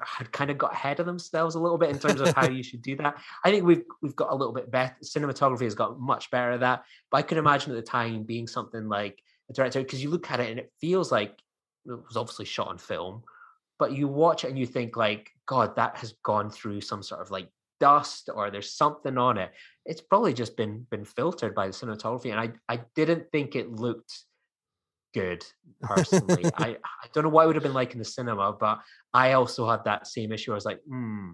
[0.02, 2.64] had kind of got ahead of themselves a little bit in terms of how you
[2.64, 3.18] should do that.
[3.46, 4.96] I think we've we've got a little bit better.
[5.02, 6.84] Cinematography has got much better at that.
[7.12, 10.30] But I could imagine at the time being something like a director because you look
[10.32, 11.32] at it and it feels like
[11.86, 13.24] it was obviously shot on film,
[13.78, 17.22] but you watch it and you think like, God, that has gone through some sort
[17.22, 19.52] of like dust or there's something on it.
[19.86, 23.72] It's probably just been been filtered by the cinematography, and I I didn't think it
[23.72, 24.14] looked
[25.14, 25.44] good
[25.82, 26.46] personally.
[26.58, 28.80] I I don't know what it would have been like in the cinema, but
[29.14, 30.52] I also had that same issue.
[30.52, 31.32] I was like, hmm.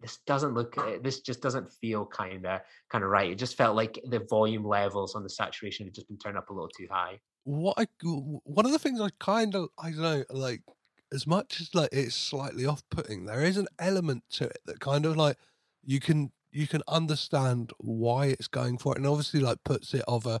[0.00, 0.76] This doesn't look.
[0.78, 3.30] eh, This just doesn't feel kind of kind of right.
[3.30, 6.50] It just felt like the volume levels on the saturation had just been turned up
[6.50, 7.20] a little too high.
[7.44, 7.86] What I
[8.44, 10.62] one of the things I kind of I don't know like
[11.12, 14.80] as much as like it's slightly off putting there is an element to it that
[14.80, 15.36] kind of like
[15.84, 20.04] you can you can understand why it's going for it and obviously like puts it
[20.06, 20.40] of a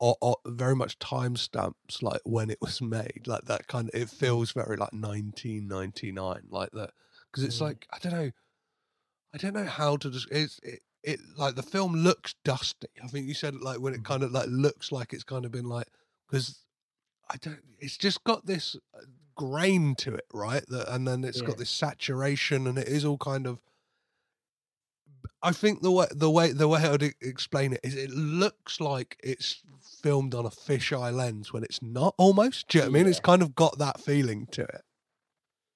[0.00, 4.10] or, or very much timestamps like when it was made like that kind of it
[4.10, 6.90] feels very like 1999 like that
[7.30, 7.62] because it's Mm.
[7.62, 8.30] like I don't know
[9.32, 13.08] I don't know how to just it's it, it like the film looks dusty I
[13.08, 15.68] think you said like when it kind of like looks like it's kind of been
[15.68, 15.88] like
[16.34, 16.58] because
[17.30, 17.60] I don't.
[17.78, 19.00] It's just got this uh,
[19.36, 20.64] grain to it, right?
[20.68, 21.46] That, and then it's Yeah.
[21.46, 23.60] got this saturation, and it is all kind of.
[25.42, 29.18] I think the way the way the way I'd explain it is, it looks like
[29.22, 29.62] it's
[30.02, 32.14] filmed on a fisheye lens when it's not.
[32.18, 33.10] Almost, do you know what I mean?
[33.10, 34.82] It's kind of got that feeling to it.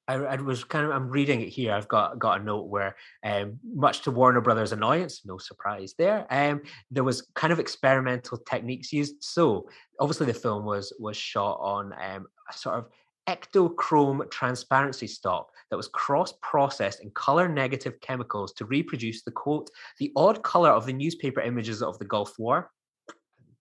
[0.09, 1.73] I, I was kind of I'm reading it here.
[1.73, 6.27] I've got got a note where, um, much to Warner Brothers' annoyance, no surprise there.
[6.31, 9.23] Um, there was kind of experimental techniques used.
[9.23, 9.69] So
[10.01, 12.87] obviously the film was was shot on um, a sort of
[13.29, 19.69] Ektachrome transparency stock that was cross processed in color negative chemicals to reproduce the quote
[19.99, 22.71] the odd color of the newspaper images of the Gulf War.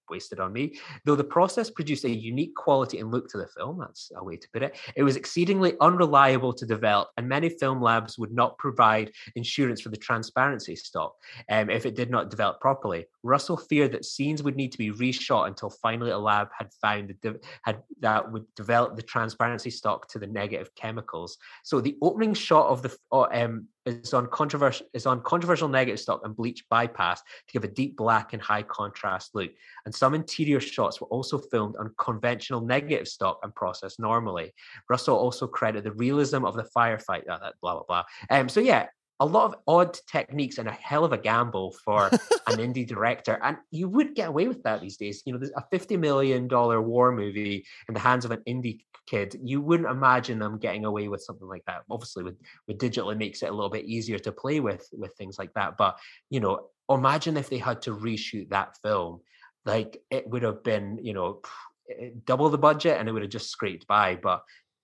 [0.09, 0.77] Wasted on me.
[1.05, 4.37] Though the process produced a unique quality and look to the film, that's a way
[4.37, 8.57] to put it, it was exceedingly unreliable to develop, and many film labs would not
[8.57, 11.15] provide insurance for the transparency stock
[11.49, 13.05] um, if it did not develop properly.
[13.23, 17.09] Russell feared that scenes would need to be reshot until finally a lab had found
[17.09, 21.37] the de- had that would develop the transparency stock to the negative chemicals.
[21.63, 26.21] So the opening shot of the um, is on controversial is on controversial negative stock
[26.23, 29.51] and bleach bypass to give a deep black and high contrast look.
[29.85, 34.53] And some interior shots were also filmed on conventional negative stock and processed normally.
[34.89, 37.25] Russell also credited the realism of the firefight.
[37.25, 38.03] That blah blah blah.
[38.29, 38.87] Um, so yeah,
[39.19, 42.19] a lot of odd techniques and a hell of a gamble for an
[42.57, 45.23] indie director, and you would get away with that these days.
[45.25, 48.81] You know, there's a fifty million dollar war movie in the hands of an indie
[49.07, 49.39] kid.
[49.41, 51.83] You wouldn't imagine them getting away with something like that.
[51.89, 52.37] Obviously, with
[52.67, 55.53] with digital, it makes it a little bit easier to play with with things like
[55.53, 55.77] that.
[55.77, 55.97] But
[56.29, 59.21] you know, imagine if they had to reshoot that film
[59.67, 61.41] like it would have been you know
[61.91, 64.41] eh, double the budget and it would have just scraped by but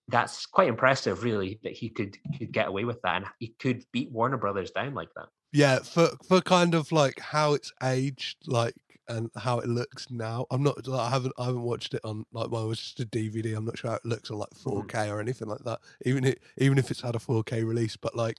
[0.09, 3.85] that's quite impressive really that he could could get away with that and he could
[3.91, 8.37] beat warner brothers down like that Yeah, for for kind of like how it's aged,
[8.47, 8.75] like
[9.07, 10.45] and how it looks now.
[10.49, 10.85] I'm not.
[10.87, 11.33] Like, I haven't.
[11.37, 12.49] I haven't watched it on like.
[12.49, 13.55] Well, it was just a DVD.
[13.55, 14.85] I'm not sure how it looks on like mm.
[14.87, 15.79] 4K or anything like that.
[16.05, 18.37] Even it, even if it's had a 4K release, but like.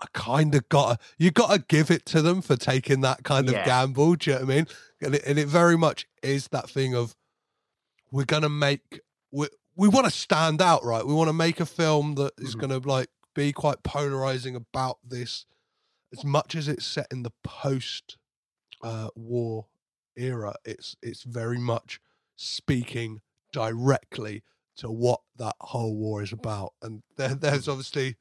[0.00, 3.22] I kind of got to you got to give it to them for taking that
[3.22, 4.16] kind of gamble.
[4.16, 4.66] Do you know what I mean?
[5.00, 7.14] And it, and it very much is that thing of
[8.10, 9.46] we're gonna make we
[9.76, 11.06] we want to stand out, right?
[11.06, 12.60] We want to make a film that is Mhm.
[12.60, 15.46] gonna like be quite polarizing about this,
[16.12, 18.16] as much as it's set in the post
[18.82, 19.68] uh, war
[20.16, 20.54] era.
[20.64, 22.00] It's it's very much
[22.36, 24.42] speaking directly
[24.76, 28.16] to what that whole war is about, and there, there's obviously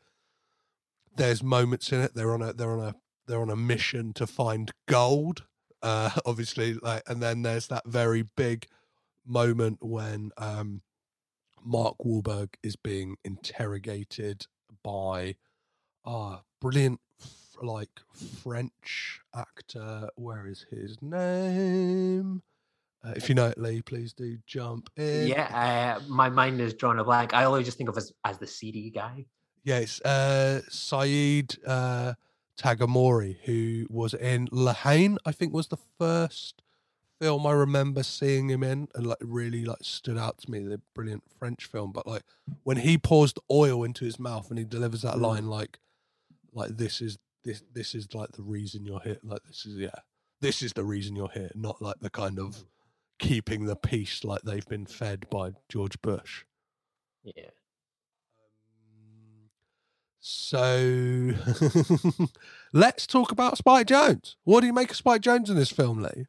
[1.17, 2.13] there's moments in it.
[2.13, 2.95] They're on a they're on a
[3.27, 5.45] they're on a mission to find gold.
[5.81, 8.67] Uh, obviously, like, and then there's that very big
[9.25, 10.81] moment when um,
[11.63, 14.47] Mark Wahlberg is being interrogated
[14.83, 15.35] by
[16.05, 16.99] ah brilliant
[17.61, 18.01] like
[18.43, 20.09] French actor.
[20.15, 22.41] Where is his name?
[23.03, 25.27] Uh, if you know it, Lee, please do jump in.
[25.27, 28.37] yeah uh, my mind is drawn a blank i always just think of as as
[28.37, 29.25] the cd guy
[29.65, 32.13] it's uh, Saeed uh,
[32.57, 35.17] Taghmaoui, who was in La Haine.
[35.25, 36.61] I think was the first
[37.21, 40.59] film I remember seeing him in, and like really like stood out to me.
[40.59, 42.23] The brilliant French film, but like
[42.63, 45.21] when he pours the oil into his mouth and he delivers that Mm.
[45.21, 45.79] line, like
[46.53, 49.19] like this is this this is like the reason you're here.
[49.23, 49.99] Like this is yeah,
[50.41, 52.65] this is the reason you're here, not like the kind of
[53.19, 56.43] keeping the peace like they've been fed by George Bush.
[57.23, 57.51] yeah
[60.19, 61.31] So
[62.73, 64.35] let's talk about Spike Jonze.
[64.43, 66.25] What do you make of Spike Jonze in this film, Lee?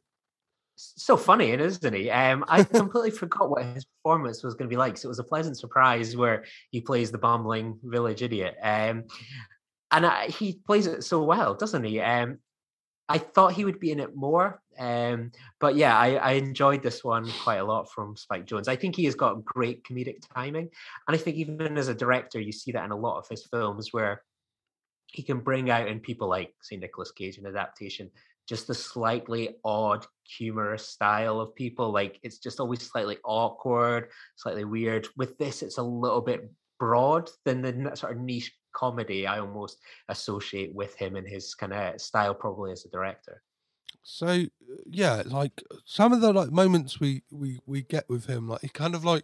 [0.75, 2.09] So funny, isn't he?
[2.09, 4.97] Um, I completely forgot what his performance was going to be like.
[4.97, 9.05] So it was a pleasant surprise where he plays the bumbling village idiot, um,
[9.91, 11.99] and I, he plays it so well, doesn't he?
[11.99, 12.39] Um,
[13.07, 17.03] I thought he would be in it more, um, but yeah, I, I enjoyed this
[17.03, 18.67] one quite a lot from Spike Jonze.
[18.67, 20.69] I think he has got great comedic timing,
[21.07, 23.45] and I think even as a director, you see that in a lot of his
[23.45, 24.23] films where
[25.07, 28.09] he can bring out in people like say Nicolas Cage in adaptation
[28.47, 34.63] just the slightly odd humorous style of people like it's just always slightly awkward slightly
[34.63, 39.39] weird with this it's a little bit broad than the sort of niche comedy i
[39.39, 39.77] almost
[40.09, 43.41] associate with him and his kind of style probably as a director
[44.03, 44.45] So uh,
[44.85, 48.67] yeah, like some of the like moments we we we get with him, like he
[48.67, 49.23] kind of like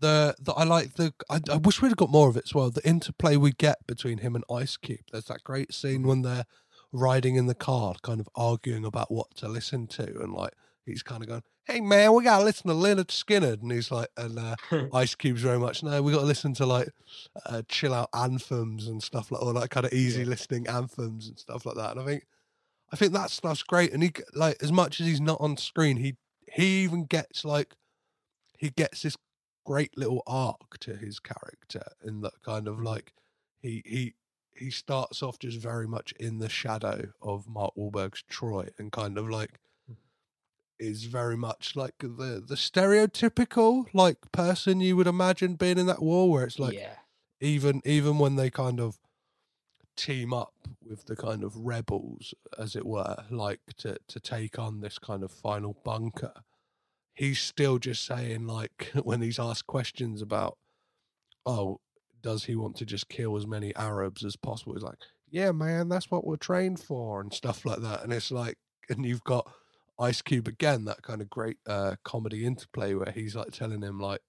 [0.00, 2.70] the the I like the I, I wish we'd got more of it as well.
[2.70, 5.00] The interplay we get between him and Ice Cube.
[5.10, 6.46] There's that great scene when they're
[6.92, 10.52] riding in the car, kind of arguing about what to listen to, and like
[10.84, 14.08] he's kind of going, "Hey man, we gotta listen to Lynyrd Skynyrd," and he's like,
[14.16, 14.56] and uh,
[14.94, 16.88] Ice Cube's very much no, we got to listen to like
[17.46, 21.38] uh, chill out anthems and stuff like, or like kind of easy listening anthems and
[21.38, 21.92] stuff like that.
[21.92, 22.26] And I think,
[22.92, 23.92] I think that stuff's great.
[23.92, 26.16] And he like as much as he's not on screen, he
[26.52, 27.74] he even gets like
[28.58, 29.16] he gets this
[29.64, 33.12] great little arc to his character in that kind of like
[33.60, 34.14] he he
[34.58, 39.16] he starts off just very much in the shadow of Mark Wahlberg's Troy and kind
[39.18, 39.94] of like hmm.
[40.78, 46.02] is very much like the the stereotypical like person you would imagine being in that
[46.02, 46.96] war where it's like yeah.
[47.40, 48.98] even even when they kind of
[49.96, 50.54] team up
[50.84, 55.24] with the kind of rebels as it were like to to take on this kind
[55.24, 56.32] of final bunker
[57.14, 60.56] he's still just saying like when he's asked questions about
[61.44, 61.80] oh
[62.22, 64.98] does he want to just kill as many arabs as possible he's like
[65.30, 68.56] yeah man that's what we're trained for and stuff like that and it's like
[68.90, 69.46] and you've got
[69.98, 73.98] Ice Cube again, that kind of great uh, comedy interplay where he's like telling him
[73.98, 74.20] like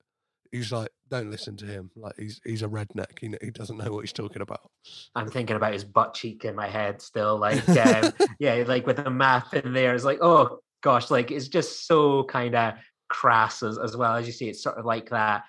[0.52, 1.92] he's like, don't listen to him.
[1.96, 3.20] Like he's he's a redneck.
[3.20, 4.72] He he doesn't know what he's talking about.
[5.16, 7.38] I'm thinking about his butt cheek in my head still.
[7.38, 11.48] Like, um, yeah, like with the map in there, it's like, oh gosh, like it's
[11.48, 12.74] just so kind of
[13.10, 14.50] crass as, as well as you see.
[14.50, 15.44] It's sort of like that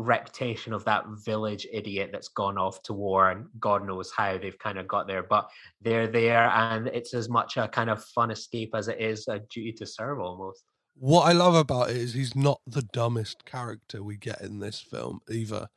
[0.00, 4.58] reputation of that village idiot that's gone off to war, and God knows how they've
[4.58, 8.30] kind of got there, but they're there, and it's as much a kind of fun
[8.30, 10.64] escape as it is a duty to serve almost.
[10.94, 14.80] What I love about it is he's not the dumbest character we get in this
[14.80, 15.68] film either.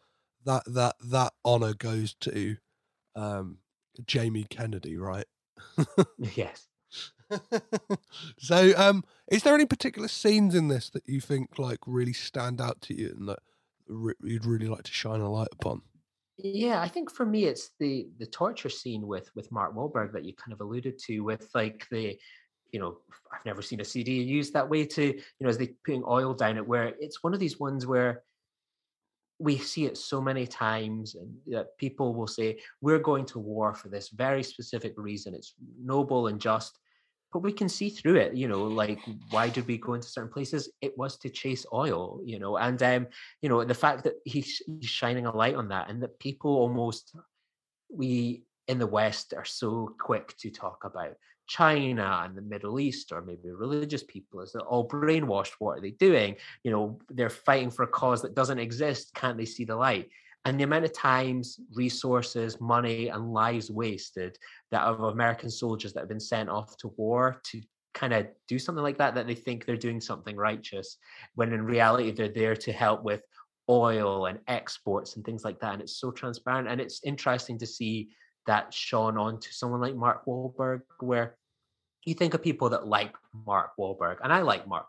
[0.46, 2.58] That that that honor goes to
[3.16, 3.60] um,
[4.06, 5.26] Jamie Kennedy, right?
[6.18, 6.68] yes.
[8.38, 12.62] so, um, is there any particular scenes in this that you think like really stand
[12.62, 13.40] out to you and that
[13.88, 15.82] re- you'd really like to shine a light upon?
[16.38, 20.26] Yeah, I think for me it's the the torture scene with with Mark Wahlberg that
[20.26, 22.18] you kind of alluded to with like the
[22.72, 22.98] you know
[23.32, 26.34] I've never seen a CD used that way to you know as they putting oil
[26.34, 28.24] down it where it's one of these ones where
[29.40, 33.74] we see it so many times and that people will say we're going to war
[33.74, 35.54] for this very specific reason it's
[35.84, 36.80] noble and just
[37.34, 39.00] but we can see through it you know like
[39.32, 40.70] why did we go into certain places?
[40.82, 43.08] It was to chase oil you know and um
[43.42, 46.52] you know the fact that he's, he's shining a light on that and that people
[46.56, 47.16] almost
[47.90, 51.16] we in the west are so quick to talk about
[51.48, 55.82] china and the middle east or maybe religious people, is they're all brainwashed what are
[55.82, 56.36] they doing?
[56.64, 59.14] You know they're fighting for a cause that doesn't exist.
[59.14, 60.10] Can't they see the light
[60.46, 64.38] and the amount of times, resources, money, and lives wasted
[64.72, 67.62] that of American soldiers that have been sent off to war to
[67.94, 70.98] kind of do something like that, that they think they're doing something righteous,
[71.36, 73.22] when in reality they're there to help with
[73.70, 75.74] oil and exports and things like that.
[75.74, 76.68] And it's so transparent.
[76.68, 78.10] And it's interesting to see
[78.48, 81.38] that shone on to someone like Mark Wahlberg, where
[82.06, 83.16] you think of people that like
[83.46, 84.88] Mark Wahlberg, and I like Mark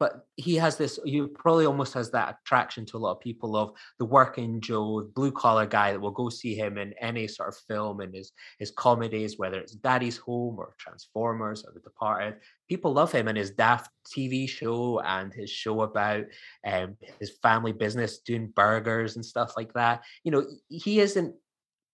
[0.00, 3.56] but he has this, he probably almost has that attraction to a lot of people
[3.56, 7.50] of the working Joe, blue collar guy that will go see him in any sort
[7.50, 12.36] of film and his his comedies, whether it's Daddy's Home or Transformers or The Departed.
[12.68, 16.24] People love him and his daft TV show and his show about
[16.66, 20.02] um, his family business doing burgers and stuff like that.
[20.24, 21.34] You know, he isn't,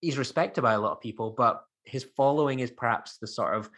[0.01, 3.69] he's respected by a lot of people, but his following is perhaps the sort of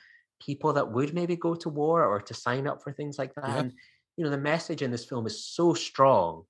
[0.45, 3.49] people that would maybe go to war or to sign up for things like that.
[3.49, 3.59] Yeah.
[3.59, 3.73] And
[4.17, 6.45] you know, the message in this film is so strong,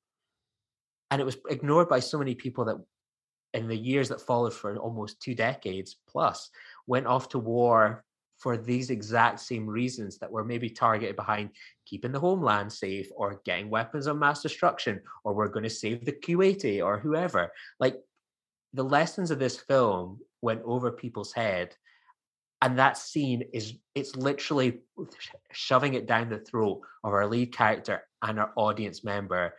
[1.10, 2.76] and it was ignored by so many people that,
[3.54, 6.50] in the years that followed for almost two decades plus,
[6.86, 8.04] went off to war
[8.38, 11.50] for these exact same reasons that were maybe targeted behind
[11.86, 16.04] keeping the homeland safe or getting weapons of mass destruction or we're going to save
[16.04, 17.52] the Kuwaiti or whoever.
[17.78, 18.00] Like
[18.72, 21.76] the lessons of this film went over people's head
[22.62, 24.78] and that scene is it's literally
[25.50, 29.54] shoving it down the throat of our lead character and our audience member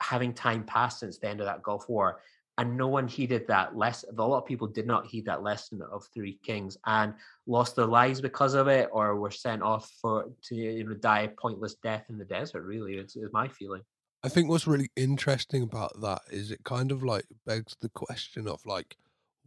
[0.00, 2.20] having time passed since the end of that gulf war.
[2.56, 5.80] And no one heeded that lesson a lot of people did not heed that lesson
[5.92, 7.14] of three kings and
[7.46, 11.20] lost their lives because of it or were sent off for to you know die
[11.20, 13.82] a pointless death in the desert really it's, my feeling.
[14.24, 18.48] I think what's really interesting about that is it kind of like begs the question
[18.48, 18.96] of like,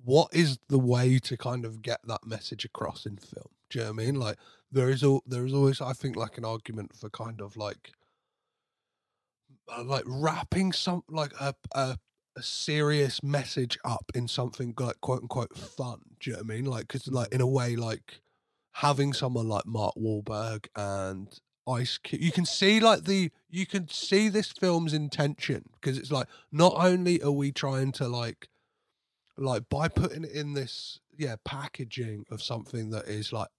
[0.04, 3.50] what is the way to kind of get that message across in film?
[3.70, 4.16] Do you know what I mean?
[4.16, 4.38] Like
[4.72, 7.92] there is all there is always I think like an argument for kind of like
[9.76, 11.98] uh, like wrapping some like a, a
[12.38, 16.00] a serious message up in something like quote unquote fun.
[16.20, 16.66] Do you know what I mean?
[16.66, 18.22] Like because like in a way like
[18.74, 21.28] having someone like Mark Wahlberg and
[21.68, 26.12] Ice Cube, you can see like the you can see this film's intention because it's
[26.12, 28.48] like not only are we trying to like
[29.38, 33.50] like by putting it in this yeah packaging of something that is like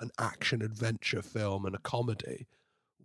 [0.00, 2.46] an action adventure film and a comedy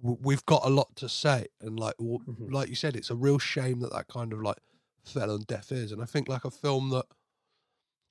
[0.01, 2.51] we've got a lot to say and like Mhm.
[2.51, 4.57] like you said it's a real shame that that kind of like
[5.03, 7.05] fell on deaf ears and i think like a film that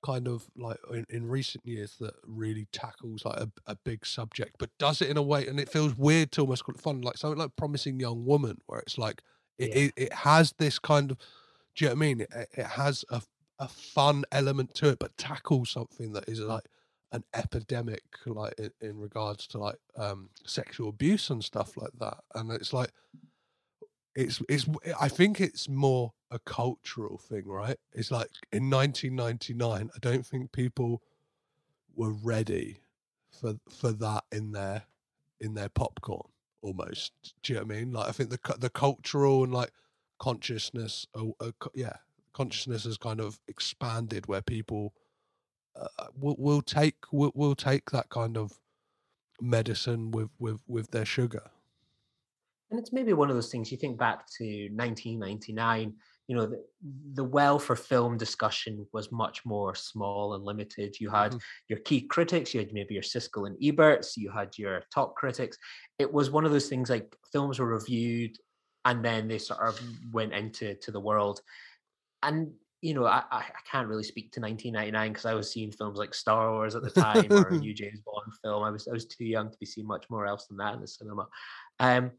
[0.02, 4.56] kind of like in, in recent years that really tackles like a, a big subject
[4.58, 7.00] but does it in a way and it feels weird to almost call it fun
[7.00, 9.22] like something like promising young woman where it's like
[9.58, 9.74] it, Yeah.
[9.76, 11.16] it, it has this kind of
[11.74, 13.22] do you know what i mean it, it has a,
[13.58, 16.64] a fun element to it but tackle something that is like
[17.12, 22.18] an epidemic like in, in regards to like um sexual abuse and stuff like that.
[22.34, 22.90] And it's like
[24.16, 24.66] it's it's
[25.00, 27.76] i think it's more a cultural thing right?
[27.92, 31.02] It's like in 1999 i don't think people
[31.94, 32.80] were ready
[33.40, 34.82] for for that in their
[35.40, 36.28] in their popcorn
[36.62, 37.12] almost.
[37.42, 37.92] Do you know what i mean?
[37.92, 39.70] Like i think the the cultural and like
[40.18, 41.96] consciousness uh, uh, yeah
[42.34, 44.94] consciousness has kind of expanded where people
[45.76, 48.60] uh, will will take will will take that kind of
[49.40, 51.50] medicine with with with their sugar.
[52.70, 55.94] And it's maybe one of those things you think back to 1999,
[56.26, 56.64] you know, the,
[57.12, 60.98] the well for film discussion was much more small and limited.
[60.98, 61.40] You had Mhm.
[61.68, 65.58] your key critics, you had maybe your Siskel and Eberts, you had your top critics.
[65.98, 68.36] It was one of those things like films were reviewed
[68.86, 69.80] and then they sort of
[70.12, 71.40] went into to the world.
[72.24, 75.98] And you know, I, I can't really speak to 1999 because I was seeing films
[75.98, 78.62] like Star Wars at the time or a new James Bond film.
[78.62, 80.82] I was I was too young to be seeing much more else than that in
[80.82, 81.26] the cinema.
[81.80, 82.10] Um,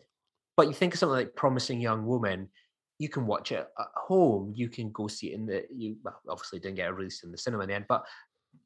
[0.58, 2.49] but you think of something like Promising Young Woman,
[2.97, 4.53] you can watch it at home.
[4.56, 7.38] You can go see it in the you well, obviously didn't get released in the
[7.38, 8.03] cinema in the end, but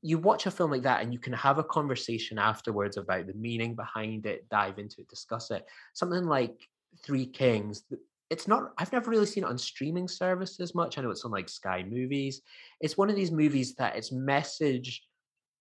[0.02, 3.34] you watch a film like that and you can have a conversation afterwards about the
[3.34, 5.66] meaning behind it, dive into it, discuss it.
[5.94, 6.56] Something like
[7.04, 7.84] Three Kings.
[8.30, 8.74] It's not.
[8.78, 10.98] I've never really seen it on streaming services much.
[10.98, 12.42] I know it's on like Sky Movies.
[12.80, 15.04] It's one of these movies that its message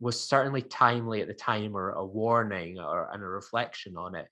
[0.00, 4.26] was certainly timely at the time, or a warning, or and a reflection on it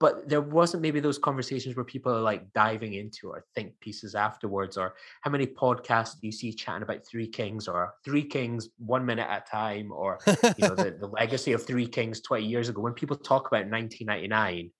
[0.00, 4.14] but there wasn't maybe those conversations where people are like diving into or think pieces
[4.14, 8.68] afterwards or how many podcasts do you see chatting about three kings or three kings
[8.78, 12.44] one minute at a time or you know the, the legacy of three kings 20
[12.44, 14.70] years ago when people talk about 1999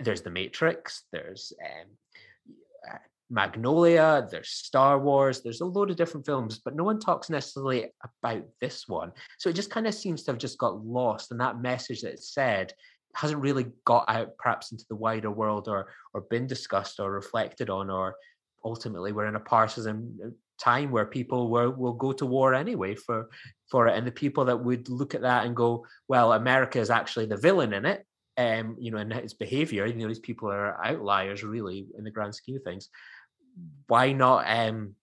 [0.00, 1.88] there's the matrix there's um,
[2.90, 2.98] uh,
[3.30, 7.92] magnolia there's star wars there's a load of different films but no one talks necessarily
[8.04, 9.12] about this one.
[9.38, 12.14] So it just kind of seems to have just got lost and that message that
[12.14, 12.72] it said
[13.14, 17.70] hasn't really got out perhaps into the wider world or or been discussed or reflected
[17.70, 18.14] on or
[18.64, 20.28] ultimately we're in a partisan uh,
[20.58, 23.28] time where people will, will go to war anyway for
[23.70, 26.90] for it and the people that would look at that and go well america is
[26.90, 28.04] actually the villain in it
[28.38, 32.10] um you know in its behavior you know these people are outliers really in the
[32.10, 32.88] grand scheme of things
[33.88, 34.94] why not um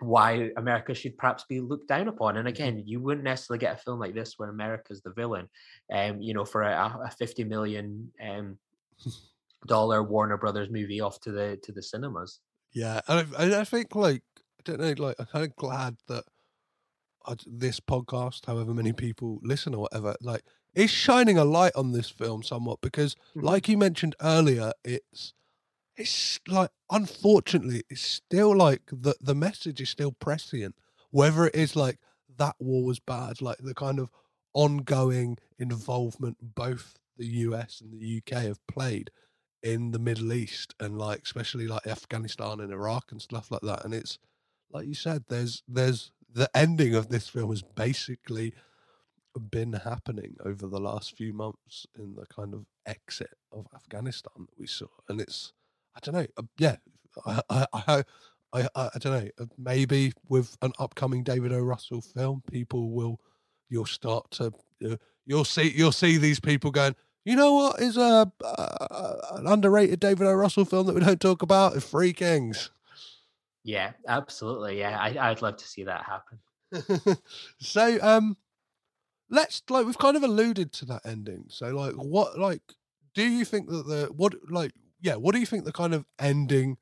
[0.00, 2.38] why America should perhaps be looked down upon.
[2.38, 5.48] And again, you wouldn't necessarily get a film like this where America's the villain.
[5.92, 8.58] Um, you know, for a, a fifty million um
[9.66, 12.40] dollar Warner Brothers movie off to the to the cinemas.
[12.72, 15.96] Yeah, and I, and I think like I don't know, like I'm kind of glad
[16.08, 16.24] that
[17.26, 20.42] I, this podcast, however many people listen or whatever, like
[20.74, 23.42] is shining a light on this film somewhat because, Mhm.
[23.44, 25.34] like you mentioned earlier, it's
[25.96, 30.76] it's like unfortunately it's still like the the message is still prescient,
[31.10, 31.98] whether it is like
[32.36, 34.10] that war was bad, like the kind of
[34.54, 39.10] ongoing involvement both the US and the UK have played
[39.62, 43.84] in the Middle East and like especially like Afghanistan and Iraq and stuff like that.
[43.84, 44.18] And it's
[44.70, 48.54] like you said, there's there's the ending of this film is basically
[49.50, 54.58] been happening over the last few months in the kind of exit of Afghanistan that
[54.58, 55.52] we saw, and it's
[55.96, 56.76] I don't know, uh, yeah,
[57.26, 58.04] I I I,
[58.52, 61.60] I, I, don't know, uh, maybe with an upcoming David O.
[61.60, 63.20] Russell film, people will
[63.68, 64.52] you'll start to
[64.84, 66.96] uh, you'll see you'll see these people going.
[67.24, 70.32] You know what is a uh, an underrated David O.
[70.32, 71.76] Russell film that we don't talk about?
[71.76, 72.70] Is Three Kings.
[73.62, 74.78] Yeah, absolutely.
[74.78, 76.38] Yeah, I, I'd love to see that happen.
[77.58, 78.36] so um
[79.30, 81.44] let's like we've kind of alluded to that ending.
[81.48, 82.62] So like what like
[83.14, 86.04] do you think that the what like yeah what do you think the kind of
[86.18, 86.76] ending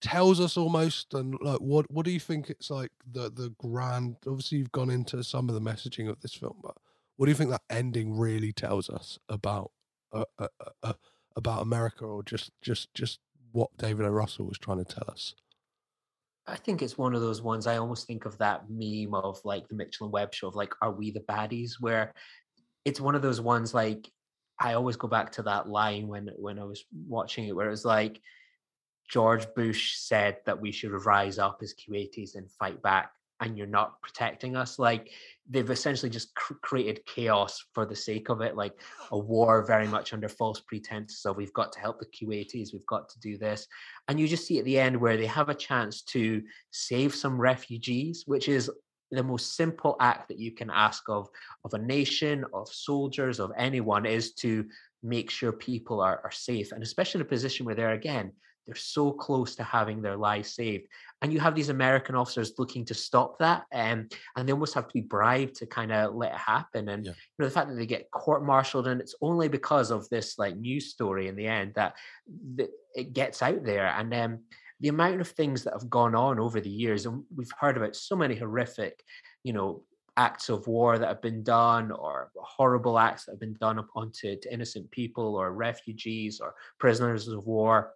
[0.00, 1.14] tells us almost?
[1.14, 4.90] And like what what do you think it's like the the grand obviously you've gone
[4.90, 6.76] into some of the messaging of this film but
[7.16, 9.70] what do you think that ending really tells us about
[10.12, 10.92] uh, uh, uh, uh,
[11.34, 13.20] about america or just just just
[13.52, 14.08] what david o.
[14.10, 15.34] Russell was trying to tell us
[16.46, 17.66] I think it's one of those ones.
[17.66, 20.72] I almost think of that meme of like the Mitchell and Webb show of like,
[20.80, 21.72] are we the baddies?
[21.80, 22.14] Where
[22.84, 24.08] it's one of those ones like
[24.58, 27.70] I always go back to that line when when I was watching it, where it
[27.70, 28.20] was like
[29.08, 33.66] George Bush said that we should rise up as Kuwaitis and fight back, and you're
[33.66, 34.78] not protecting us.
[34.78, 35.10] Like
[35.48, 38.80] they've essentially just cr- created chaos for the sake of it, like
[39.10, 42.86] a war very much under false pretenses of we've got to help the Kuwaitis, we've
[42.86, 43.66] got to do this,
[44.08, 47.40] and you just see at the end where they have a chance to save some
[47.40, 48.70] refugees, which is
[49.10, 51.28] the most simple act that you can ask of
[51.64, 54.66] of a nation, of soldiers, of anyone, is to
[55.02, 58.32] make sure people are, are safe, and especially in a position where they're again
[58.66, 60.88] they're so close to having their lives saved,
[61.22, 64.88] and you have these American officers looking to stop that, um, and they almost have
[64.88, 66.88] to be bribed to kind of let it happen.
[66.88, 67.12] And Yeah.
[67.12, 70.56] you know the fact that they get court-martialed, and it's only because of this like
[70.56, 71.94] news story in the end that,
[72.56, 74.40] that it gets out there, and um,
[74.80, 77.96] the amount of things that have gone on over the years, and we've heard about
[77.96, 79.02] so many horrific,
[79.42, 79.82] you know,
[80.18, 84.10] acts of war that have been done or horrible acts that have been done upon
[84.10, 87.92] to, to innocent people or refugees or prisoners of war.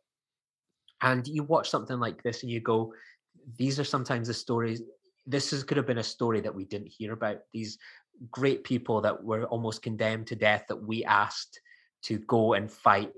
[1.02, 2.92] And you watch something like this and you go,
[3.56, 4.82] these are sometimes the stories.
[5.26, 7.38] This is, could have been a story that we didn't hear about.
[7.52, 7.78] These
[8.30, 11.60] great people that were almost condemned to death that we asked
[12.02, 13.12] to go and fight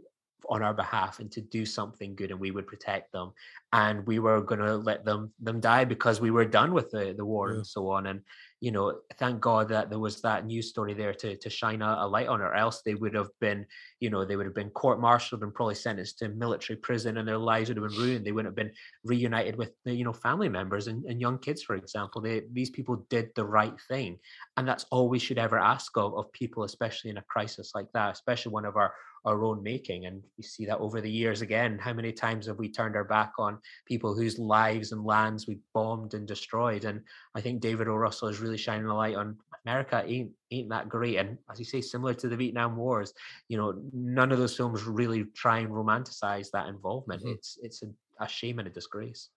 [0.48, 3.32] on our behalf and to do something good and we would protect them
[3.72, 7.14] and we were going to let them them die because we were done with the,
[7.16, 7.56] the war Yeah.
[7.56, 8.20] and so on and
[8.62, 11.96] you know thank god that there was that news story there to to shine a,
[11.98, 13.66] a light on or else they would have been
[13.98, 17.38] you know they would have been court-martialed and probably sentenced to military prison and their
[17.38, 18.24] lives would have been ruined.
[18.24, 18.72] They wouldn't have been
[19.04, 22.20] reunited with you know family members and, and young kids for example.
[22.20, 24.18] They these people did the right thing.
[24.56, 27.90] And that's all we should ever ask of, of people especially in a crisis like
[27.94, 28.94] that especially one of our
[29.24, 31.78] our own making and we see that over the years again.
[31.78, 35.58] How many times have we turned our back on people whose lives and lands we
[35.74, 36.84] bombed and destroyed?
[36.84, 37.02] And
[37.34, 37.94] i think david o.
[37.94, 41.16] Russell is really shining a light on america ain't ain't that great.
[41.18, 43.12] And as you say similar to the vietnam wars
[43.48, 47.22] you know none of those films really try and romanticize that involvement.
[47.22, 47.34] Mhm.
[47.34, 47.88] it's it's a,
[48.20, 49.30] a shame and a disgrace.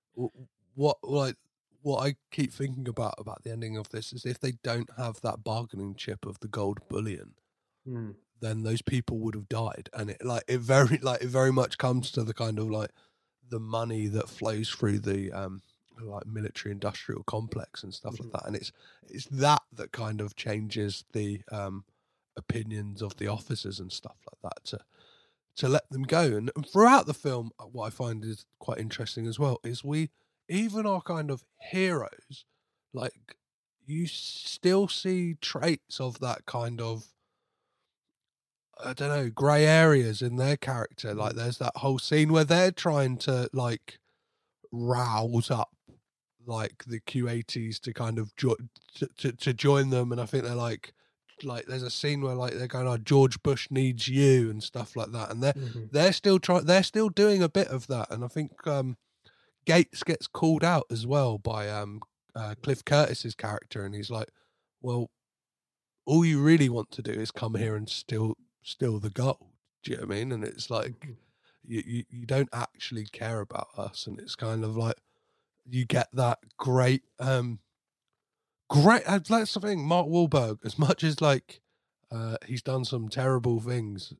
[0.75, 1.35] What like
[1.81, 5.21] what I keep thinking about about the ending of this is if they don't have
[5.21, 7.35] that bargaining chip of the gold bullion,
[7.85, 8.11] Hmm.
[8.45, 9.89] Then those people would have died.
[9.93, 12.91] And it like it very like it very much comes to the kind of like
[13.49, 15.61] the money that flows through the um
[16.01, 18.45] like military industrial complex and stuff like that.
[18.45, 18.71] And it's
[19.09, 21.85] it's that that kind of changes the um
[22.37, 24.79] opinions of the officers and stuff like that to
[25.57, 26.21] to let them go.
[26.21, 29.83] And, and throughout the film, uh, what I find is quite interesting as well is
[29.83, 30.09] we
[30.49, 32.45] even our kind of heroes,
[32.93, 33.37] like
[33.85, 37.05] you still see traits of that kind of
[38.83, 41.13] I don't know, grey areas in their character.
[41.13, 43.99] Like there's that whole scene where they're trying to like
[44.71, 45.69] rouse up
[46.47, 48.57] like the Kuwaitis to kind of jo-
[48.95, 50.93] to, to, to join them and I think they're like
[51.43, 54.95] like there's a scene where like they're going oh George Bush needs you and stuff
[54.95, 55.91] like that and they're Mhm.
[55.91, 58.97] they're still trying they're still doing a bit of that and I think um
[59.65, 62.01] Gates gets called out as well by um
[62.35, 64.29] uh, Cliff Curtis's character and he's like
[64.81, 65.09] well
[66.05, 68.35] all you really want to do is come here and steal
[68.65, 69.37] steal the gold
[69.83, 71.15] do you know what I mean and it's like Mhm.
[71.63, 74.97] you, you you don't actually care about us and it's kind of like
[75.69, 77.59] you get that great um
[78.69, 81.61] great uh, that's the thing mark Wahlberg as much as like
[82.11, 84.13] uh he's done some terrible things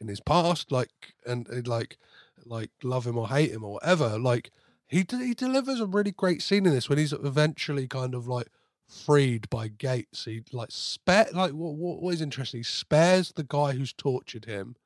[0.00, 1.98] in his past like and, and like
[2.46, 4.50] like love him or hate him or whatever like
[4.86, 8.48] he he delivers a really great scene in this when he's eventually kind of like
[8.88, 13.44] freed by Gates he like spare like what what, what is interesting he spares the
[13.44, 14.76] guy who's tortured him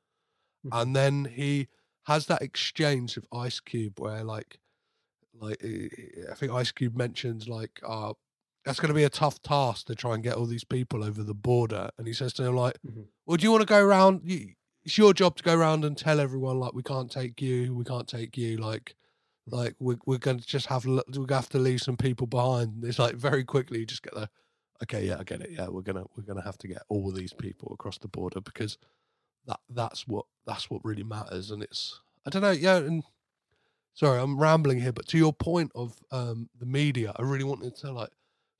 [0.65, 0.81] Mhm.
[0.81, 1.67] and then he
[2.03, 4.59] has that exchange with Ice Cube where like
[5.39, 5.87] like eh,
[6.29, 8.13] I think Ice Cube mentions like uh
[8.65, 11.23] that's going to be a tough task to try and get all these people over
[11.23, 13.05] the border and he says to him like Mhm.
[13.25, 16.19] well do you want to go around it's your job to go around and tell
[16.19, 18.95] everyone like we can't take you we can't take you like
[19.51, 22.27] like we're, we're going to just have we're going to have to leave some people
[22.27, 22.83] behind.
[22.83, 24.29] It's like very quickly you just get the
[24.83, 25.49] okay yeah i get it.
[25.51, 28.77] Yeah we're gonna we're gonna have to get all these people across the border because
[29.45, 31.51] that that's what that's what really matters.
[31.51, 33.03] And it's i don't know yeah and
[33.93, 37.75] sorry i'm rambling here but to your point of um the media i really wanted
[37.77, 38.11] to like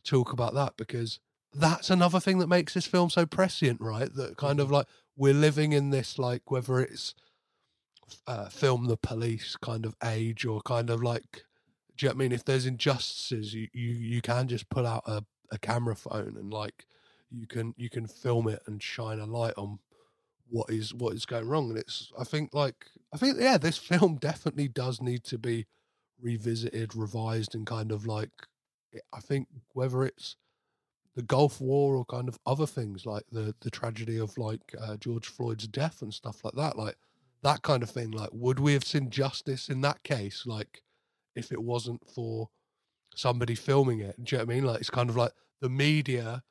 [0.04, 1.20] talk about that because
[1.54, 4.14] that's another thing that makes this film so prescient right?
[4.14, 7.14] That kind of like we're living in this like whether it's
[8.28, 11.44] uh, film the police kind of age or kind of like
[12.00, 12.32] do you know what I mean?
[12.32, 16.52] If there's injustices you you, you can just pull out a, a camera phone and
[16.54, 16.86] like
[17.30, 19.80] you can you can film it and shine a light on
[20.50, 21.70] what is what is going wrong.
[21.70, 25.68] And it's i think like i think yeah this film definitely does need to be
[26.22, 28.32] revisited revised and kind of like
[29.14, 30.36] i think whether it's
[31.16, 34.98] the gulf war or kind of other things like the the tragedy of like uh,
[34.98, 36.96] george floyd's death and stuff like that like
[37.44, 40.82] that kind of thing like would we have seen justice in that case like
[41.36, 42.50] if it wasn't for
[43.16, 45.70] somebody filming it do you know what i mean like it's kind of like the
[45.70, 46.42] media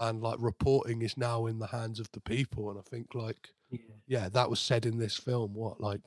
[0.00, 3.48] and like reporting is now in the hands of the people and i think like
[3.70, 3.78] Yeah.
[4.06, 6.00] yeah that was said in this film what like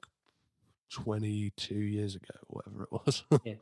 [0.92, 3.54] 22 years ago whatever it was yeah.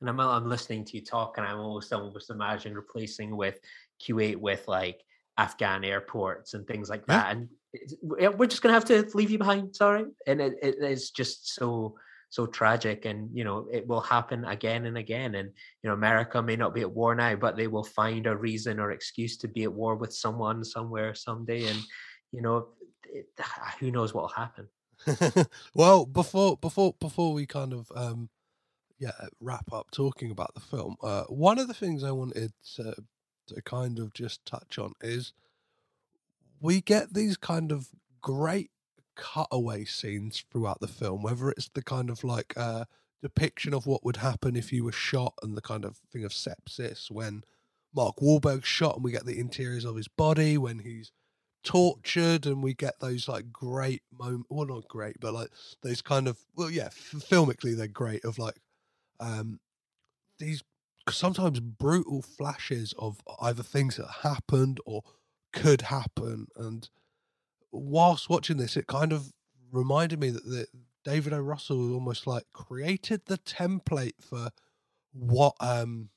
[0.00, 3.58] and I'm I'm listening to you talk, and I'm almost almost imagine replacing with
[4.02, 5.00] Kuwait with like
[5.36, 7.22] Afghan airports and things like Yeah.
[7.22, 7.36] that.
[7.36, 9.74] And it's, we're just gonna have to leave you behind.
[9.74, 11.96] Sorry, and it, it is just so
[12.30, 15.34] so tragic, and you know it will happen again and again.
[15.34, 15.48] And
[15.82, 18.78] you know America may not be at war now, but they will find a reason
[18.78, 21.66] or excuse to be at war with someone somewhere someday.
[21.66, 21.80] And
[22.32, 22.68] you know
[23.04, 23.26] it,
[23.80, 24.68] who knows what will happen.
[25.74, 28.30] well, before before before we kind of um
[28.98, 32.94] yeah wrap up talking about the film, uh, one of the things I wanted to
[33.48, 35.32] to kind of just touch on is
[36.60, 37.88] we get these kind of
[38.20, 38.70] great
[39.16, 42.84] cutaway scenes throughout the film, whether it's the kind of like uh
[43.22, 46.32] depiction of what would happen if you were shot and the kind of thing of
[46.32, 47.42] sepsis when
[47.94, 51.12] Mark Wahlberg shot, and we get the interiors of his body when he's
[51.62, 54.46] tortured, and we get those like great moment.
[54.50, 55.50] Well, not great, but like
[55.82, 58.24] those kind of well, yeah, f- filmically they're great.
[58.24, 58.56] Of like
[59.20, 59.60] um
[60.38, 60.62] these
[61.10, 65.02] sometimes brutal flashes of either things that happened or
[65.52, 66.88] could happen, and
[67.72, 69.32] whilst watching this, it kind of
[69.72, 70.66] reminded me that the,
[71.04, 71.40] David O.
[71.40, 74.50] Russell almost like created the template for
[75.12, 76.10] what um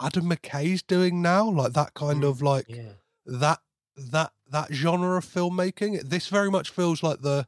[0.00, 2.92] Adam McKay's doing now, like that kind Mm, of like Yeah.
[3.26, 3.60] that
[3.96, 6.02] that that genre of filmmaking.
[6.08, 7.46] This very much feels like the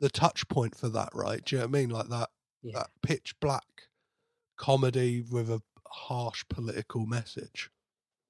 [0.00, 1.44] the touch point for that, right?
[1.44, 1.90] Do you know what I mean?
[1.90, 2.30] Like that
[2.62, 2.72] Yeah.
[2.74, 3.88] that pitch black
[4.56, 7.70] comedy with a harsh political message.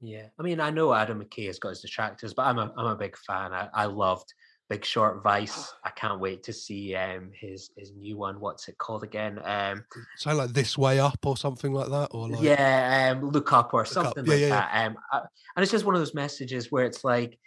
[0.00, 2.86] Yeah, I mean, I know Adam McKay has got his detractors, but I'm a I'm
[2.86, 3.52] a big fan.
[3.52, 4.32] I, I loved
[4.68, 5.72] Big Short, Vice.
[5.84, 8.38] I can't wait to see um his his new one.
[8.38, 9.40] What's it called again?
[9.44, 9.84] Um,
[10.16, 13.74] So like this way up or something like that, or like yeah, um, Look Up
[13.74, 14.60] or Up, something yeah, like yeah, yeah.
[14.60, 14.86] that.
[14.86, 17.38] Um, I, and it's just one of those messages where it's like,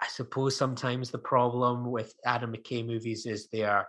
[0.00, 3.88] I suppose sometimes the problem with Adam McKay movies is they are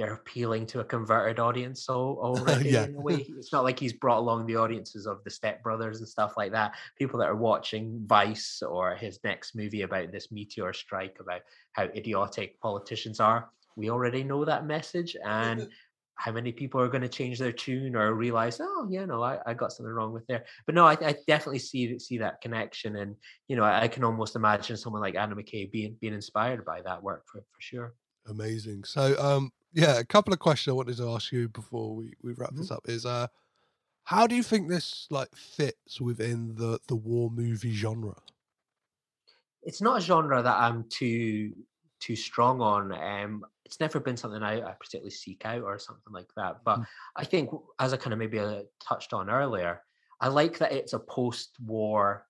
[0.00, 2.84] they're appealing to a converted audience so already Yeah.
[2.86, 3.26] in a way.
[3.36, 6.52] It's not like he's brought along the audiences of the Step Brothers and stuff like
[6.52, 6.74] that.
[6.98, 11.84] People that are watching Vice or his next movie about this meteor strike about how
[11.84, 13.50] idiotic politicians are.
[13.76, 15.68] We already know that message and
[16.14, 19.38] how many people are going to change their tune or realize, oh, yeah, no, I,
[19.44, 20.44] I got something wrong with there.
[20.64, 23.16] But no, I, I definitely see see that connection, and
[23.48, 26.82] you know, I, I can almost imagine someone like Adam McKay being being inspired by
[26.82, 27.94] that work for for sure.
[28.26, 28.84] Amazing.
[28.84, 32.32] So, um, yeah, a couple of questions I wanted to ask you before we, we
[32.32, 33.28] wrap this up is, uh,
[34.04, 38.16] how do you think this like fits within the the war movie genre?
[39.62, 41.52] It's not a genre that I'm too
[42.00, 42.92] too strong on.
[42.92, 46.64] Um, it's never been something I, I particularly seek out or something like that.
[46.64, 46.80] But
[47.14, 49.82] I think, as I kind of maybe uh, touched on earlier,
[50.20, 52.26] I like that it's a post-war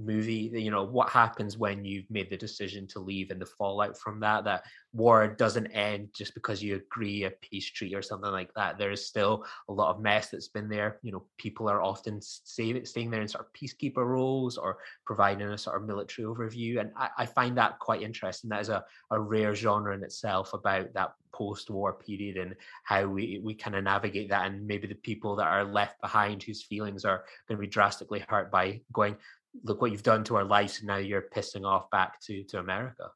[0.00, 3.98] movie you know what happens when you've made the decision to leave and the fallout
[3.98, 8.32] from that that war doesn't end just because you agree a peace treaty or something
[8.32, 8.78] like that.
[8.78, 10.98] There is still a lot of mess that's been there.
[11.02, 15.48] You know people are often stay, staying there in sort of peacekeeper roles or providing
[15.48, 18.50] a sort of military overview and i, I find that quite interesting.
[18.50, 23.40] That is a, a rare genre in itself about that post-war period and how we
[23.44, 27.04] we kind of navigate that and maybe the people that are left behind whose feelings
[27.04, 29.16] are going to be drastically hurt by going
[29.64, 32.58] look what you've done to our lives and now you're pissing off back to to
[32.58, 33.10] america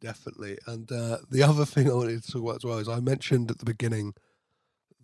[0.00, 0.58] Definitely.
[0.66, 3.50] And uh, the other thing I wanted to talk about as well is I mentioned
[3.50, 4.14] at the beginning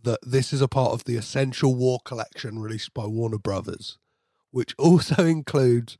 [0.02, 3.98] that this is a part of the Essential War collection released by Warner Brothers,
[4.50, 5.98] which also includes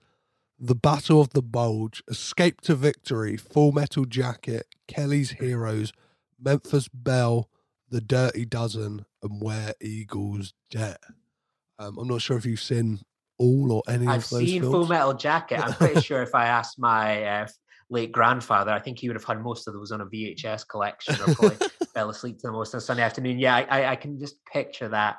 [0.58, 5.92] The Battle of the Bulge, Escape to Victory, Full Metal Jacket, Kelly's Heroes,
[6.40, 7.48] Memphis Belle,
[7.88, 10.96] The Dirty Dozen, and Where Eagles Dare.
[11.78, 13.00] Um, I'm not sure if you've seen
[13.42, 14.74] all or any i've of those seen films.
[14.74, 17.46] full metal jacket i'm pretty sure if i asked my uh,
[17.90, 21.14] late grandfather i think he would have had most of those on a vhs collection
[21.14, 24.18] or probably fell asleep to them most on sunday afternoon yeah I, I, I can
[24.18, 25.18] just picture that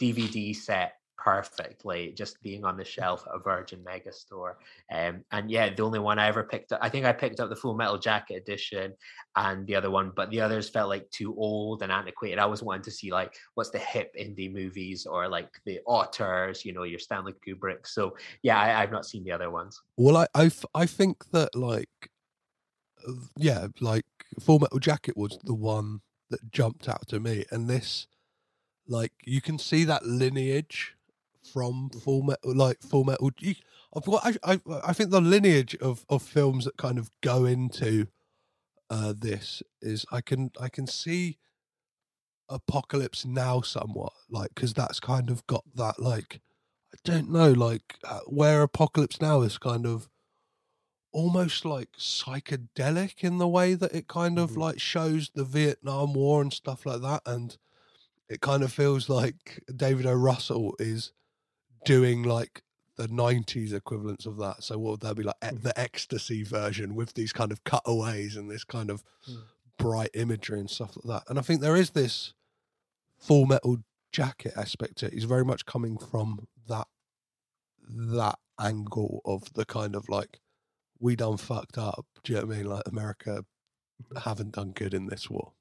[0.00, 4.58] dvd set perfectly just being on the shelf at a virgin mega store
[4.92, 7.48] um, and yeah the only one i ever picked up i think i picked up
[7.48, 8.92] the full metal jacket edition
[9.36, 12.38] and the other one but the others felt like too old and antiquated.
[12.38, 16.64] I was wanting to see like what's the hip indie movies or like the auteurs
[16.64, 19.80] you know your stanley kubrick so yeah I, i've not seen the other ones.
[19.96, 22.10] Well, I, I, f- I think that like,
[23.36, 24.06] yeah, like
[24.40, 28.06] Full Metal Jacket was the one that jumped out to me, and this,
[28.86, 30.96] like, you can see that lineage
[31.52, 33.30] from Full Metal, like Full Metal.
[33.94, 37.44] I've got, I, I, I think the lineage of of films that kind of go
[37.44, 38.06] into
[38.88, 41.38] uh this is I can I can see
[42.48, 46.40] Apocalypse Now somewhat like because that's kind of got that like
[46.92, 50.08] I don't know, like uh, where Apocalypse Now is kind of
[51.12, 56.42] almost like psychedelic in the way that it kind of like shows the Vietnam War
[56.42, 57.56] and stuff like that, and
[58.28, 60.12] it kind of feels like David O.
[60.12, 61.12] Russell is
[61.84, 62.62] doing like
[62.96, 64.62] the '90s equivalents of that.
[64.62, 65.36] So what would that be like?
[65.44, 65.62] e- hmm.
[65.62, 69.40] The ecstasy version with these kind of cutaways and this kind of hmm.
[69.78, 71.30] bright imagery and stuff like that.
[71.30, 72.34] And I think there is this
[73.18, 73.78] full metal
[74.12, 75.12] jacket aspect to it.
[75.12, 76.88] He's very much coming from that
[77.88, 80.38] that angle of the kind of like
[80.98, 82.06] we done fucked up.
[82.22, 82.66] Do you know what I mean?
[82.66, 83.44] Like America
[84.02, 84.18] mm-hmm.
[84.18, 85.52] haven't done good in this war.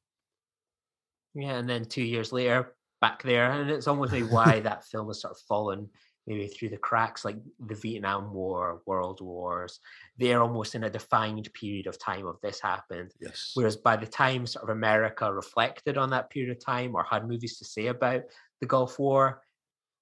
[1.33, 5.07] Yeah, and then two years later, back there, and it's almost maybe why that film
[5.07, 5.89] has sort of fallen
[6.29, 9.79] maybe through the cracks, like the Vietnam War, World Wars.
[10.17, 13.11] They're almost in a defined period of time of this happened.
[13.19, 13.51] Yes.
[13.55, 17.27] Whereas by the time sort of America reflected on that period of time or had
[17.27, 18.21] movies to say about
[18.61, 19.41] the Gulf War,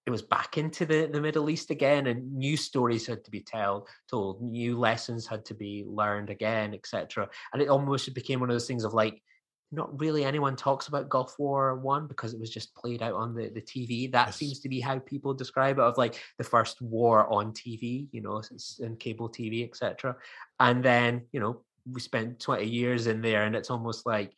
[0.06, 3.42] it was back into the, the Middle East again, and new stories had to be
[3.42, 7.28] tell, told, new lessons had to be learned again, etc.
[7.52, 9.22] And it almost became one of those things of like,
[9.72, 13.36] not really anyone talks about Gulf War One because it was just played out on
[13.36, 14.12] the, the TV.
[14.12, 14.38] That Yes.
[14.38, 18.22] seems to be how people describe it of like the first war on TV, you
[18.22, 18.42] know,
[18.80, 20.16] and cable TV, etc.
[20.60, 21.62] And then, you know,
[21.92, 24.34] we spent 20 years in there, and it's almost like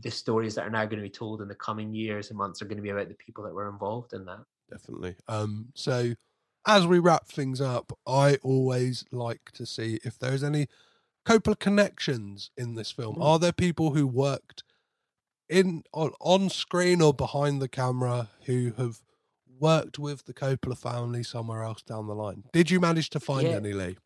[0.00, 2.62] the stories that are now going to be told in the coming years and months
[2.62, 4.44] are going to be about the people that were involved in that.
[4.70, 5.16] definitely.
[5.28, 6.14] Um, so
[6.66, 10.68] as we wrap things up, I always like to see if there's any
[11.26, 13.16] Coppola connections in this film.
[13.16, 13.24] Mm.
[13.24, 14.64] Are there people who worked
[15.52, 19.00] in on, on screen or behind the camera who have
[19.60, 22.44] worked with the Coppola family somewhere else down the line?
[22.52, 23.56] Did you manage to find Yeah.
[23.56, 23.98] any, Lee?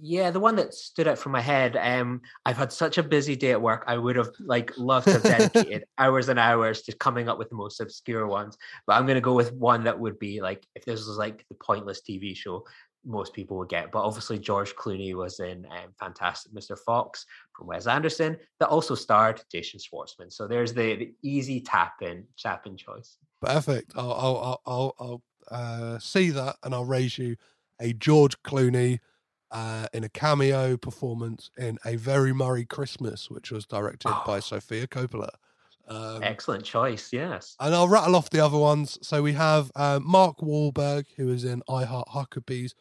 [0.00, 1.76] Yeah, the one that stood out from my head.
[1.76, 3.84] Um, I've had such a busy day at work.
[3.86, 7.50] I would have like loved to have dedicated hours and hours to coming up with
[7.50, 8.56] the most obscure ones.
[8.86, 11.44] But I'm going to go with one that would be like if this was like
[11.50, 12.64] the pointless TV show,
[13.04, 13.90] most people would get.
[13.90, 16.78] But obviously, George Clooney was in um, Fantastic Mr.
[16.78, 17.26] Fox
[17.56, 20.32] from Wes Anderson that also starred Jason Schwartzman.
[20.32, 23.16] So there's the, the easy tap in tap in choice.
[23.40, 23.92] Perfect.
[23.96, 27.36] I'll I'll I'll, I'll, uh, see that and I'll raise you
[27.80, 29.00] a George Clooney
[29.50, 34.40] uh, in a cameo performance in a Very Murray Christmas, which was directed by Oh.
[34.40, 35.30] Sofia Coppola.
[35.88, 37.12] Um, Excellent choice.
[37.12, 37.56] Yes.
[37.60, 38.98] and I'll rattle off the other ones.
[39.02, 42.72] So we have uh, Mark Wahlberg, who is in I Heart Huckabees,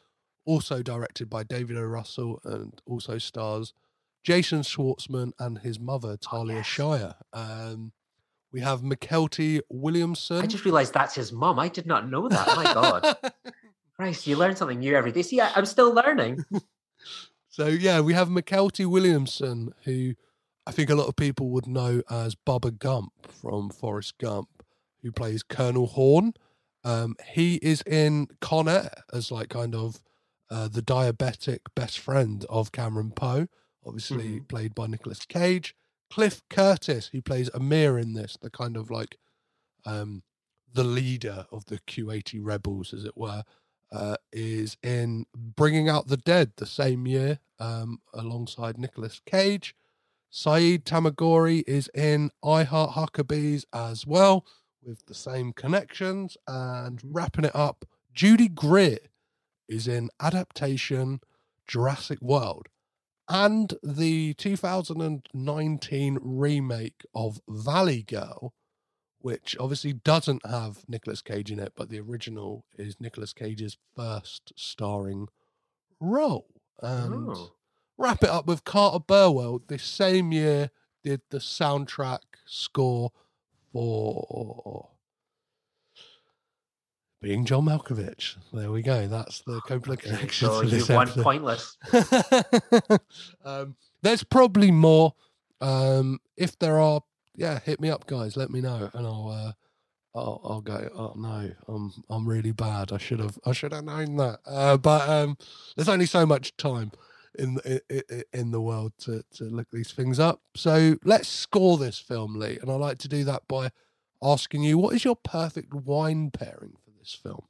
[0.45, 1.83] also directed by David O.
[1.83, 3.73] Russell, and also stars
[4.23, 6.65] Jason Schwartzman and his mother Talia Oh, yes.
[6.65, 7.15] Shire.
[7.33, 7.91] Um,
[8.51, 10.37] we have Mykelti Williamson.
[10.37, 11.57] I just realized that's his mum.
[11.57, 12.47] I did not know that.
[12.55, 13.17] My God.
[13.95, 15.21] Christ, you learn something new every day.
[15.21, 16.43] See, I, I'm still learning.
[17.53, 20.13] So yeah, we have Mykelti Williamson, who
[20.65, 24.47] I think a lot of people would know as Bubba Gump from Forrest Gump,
[25.03, 26.33] who plays Colonel Horn.
[26.85, 29.99] Um, he is in Con Air as like kind of
[30.51, 33.47] uh, the diabetic best friend of Cameron Poe,
[33.85, 35.73] obviously played by Nicolas Cage.
[36.11, 39.17] Cliff Curtis, who plays Amir in this, the kind of like
[39.85, 40.23] um,
[40.73, 43.43] the leader of the Kuwaiti rebels, as it were,
[43.93, 49.73] uh, is in Bringing Out the Dead the same year, um, alongside Nicolas Cage.
[50.33, 54.45] Saïd Taghmaoui is in I Heart Huckabees as well,
[54.83, 56.35] with the same connections.
[56.45, 58.99] And wrapping it up, Judy Greer
[59.71, 61.21] is in Adaptation
[61.65, 62.67] Jurassic World
[63.29, 68.53] and the 2019 remake of Valley Girl,
[69.19, 74.51] which obviously doesn't have Nicolas Cage in it, but the original is Nicolas Cage's first
[74.57, 75.29] starring
[75.99, 76.47] role.
[76.81, 77.53] And Oh.
[77.97, 79.61] wrap it up with Carter Burwell.
[79.67, 80.71] This same year,
[81.03, 83.11] did the soundtrack score
[83.71, 84.90] for
[87.21, 88.35] being John Malkovich.
[88.51, 89.07] There we go.
[89.07, 90.47] That's the Coppola Okay, connection.
[90.47, 91.23] so won episode.
[91.23, 91.77] pointless.
[93.45, 95.13] um, there's probably more.
[95.59, 97.01] Um, if there are,
[97.35, 98.35] yeah, hit me up, guys.
[98.35, 99.51] Let me know, and I'll, uh,
[100.17, 100.89] I'll, I'll go.
[100.95, 102.91] Oh no, I'm, I'm really bad.
[102.91, 104.39] I should have, I should have known that.
[104.45, 105.37] Uh, but um,
[105.75, 106.91] there's only so much time
[107.37, 110.41] in the, i- i- in the world to to look these things up.
[110.55, 113.69] So let's score this film, Lee, and I like to do that by
[114.23, 117.43] asking you, what is your perfect wine pairing this film?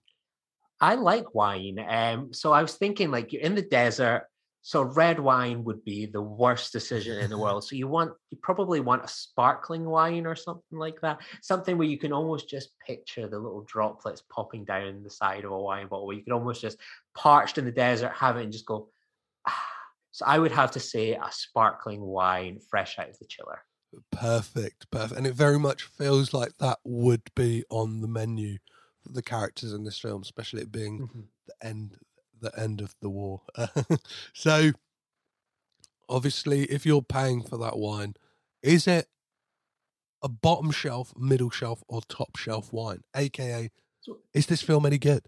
[0.80, 1.78] I like wine.
[1.88, 4.26] Um, so I was thinking, like, you're in the desert,
[4.64, 7.64] so red wine would be the worst decision in the world.
[7.64, 11.88] So you want, you probably want a sparkling wine or something like that, something where
[11.88, 15.88] you can almost just picture the little droplets popping down the side of a wine
[15.88, 16.08] bottle.
[16.08, 16.78] Where you could almost just
[17.16, 18.90] parched in the desert, have it, and just go.
[19.48, 19.68] Ah.
[20.12, 23.64] So I would have to say a sparkling wine, fresh out of the chiller.
[24.12, 25.18] Perfect, perfect.
[25.18, 28.58] And it very much feels like that would be on the menu
[29.06, 31.28] the characters in this film, especially it being Mhm.
[31.48, 31.98] the end
[32.40, 33.42] the end of the war.
[34.34, 34.72] so
[36.10, 38.16] obviously if you're paying for that wine,
[38.64, 39.08] is it
[40.24, 43.04] a bottom shelf, middle shelf, or top shelf wine?
[43.16, 43.70] AKA
[44.34, 45.28] is this film any good?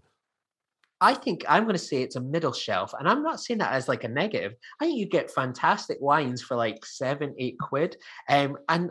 [1.00, 3.72] I think I'm going to say it's a middle shelf, and I'm not saying that
[3.72, 4.54] as like a negative.
[4.80, 7.96] I think you get fantastic wines for like seven, eight quid.
[8.28, 8.90] Um, and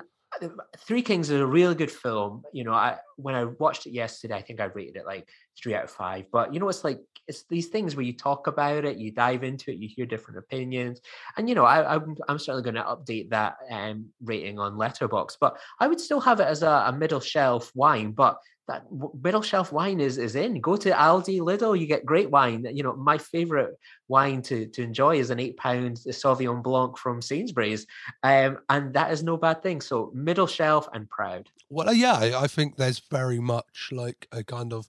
[0.80, 2.43] Three Kings is a really good film.
[2.53, 5.30] You know, I when I watched it yesterday, I think I rated it like
[5.61, 6.26] three out of five.
[6.31, 9.43] But you know, it's like it's these things where you talk about it, you dive
[9.43, 11.01] into it, you hear different opinions,
[11.38, 15.38] and you know, I, I'm I'm certainly going to update that um, rating on Letterboxd.
[15.39, 18.38] But I would still have it as a, a middle shelf wine, but
[18.68, 18.85] that
[19.22, 20.61] middle shelf wine is is in.
[20.61, 22.65] Go to Aldi, Lidl, you get great wine.
[22.72, 23.76] You know, my favorite
[24.07, 27.85] wine to to enjoy is an eight pound Sauvignon Blanc from Sainsbury's,
[28.23, 29.81] um, and that is no bad thing.
[29.81, 31.49] So middle shelf and proud.
[31.69, 34.88] Well, uh, yeah, I- think there's very much like a kind of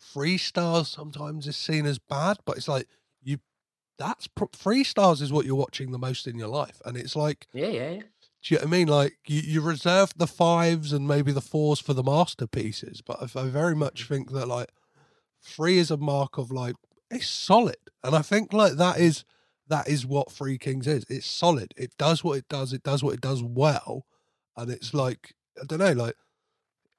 [0.00, 2.88] three stars sometimes is seen as bad, but it's like
[3.22, 3.38] you
[3.98, 7.46] that's three stars is what you're watching the most in your life, and it's like
[7.52, 8.02] Yeah, yeah, yeah.
[8.44, 8.88] Do you know what I mean?
[8.88, 13.40] Like you, you reserve the fives and maybe the fours for the masterpieces, but I,
[13.40, 14.08] I very much mm.
[14.08, 14.70] think that like
[15.42, 16.76] three is a mark of like
[17.10, 19.24] it's solid, and I think like that is
[19.68, 21.06] that is what Three Kings is.
[21.08, 21.72] It's solid.
[21.76, 22.72] It does what it does.
[22.74, 24.04] It does what it does well,
[24.56, 26.16] and it's like I don't know, like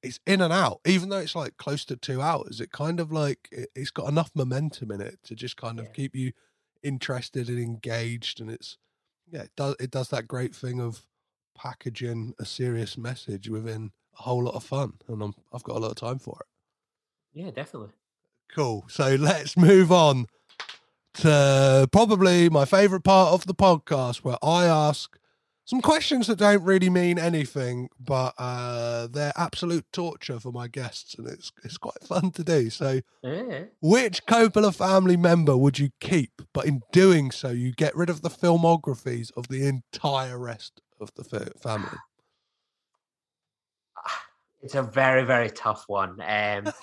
[0.02, 0.82] it's in and out.
[0.86, 4.10] Even though it's like close to two hours, it kind of like it, it's got
[4.10, 5.92] enough momentum in it to just kind of Yeah.
[5.92, 6.32] keep you
[6.82, 8.78] interested and engaged, and it's
[9.32, 11.06] yeah, it does it does that great thing of
[11.56, 15.80] packaging a serious message within a whole lot of fun, and I'm, I've got a
[15.80, 16.48] lot of time for it.
[17.42, 17.90] Yeah, definitely.
[18.54, 18.86] Cool.
[18.88, 20.28] So let's move on
[21.16, 25.18] to probably my favorite part of the podcast where I ask
[25.68, 31.16] some questions that don't really mean anything, but uh, they're absolute torture for my guests,
[31.16, 32.70] and it's it's quite fun to do.
[32.70, 33.64] So, Yeah.
[33.82, 36.44] which Coppola family member would you keep?
[36.54, 41.14] But in doing so, you get rid of the filmographies of the entire rest of
[41.16, 41.24] the
[41.62, 41.98] family.
[44.62, 46.20] It's a very, very tough one.
[46.22, 46.74] Um,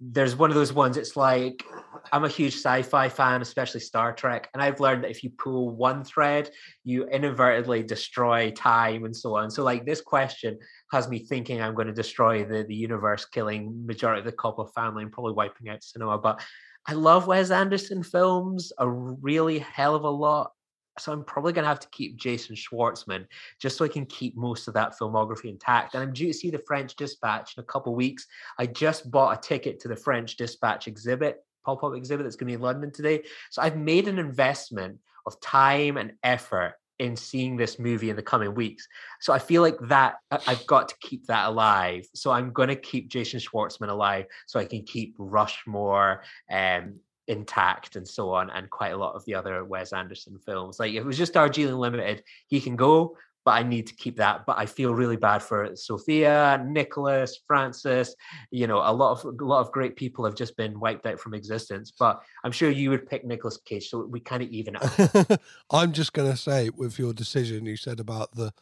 [0.00, 0.96] there's one of those ones.
[0.96, 1.64] It's like
[2.12, 5.70] I'm a huge sci-fi fan, especially Star Trek, and I've learned that if you pull
[5.70, 6.50] one thread,
[6.84, 9.50] you inadvertently destroy time and so on.
[9.50, 10.58] So, like this question
[10.92, 14.72] has me thinking I'm going to destroy the the universe, killing majority of the Coppola
[14.74, 16.18] family, and probably wiping out cinema.
[16.18, 16.40] But
[16.86, 20.52] I love Wes Anderson films a really hell of a lot.
[20.98, 23.26] So I'm probably going to have to keep Jason Schwartzman
[23.60, 25.94] just so I can keep most of that filmography intact.
[25.94, 28.26] And I'm due to see the French Dispatch in a couple weeks.
[28.58, 32.46] I just bought a ticket to the French Dispatch exhibit, pop up exhibit that's going
[32.46, 33.24] to be in London today.
[33.50, 38.22] So I've made an investment of time and effort in seeing this movie in the
[38.22, 38.86] coming weeks.
[39.20, 42.06] So I feel like that I've got to keep that alive.
[42.14, 47.96] So I'm going to keep Jason Schwartzman alive so I can keep Rushmore um, intact
[47.96, 50.78] and so on, and quite a lot of the other Wes Anderson films.
[50.78, 54.46] Like it was just Darjeeling Limited, he can go, but I need to keep that.
[54.46, 58.14] But I feel really bad for Sofia, Nicolas, Francis.
[58.50, 61.20] You know, a lot of a lot of great people have just been wiped out
[61.20, 61.92] from existence.
[61.98, 65.40] But I'm sure you would pick Nicolas Cage, so we kind of even out.
[65.70, 68.52] I'm just to say, with your decision, you said about the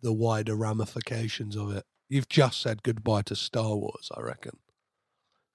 [0.00, 1.84] the wider ramifications of it.
[2.08, 4.10] You've just said goodbye to Star Wars.
[4.16, 4.58] I reckon.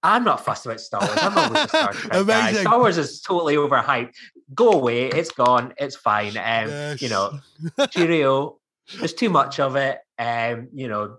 [0.04, 1.18] I'm not fussed about Star Wars.
[1.22, 2.54] I'm always a Star Trek guy.
[2.54, 4.12] Star Wars is totally overhyped.
[4.54, 5.08] Go away.
[5.08, 5.74] It's gone.
[5.78, 6.38] It's fine.
[6.38, 7.40] Um, You know,
[7.90, 8.60] cheerio.
[9.00, 10.00] There's too much of it.
[10.20, 11.18] Um, you know,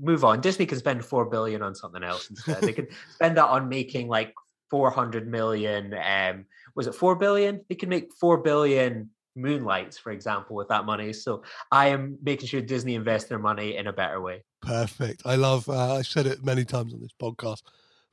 [0.00, 0.40] move on.
[0.40, 2.60] Disney can spend four billion on something else instead.
[2.60, 4.34] they can spend that on making like
[4.70, 5.94] 400 million.
[5.94, 6.44] Um,
[6.74, 7.62] was it four billion?
[7.68, 11.12] They can make four billion moonlights, for example, with that money.
[11.12, 14.44] So I am making sure Disney invest their money in a better way.
[14.62, 15.22] Perfect.
[15.24, 15.68] I love.
[15.68, 17.62] Uh, I've said it many times on this podcast,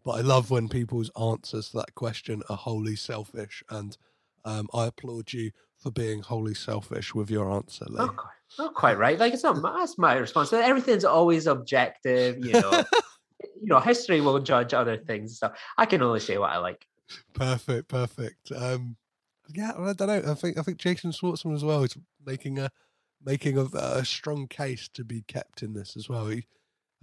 [0.04, 3.98] but I love when people's answers to that question are wholly selfish, and
[4.46, 7.98] um, I applaud you for being wholly selfish with your answer, Lee.
[7.98, 9.20] Not quite, not quite right.
[9.20, 10.52] Like it's not my, that's my response.
[10.54, 12.38] Everything's always objective.
[12.44, 12.72] You know,
[13.62, 15.32] you know, history will judge other things.
[15.32, 15.60] and stuff.
[15.78, 16.86] I can only say what I like.
[17.34, 18.52] Perfect, perfect.
[18.56, 18.96] Um,
[19.54, 20.32] yeah, I don't know.
[20.32, 22.70] I think I think Jason Schwartzman as well is making a
[23.26, 26.28] making a, a strong case to be kept in this as well.
[26.28, 26.46] He,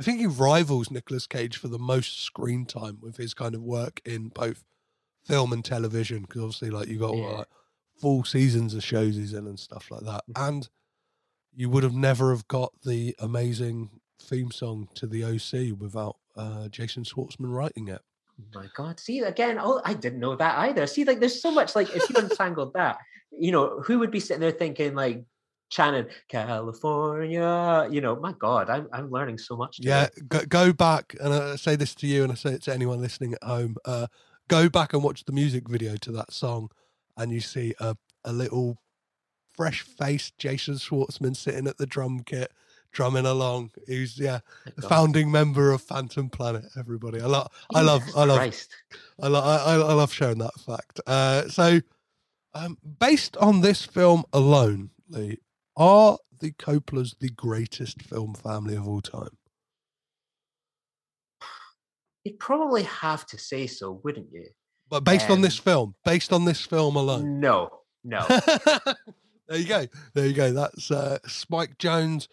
[0.01, 3.62] I think he rivals Nicolas Cage for the most screen time with his kind of
[3.62, 4.64] work in both
[5.27, 6.22] film and television.
[6.22, 7.36] Because obviously, like you got all Yeah.
[7.39, 7.48] like
[8.01, 10.68] full seasons of shows he's in and stuff like that, and
[11.55, 13.90] you would have never have got the amazing
[14.22, 18.01] theme song to the OC without uh, Jason Schwartzman writing it.
[18.55, 19.59] My God, see again.
[19.60, 20.86] Oh, I didn't know that either.
[20.86, 21.77] See, like there's so much.
[21.77, 22.97] Like if you untangled that,
[23.32, 25.22] you know, who would be sitting there thinking like
[25.70, 27.88] Shannon, California?
[27.90, 29.76] You know, my God, I'm I'm learning so much.
[29.76, 29.90] today.
[29.90, 32.74] Yeah, go, go back and I say this to you, and I say it to
[32.74, 33.76] anyone listening at home.
[33.84, 34.09] Uh,
[34.48, 36.70] go back and watch the music video to that song,
[37.16, 38.78] and you see a a little
[39.56, 42.52] fresh-faced Jason Schwartzman sitting at the drum kit,
[42.92, 43.70] drumming along.
[43.86, 44.40] Who's yeah,
[44.76, 46.64] the founding member of Phantom Planet.
[46.78, 48.74] Everybody, I love, I love, I love, Christ.
[49.20, 51.01] I, lo- I, I I love sharing that fact.
[51.06, 51.80] Uh, so,
[52.55, 55.38] um, based on this film alone, Lee,
[55.76, 59.36] are the Coppolas the greatest film family of all time?
[62.24, 64.47] You'd probably have to say so, wouldn't you?
[64.88, 67.40] But based on this Um, film, based on this film alone.
[67.40, 67.70] No,
[68.05, 68.26] no.
[69.48, 69.86] there you go.
[70.14, 70.52] There you go.
[70.52, 72.26] That's uh, Spike Jonze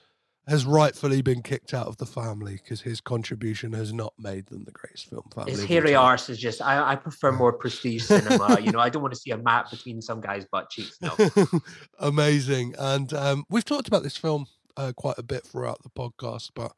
[0.47, 4.63] has rightfully been kicked out of the family because his contribution has not made them
[4.63, 5.51] the greatest film family.
[5.51, 6.61] His hairy arse is just.
[6.61, 8.59] I, I prefer more prestige cinema.
[8.61, 10.97] you know, I don't want to see a map between some guy's butt cheeks.
[11.01, 11.13] No.
[11.99, 12.75] Amazing.
[12.79, 14.47] And um, we've talked about this film
[14.77, 16.71] uh, quite a bit throughout the podcast, but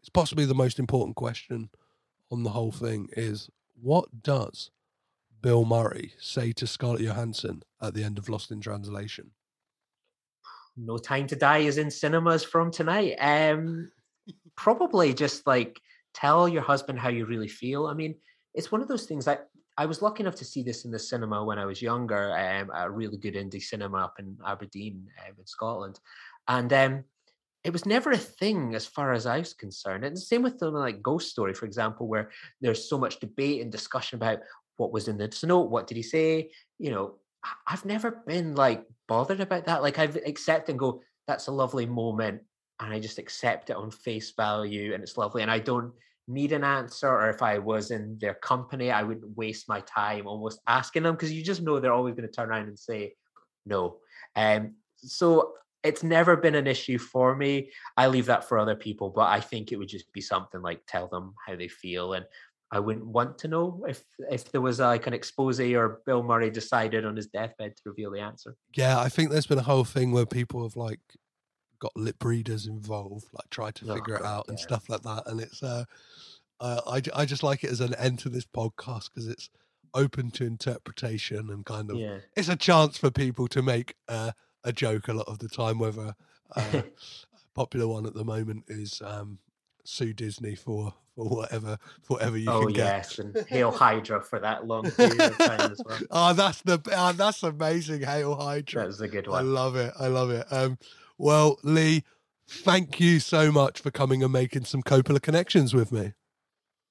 [0.00, 1.70] it's possibly the most important question
[2.30, 3.50] on the whole thing is
[3.80, 4.70] what does
[5.42, 9.32] Bill Murray say to Scarlett Johansson at the end of Lost in Translation?
[10.76, 13.16] No Time to Die is in cinemas from tonight.
[13.20, 13.90] Um,
[14.56, 15.80] probably just like
[16.14, 17.86] tell your husband how you really feel.
[17.86, 18.14] I mean,
[18.54, 19.48] it's one of those things that
[19.78, 22.70] I was lucky enough to see this in the cinema when I was younger, um,
[22.74, 26.00] a really good indie cinema up in Aberdeen, um, in Scotland,
[26.48, 27.04] and um,
[27.62, 30.04] it was never a thing as far as I was concerned.
[30.04, 32.30] And the same with the like Ghost Story, for example, where
[32.60, 34.38] there's so much debate and discussion about
[34.76, 37.16] what was in the note, what did he say, you know.
[37.66, 39.82] I've never been like bothered about that.
[39.82, 42.42] Like I've accept and go, that's a lovely moment,
[42.80, 45.92] and I just accept it on face value, and it's lovely, and I don't
[46.28, 47.08] need an answer.
[47.08, 51.14] Or if I was in their company, I wouldn't waste my time almost asking them
[51.14, 53.14] because you just know they're always going to turn around and say
[53.64, 53.98] no.
[54.34, 55.52] Um, so
[55.82, 57.70] it's never been an issue for me.
[57.96, 60.80] I leave that for other people, but I think it would just be something like
[60.86, 62.26] tell them how they feel and.
[62.72, 66.50] I wouldn't want to know if if there was like an expose or Bill Murray
[66.50, 68.56] decided on his deathbed to reveal the answer.
[68.74, 71.00] Yeah, I think there's been a whole thing where people have like
[71.78, 74.62] got lip readers involved, like tried to Oh, figure it God, out and yeah.
[74.64, 75.22] stuff like that.
[75.26, 75.84] And it's uh,
[76.60, 79.48] uh I I just like it as an end to this podcast because it's
[79.94, 82.18] open to interpretation and kind of Yeah.
[82.36, 84.32] it's a chance for people to make uh,
[84.64, 85.78] a joke a lot of the time.
[85.78, 86.14] Whether
[86.56, 86.84] uh, a
[87.54, 89.38] popular one at the moment is um,
[89.84, 92.84] sue Disney for for whatever whatever you oh can get.
[92.84, 95.98] yes, and hail Hydra for that long period of time as well.
[96.10, 98.82] Oh, that's the oh, that's amazing, Hail Hydra.
[98.82, 99.38] That was a good one.
[99.38, 99.92] I love it.
[99.98, 100.46] I love it.
[100.50, 100.78] Um,
[101.18, 102.04] well, Lee,
[102.48, 106.12] thank you so much for coming and making some Coppola connections with me.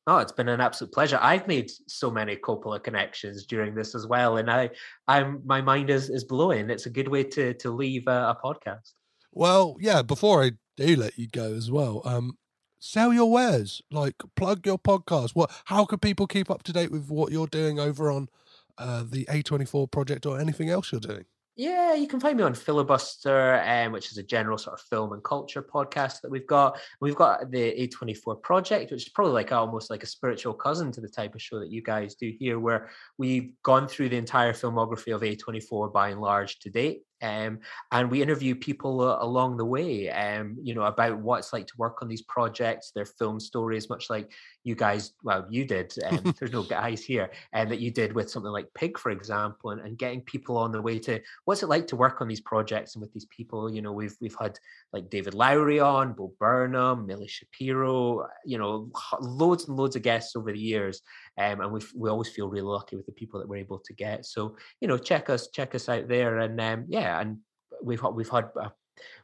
[0.08, 1.18] Oh, it's been an absolute pleasure.
[1.22, 4.72] I've made so many Coppola connections during this as well, and I,
[5.08, 6.70] I'm my mind is is blowing.
[6.70, 8.94] It's a good way to to leave a, a podcast.
[9.32, 10.02] Well, yeah.
[10.02, 12.38] Before I do let you go as well, um,
[12.80, 13.82] sell your wares.
[13.92, 15.32] Like plug your podcast.
[15.34, 15.52] What?
[15.66, 18.30] How can people keep up to date with what you're doing over on
[18.78, 21.26] uh, the A24 project or anything else you're doing?
[21.58, 25.14] Yeah, you can find me on Filibuster, um, which is a general sort of film
[25.14, 26.78] and culture podcast that we've got.
[27.00, 31.00] We've got the A24 project, which is probably like almost like a spiritual cousin to
[31.00, 34.52] the type of show that you guys do here, where we've gone through the entire
[34.52, 37.04] filmography of A24 by and large to date.
[37.22, 37.60] Um,
[37.92, 41.68] and we interview people uh, along the way, um, you know, about what it's like
[41.68, 44.32] to work on these projects, their film stories, much like
[44.64, 45.94] you guys, well, you did.
[46.06, 49.72] Um, there's no guys here, and that you did with something like Pig, for example,
[49.72, 52.42] and, and getting people on the way to what's it like to work on these
[52.42, 53.72] projects and with these people.
[53.72, 54.60] You know, we've we've had
[54.92, 58.90] like David Lowery on, Bo Burnham, Milly Shapiro, you know,
[59.22, 61.02] loads and loads of guests over the years,
[61.38, 63.94] um, and we we always feel really lucky with the people that we're able to
[63.94, 64.26] get.
[64.26, 67.40] So you know, check us check us out there, and um, yeah, and
[67.84, 68.70] we've had we've had uh,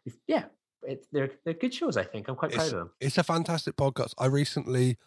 [0.05, 0.45] we've, yeah.
[0.83, 1.95] It, they're they're good shows.
[1.95, 2.89] I think I'm quite proud of them.
[2.99, 4.15] it's a fantastic podcast.
[4.17, 4.97] I recently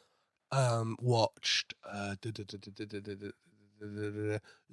[0.52, 2.14] um, watched uh,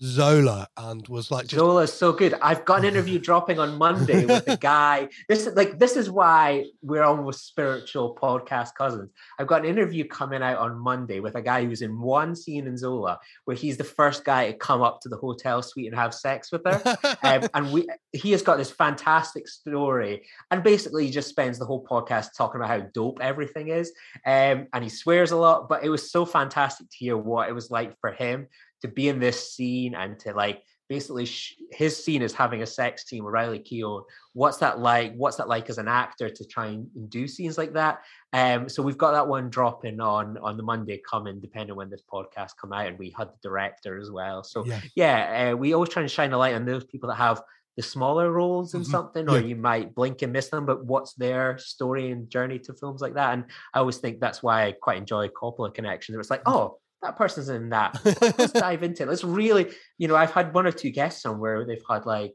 [0.03, 2.33] Zola and was like just, Zola is so good.
[2.41, 5.09] I've got an interview dropping on Monday with a guy.
[5.29, 9.11] This is like this is why we're almost spiritual podcast cousins.
[9.37, 12.65] I've got an interview coming out on Monday with a guy who's in one scene
[12.65, 15.95] in Zola where he's the first guy to come up to the hotel suite and
[15.95, 21.05] have sex with her, um, and we he has got this fantastic story and basically
[21.05, 23.91] he just spends the whole podcast talking about how dope everything is,
[24.25, 25.69] um, and he swears a lot.
[25.69, 28.47] But it was so fantastic to hear what it was like for him
[28.81, 32.65] to be in this scene and to like basically sh- his scene is having a
[32.65, 34.03] sex scene with Riley Keough.
[34.33, 35.13] What's that like?
[35.15, 38.01] What's that like as an actor to try and do scenes like that?
[38.33, 42.03] Um, so we've got that one dropping on on the Monday coming, depending when this
[42.11, 44.43] podcast come out, and we had the director as well.
[44.43, 44.81] So Yeah.
[44.95, 47.41] yeah, uh, we always try and shine a light on those people that have
[47.77, 48.85] the smaller roles in Mhm.
[48.87, 49.45] something, or Yeah.
[49.45, 53.13] you might blink and miss them, but what's their story and journey to films like
[53.13, 53.31] that?
[53.33, 56.19] And I always think that's why I quite enjoy Coppola Connection.
[56.19, 57.99] It's like, oh, that person's in that.
[58.05, 59.09] Let's dive into it.
[59.09, 62.33] Let's really, you know, I've had one or two guests on where they've had like,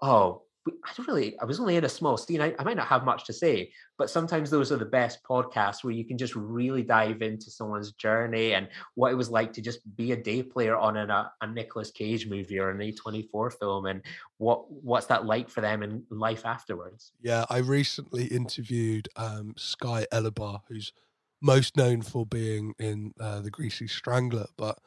[0.00, 2.40] oh, I don't really, I was only in a small scene.
[2.40, 5.84] I, I might not have much to say, but sometimes those are the best podcasts
[5.84, 9.62] where you can just really dive into someone's journey and what it was like to
[9.62, 13.52] just be a day player on an, a, a Nicolas Cage movie or an A24
[13.58, 14.02] film and
[14.38, 17.12] what what's that like for them in life afterwards.
[17.22, 20.92] Yeah, I recently interviewed um, Sky Elobar, who's
[21.40, 24.78] most known for being in uh, the Greasy Strangler, but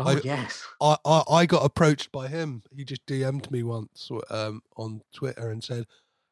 [0.00, 0.64] Oh, I- yes.
[0.80, 2.62] I, I I got approached by him.
[2.74, 5.86] He just DM'd me once um, on Twitter and said,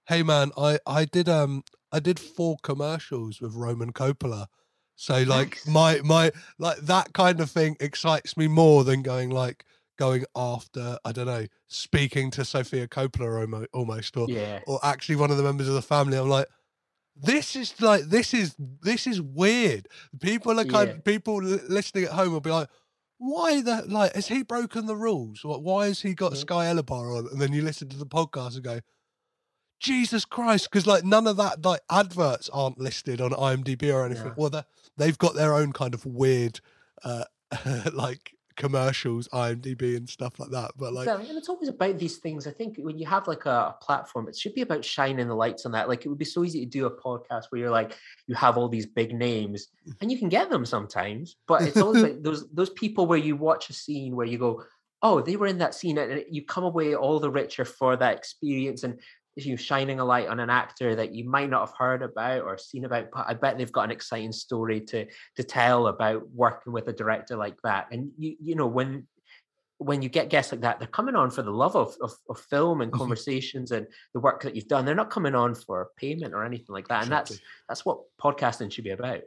[0.07, 4.47] "Hey man, I I did um I did four commercials with Roman Coppola,
[4.95, 5.67] so like Nice.
[5.67, 6.31] my my
[6.61, 9.65] like that kind of thing excites me more than going like."
[9.99, 14.61] Going after, I don't know, speaking to Sofia Coppola almost, almost or Yeah.
[14.67, 16.19] or actually one of the members of the family.
[16.19, 16.49] I'm like,
[17.21, 19.89] this is like this is this is weird.
[20.21, 21.01] People are kind Yeah.
[21.05, 22.69] people listening at home will be like,
[23.19, 25.41] why the like has he broken the rules?
[25.43, 26.39] Why has he got Yeah.
[26.41, 27.29] Sky Elobar on?
[27.33, 28.81] And then you listen to the podcast and go,
[29.81, 34.27] Jesus Christ, because like none of that like adverts aren't listed on IMDb or anything.
[34.29, 34.35] Yeah.
[34.37, 34.63] Well, they
[34.97, 36.61] they've got their own kind of weird
[37.05, 37.25] uh
[37.93, 40.73] like commercials, IMDb and stuff like that.
[40.77, 42.47] But like Exactly, and it's always about these things.
[42.47, 45.35] I think when you have like a, a platform, it should be about shining the
[45.35, 45.89] lights on that.
[45.89, 47.97] Like it would be so easy to do a podcast where you're like,
[48.27, 49.93] you have all these big names, mm-hmm.
[50.01, 53.37] and you can get them sometimes, but it's always like those those people where you
[53.37, 54.65] watch a scene where you go,
[55.03, 58.17] oh, they were in that scene, and you come away all the richer for that
[58.17, 59.01] experience and.
[59.39, 62.57] You shining a light on an actor that you might not have heard about or
[62.57, 65.07] seen about, but I bet they've got an exciting story to
[65.37, 67.89] to tell about working with a director like that.
[67.93, 69.07] And you you know when
[69.79, 72.41] when you get guests like that, they're coming on for the love of, of, of
[72.41, 72.97] film and Mhm.
[72.97, 74.87] conversations and the work that you've done.
[74.87, 77.03] They're not coming on for payment or anything like that.
[77.03, 77.39] And that's
[77.69, 79.21] that's what podcasting should be about.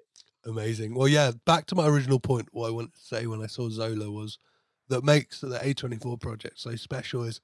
[0.45, 0.95] Amazing.
[0.95, 2.47] Well, yeah, back to my original point.
[2.51, 4.39] What I wanted to say when I saw Zola was
[4.87, 7.41] that makes the A24 project so special is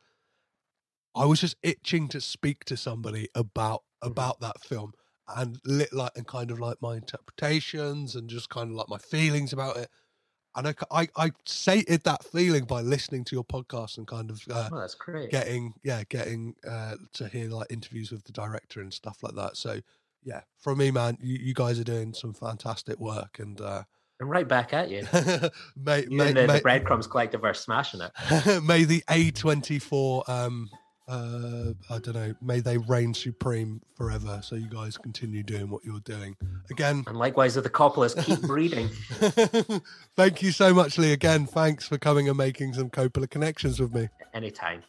[1.16, 4.94] I was just itching to speak to somebody about about that film
[5.36, 8.98] and lit like and kind of like my interpretations and just kind of like my
[8.98, 9.90] feelings about it.
[10.56, 14.70] And I I sated that feeling by listening to your podcast and kind of uh,
[14.72, 15.30] Oh, that's great.
[15.32, 19.58] getting yeah getting uh, to hear like interviews with the director and stuff like that.
[19.58, 19.80] So
[20.24, 23.84] yeah, from me, man, you, you guys are doing some fantastic work and uh,
[24.20, 25.06] And right back at you.
[25.76, 28.64] may, You may, and the, may, the breadcrumbs collective are smashing it.
[28.64, 30.70] may the A24 um
[31.07, 35.84] uh I don't know, may they reign supreme forever so you guys continue doing what
[35.86, 36.36] you're doing.
[36.72, 38.90] Again, And likewise the Coppolas, keep breeding.
[40.15, 41.45] thank you so much Lee again.
[41.45, 44.10] Thanks for coming and making some Coppola connections with me.
[44.34, 44.84] Anytime.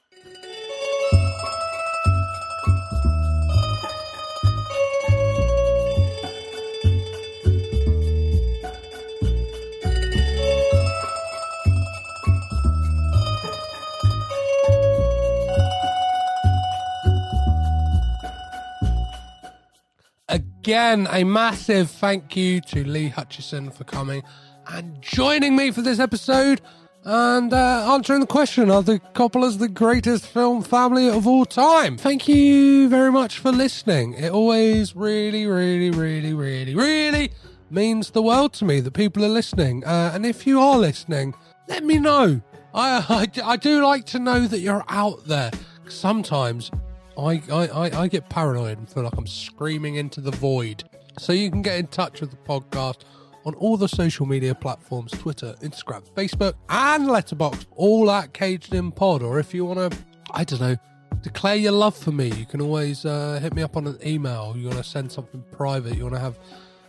[20.66, 24.24] Again, a massive thank you to Lee Hutchison for coming
[24.66, 26.60] and joining me for this episode
[27.04, 31.96] and uh, answering the question Are the Coppola's the greatest film family of all time?
[31.96, 34.14] Thank you very much for listening.
[34.14, 37.30] It always really, really, really, really, really
[37.70, 39.84] means the world to me that people are listening.
[39.84, 41.32] Uh, and if you are listening,
[41.68, 42.40] let me know.
[42.74, 45.52] I I do like to know that you're out there.
[45.86, 46.72] Sometimes
[47.18, 50.84] I, I, I, get paranoid and feel like I'm screaming into the void.
[51.18, 53.00] So you can get in touch with the podcast
[53.46, 58.92] on all the social media platforms Twitter, Instagram, Facebook, and Letterboxd, all at Caged In
[58.92, 59.22] Pod.
[59.22, 59.98] Or if you want to,
[60.32, 60.76] I don't know,
[61.22, 64.54] declare your love for me, you can always uh, hit me up on an email.
[64.56, 66.38] You want to send something private, you want to have.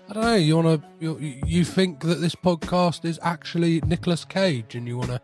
[0.10, 0.36] I don't know.
[0.36, 0.88] You want to?
[1.00, 5.22] You, you think that this podcast is actually Nicolas Cage, and you want to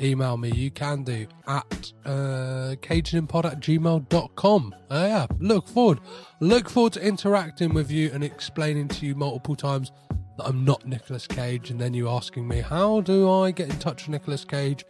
[0.00, 4.74] email me, you can do at uh, cagedinpod at gmail.com.
[4.90, 6.00] Uh, yeah, look forward.
[6.40, 9.92] Look forward to interacting with you and explaining to you multiple times
[10.38, 13.78] that I'm not Nicolas Cage, and then you asking me, how do I get in
[13.78, 14.84] touch with Nicolas Cage?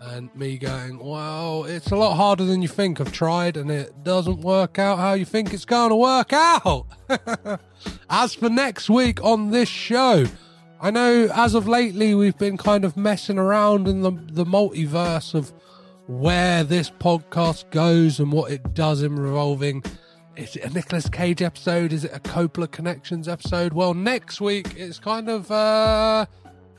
[0.00, 3.00] And me going, well, it's a lot harder than you think.
[3.00, 6.86] I've tried and it doesn't work out how you think it's going to work out.
[8.10, 10.24] As for next week on this show,
[10.84, 15.32] I know as of lately we've been kind of messing around in the, the multiverse
[15.32, 15.52] of
[16.08, 19.84] where this podcast goes and what it does in revolving.
[20.34, 21.92] Is it a Nicolas Cage episode?
[21.92, 23.74] Is it a Coppola Connections episode?
[23.74, 26.26] Well, next week it's kind of uh,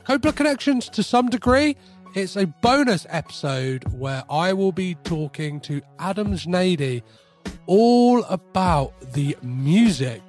[0.06, 1.74] Coppola Connections to some degree.
[2.14, 7.02] It's a bonus episode where I will be talking to Adam Znady
[7.64, 10.20] all about the music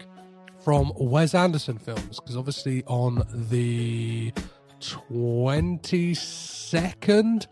[0.66, 4.34] from Wes Anderson films because obviously on the
[4.82, 7.46] 22nd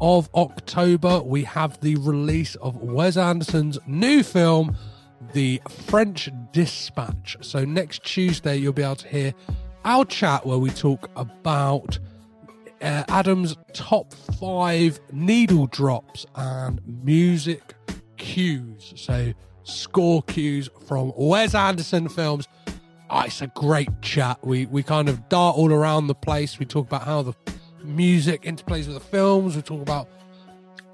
[0.00, 4.76] of October we have the release of Wes Anderson's new film
[5.34, 7.36] The French Dispatch.
[7.42, 9.34] So next Tuesday you'll be able to hear
[9.84, 12.00] our chat where we talk about
[12.82, 17.74] uh, Adam's top 5 needle drops and music
[18.16, 18.94] cues.
[18.96, 19.32] So
[19.68, 22.48] score cues from Wes Anderson films.
[23.10, 24.38] Oh, it's a great chat.
[24.44, 26.58] We we kind of dart all around the place.
[26.58, 27.34] We talk about how the
[27.82, 29.56] music interplays with the films.
[29.56, 30.08] We talk about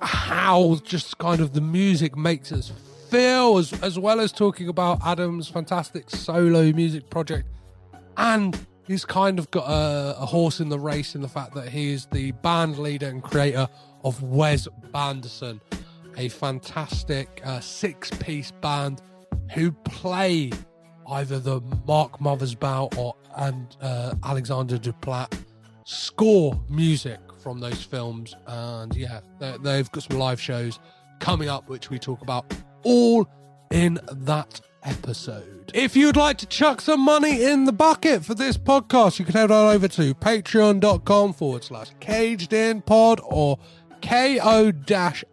[0.00, 2.72] how just kind of the music makes us
[3.10, 7.48] feel, as as well as talking about Adam's fantastic solo music project.
[8.16, 11.68] And he's kind of got a, a horse in the race in the fact that
[11.68, 13.68] he is the band leader and creator
[14.04, 15.60] of Wes Banderson,
[16.16, 19.02] a fantastic uh, six-piece band
[19.52, 20.50] who play
[21.10, 25.32] either the Mark Mothersbaugh or and uh, Alexander Desplat
[25.84, 28.34] score music from those films.
[28.46, 30.78] And yeah, they- they've got some live shows
[31.20, 32.54] coming up, which we talk about
[32.84, 33.26] all
[33.70, 35.70] in that episode.
[35.74, 39.34] If you'd like to chuck some money in the bucket for this podcast, you can
[39.34, 43.58] head on over to patreon.com forward slash caged in pod or
[44.04, 45.24] ko-fi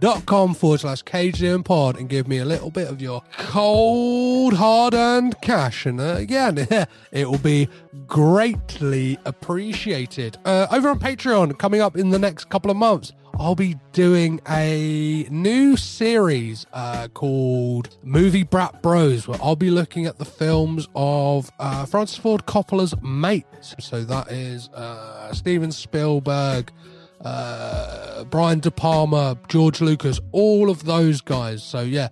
[0.00, 4.54] dot com forward slash KGM pod and give me a little bit of your cold
[4.54, 6.58] hard earned cash and uh, again
[7.12, 7.68] it will be
[8.06, 13.54] greatly appreciated uh, over on patreon coming up in the next couple of months I'll
[13.54, 20.18] be doing a new series uh, called Movie Brat Bros, where I'll be looking at
[20.18, 23.76] the films of uh, Francis Ford Coppola's mates.
[23.78, 26.72] So that is uh, Steven Spielberg,
[27.20, 31.62] uh, Brian De Palma, George Lucas, all of those guys.
[31.62, 32.08] So yeah,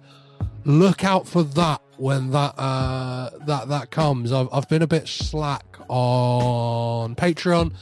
[0.65, 4.33] look out for that when that uh, that that comes.
[4.33, 7.75] I've, I've been a bit slack on Patreon.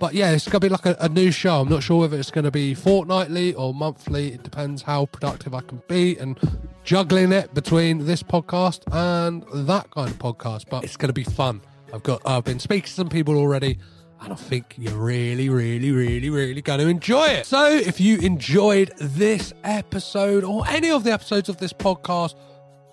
[0.00, 1.60] But yeah, it's to be like a, a new show.
[1.60, 4.32] I'm not sure whether it's to be fortnightly or monthly.
[4.34, 6.38] It depends how productive I can be and
[6.82, 10.64] juggling it between this podcast and that kind of podcast.
[10.68, 11.62] But it's to be fun.
[11.92, 13.78] I've got I've been speaking to some people already
[14.24, 17.46] and I think you're really, really, really, really going to enjoy it.
[17.46, 22.34] So if you enjoyed this episode or any of the episodes of this podcast,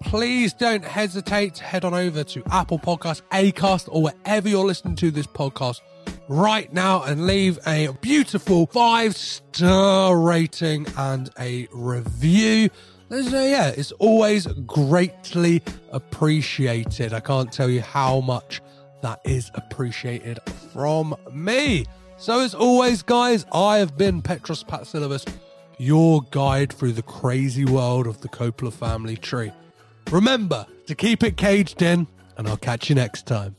[0.02, 4.98] please don't hesitate to head on over to Apple Podcasts, Acast, or wherever you're listening
[4.98, 5.80] to this podcast
[6.28, 12.70] right now and leave a beautiful five star rating and a review.
[13.08, 17.14] There's, uh, yeah, it's always greatly appreciated.
[17.14, 18.62] I can't tell you how much
[19.02, 20.40] that is appreciated
[20.74, 21.86] from me.
[22.18, 25.28] So, as always, guys, I have been Petros Patsilivus,
[25.78, 29.52] your guide through the crazy world of the Coppola family tree.
[30.12, 32.08] Remember to keep it caged in,
[32.38, 33.56] and I'll catch you next time.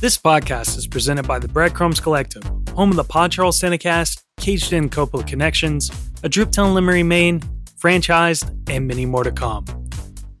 [0.00, 2.42] This podcast is presented by the Breadcrumbs Collective,
[2.74, 5.90] home of the Pod Charles Cinecast, Caged In Coppola Connections,
[6.22, 7.40] A Driptown Limerick, Maine,
[7.80, 9.64] Franchised, and many more to come.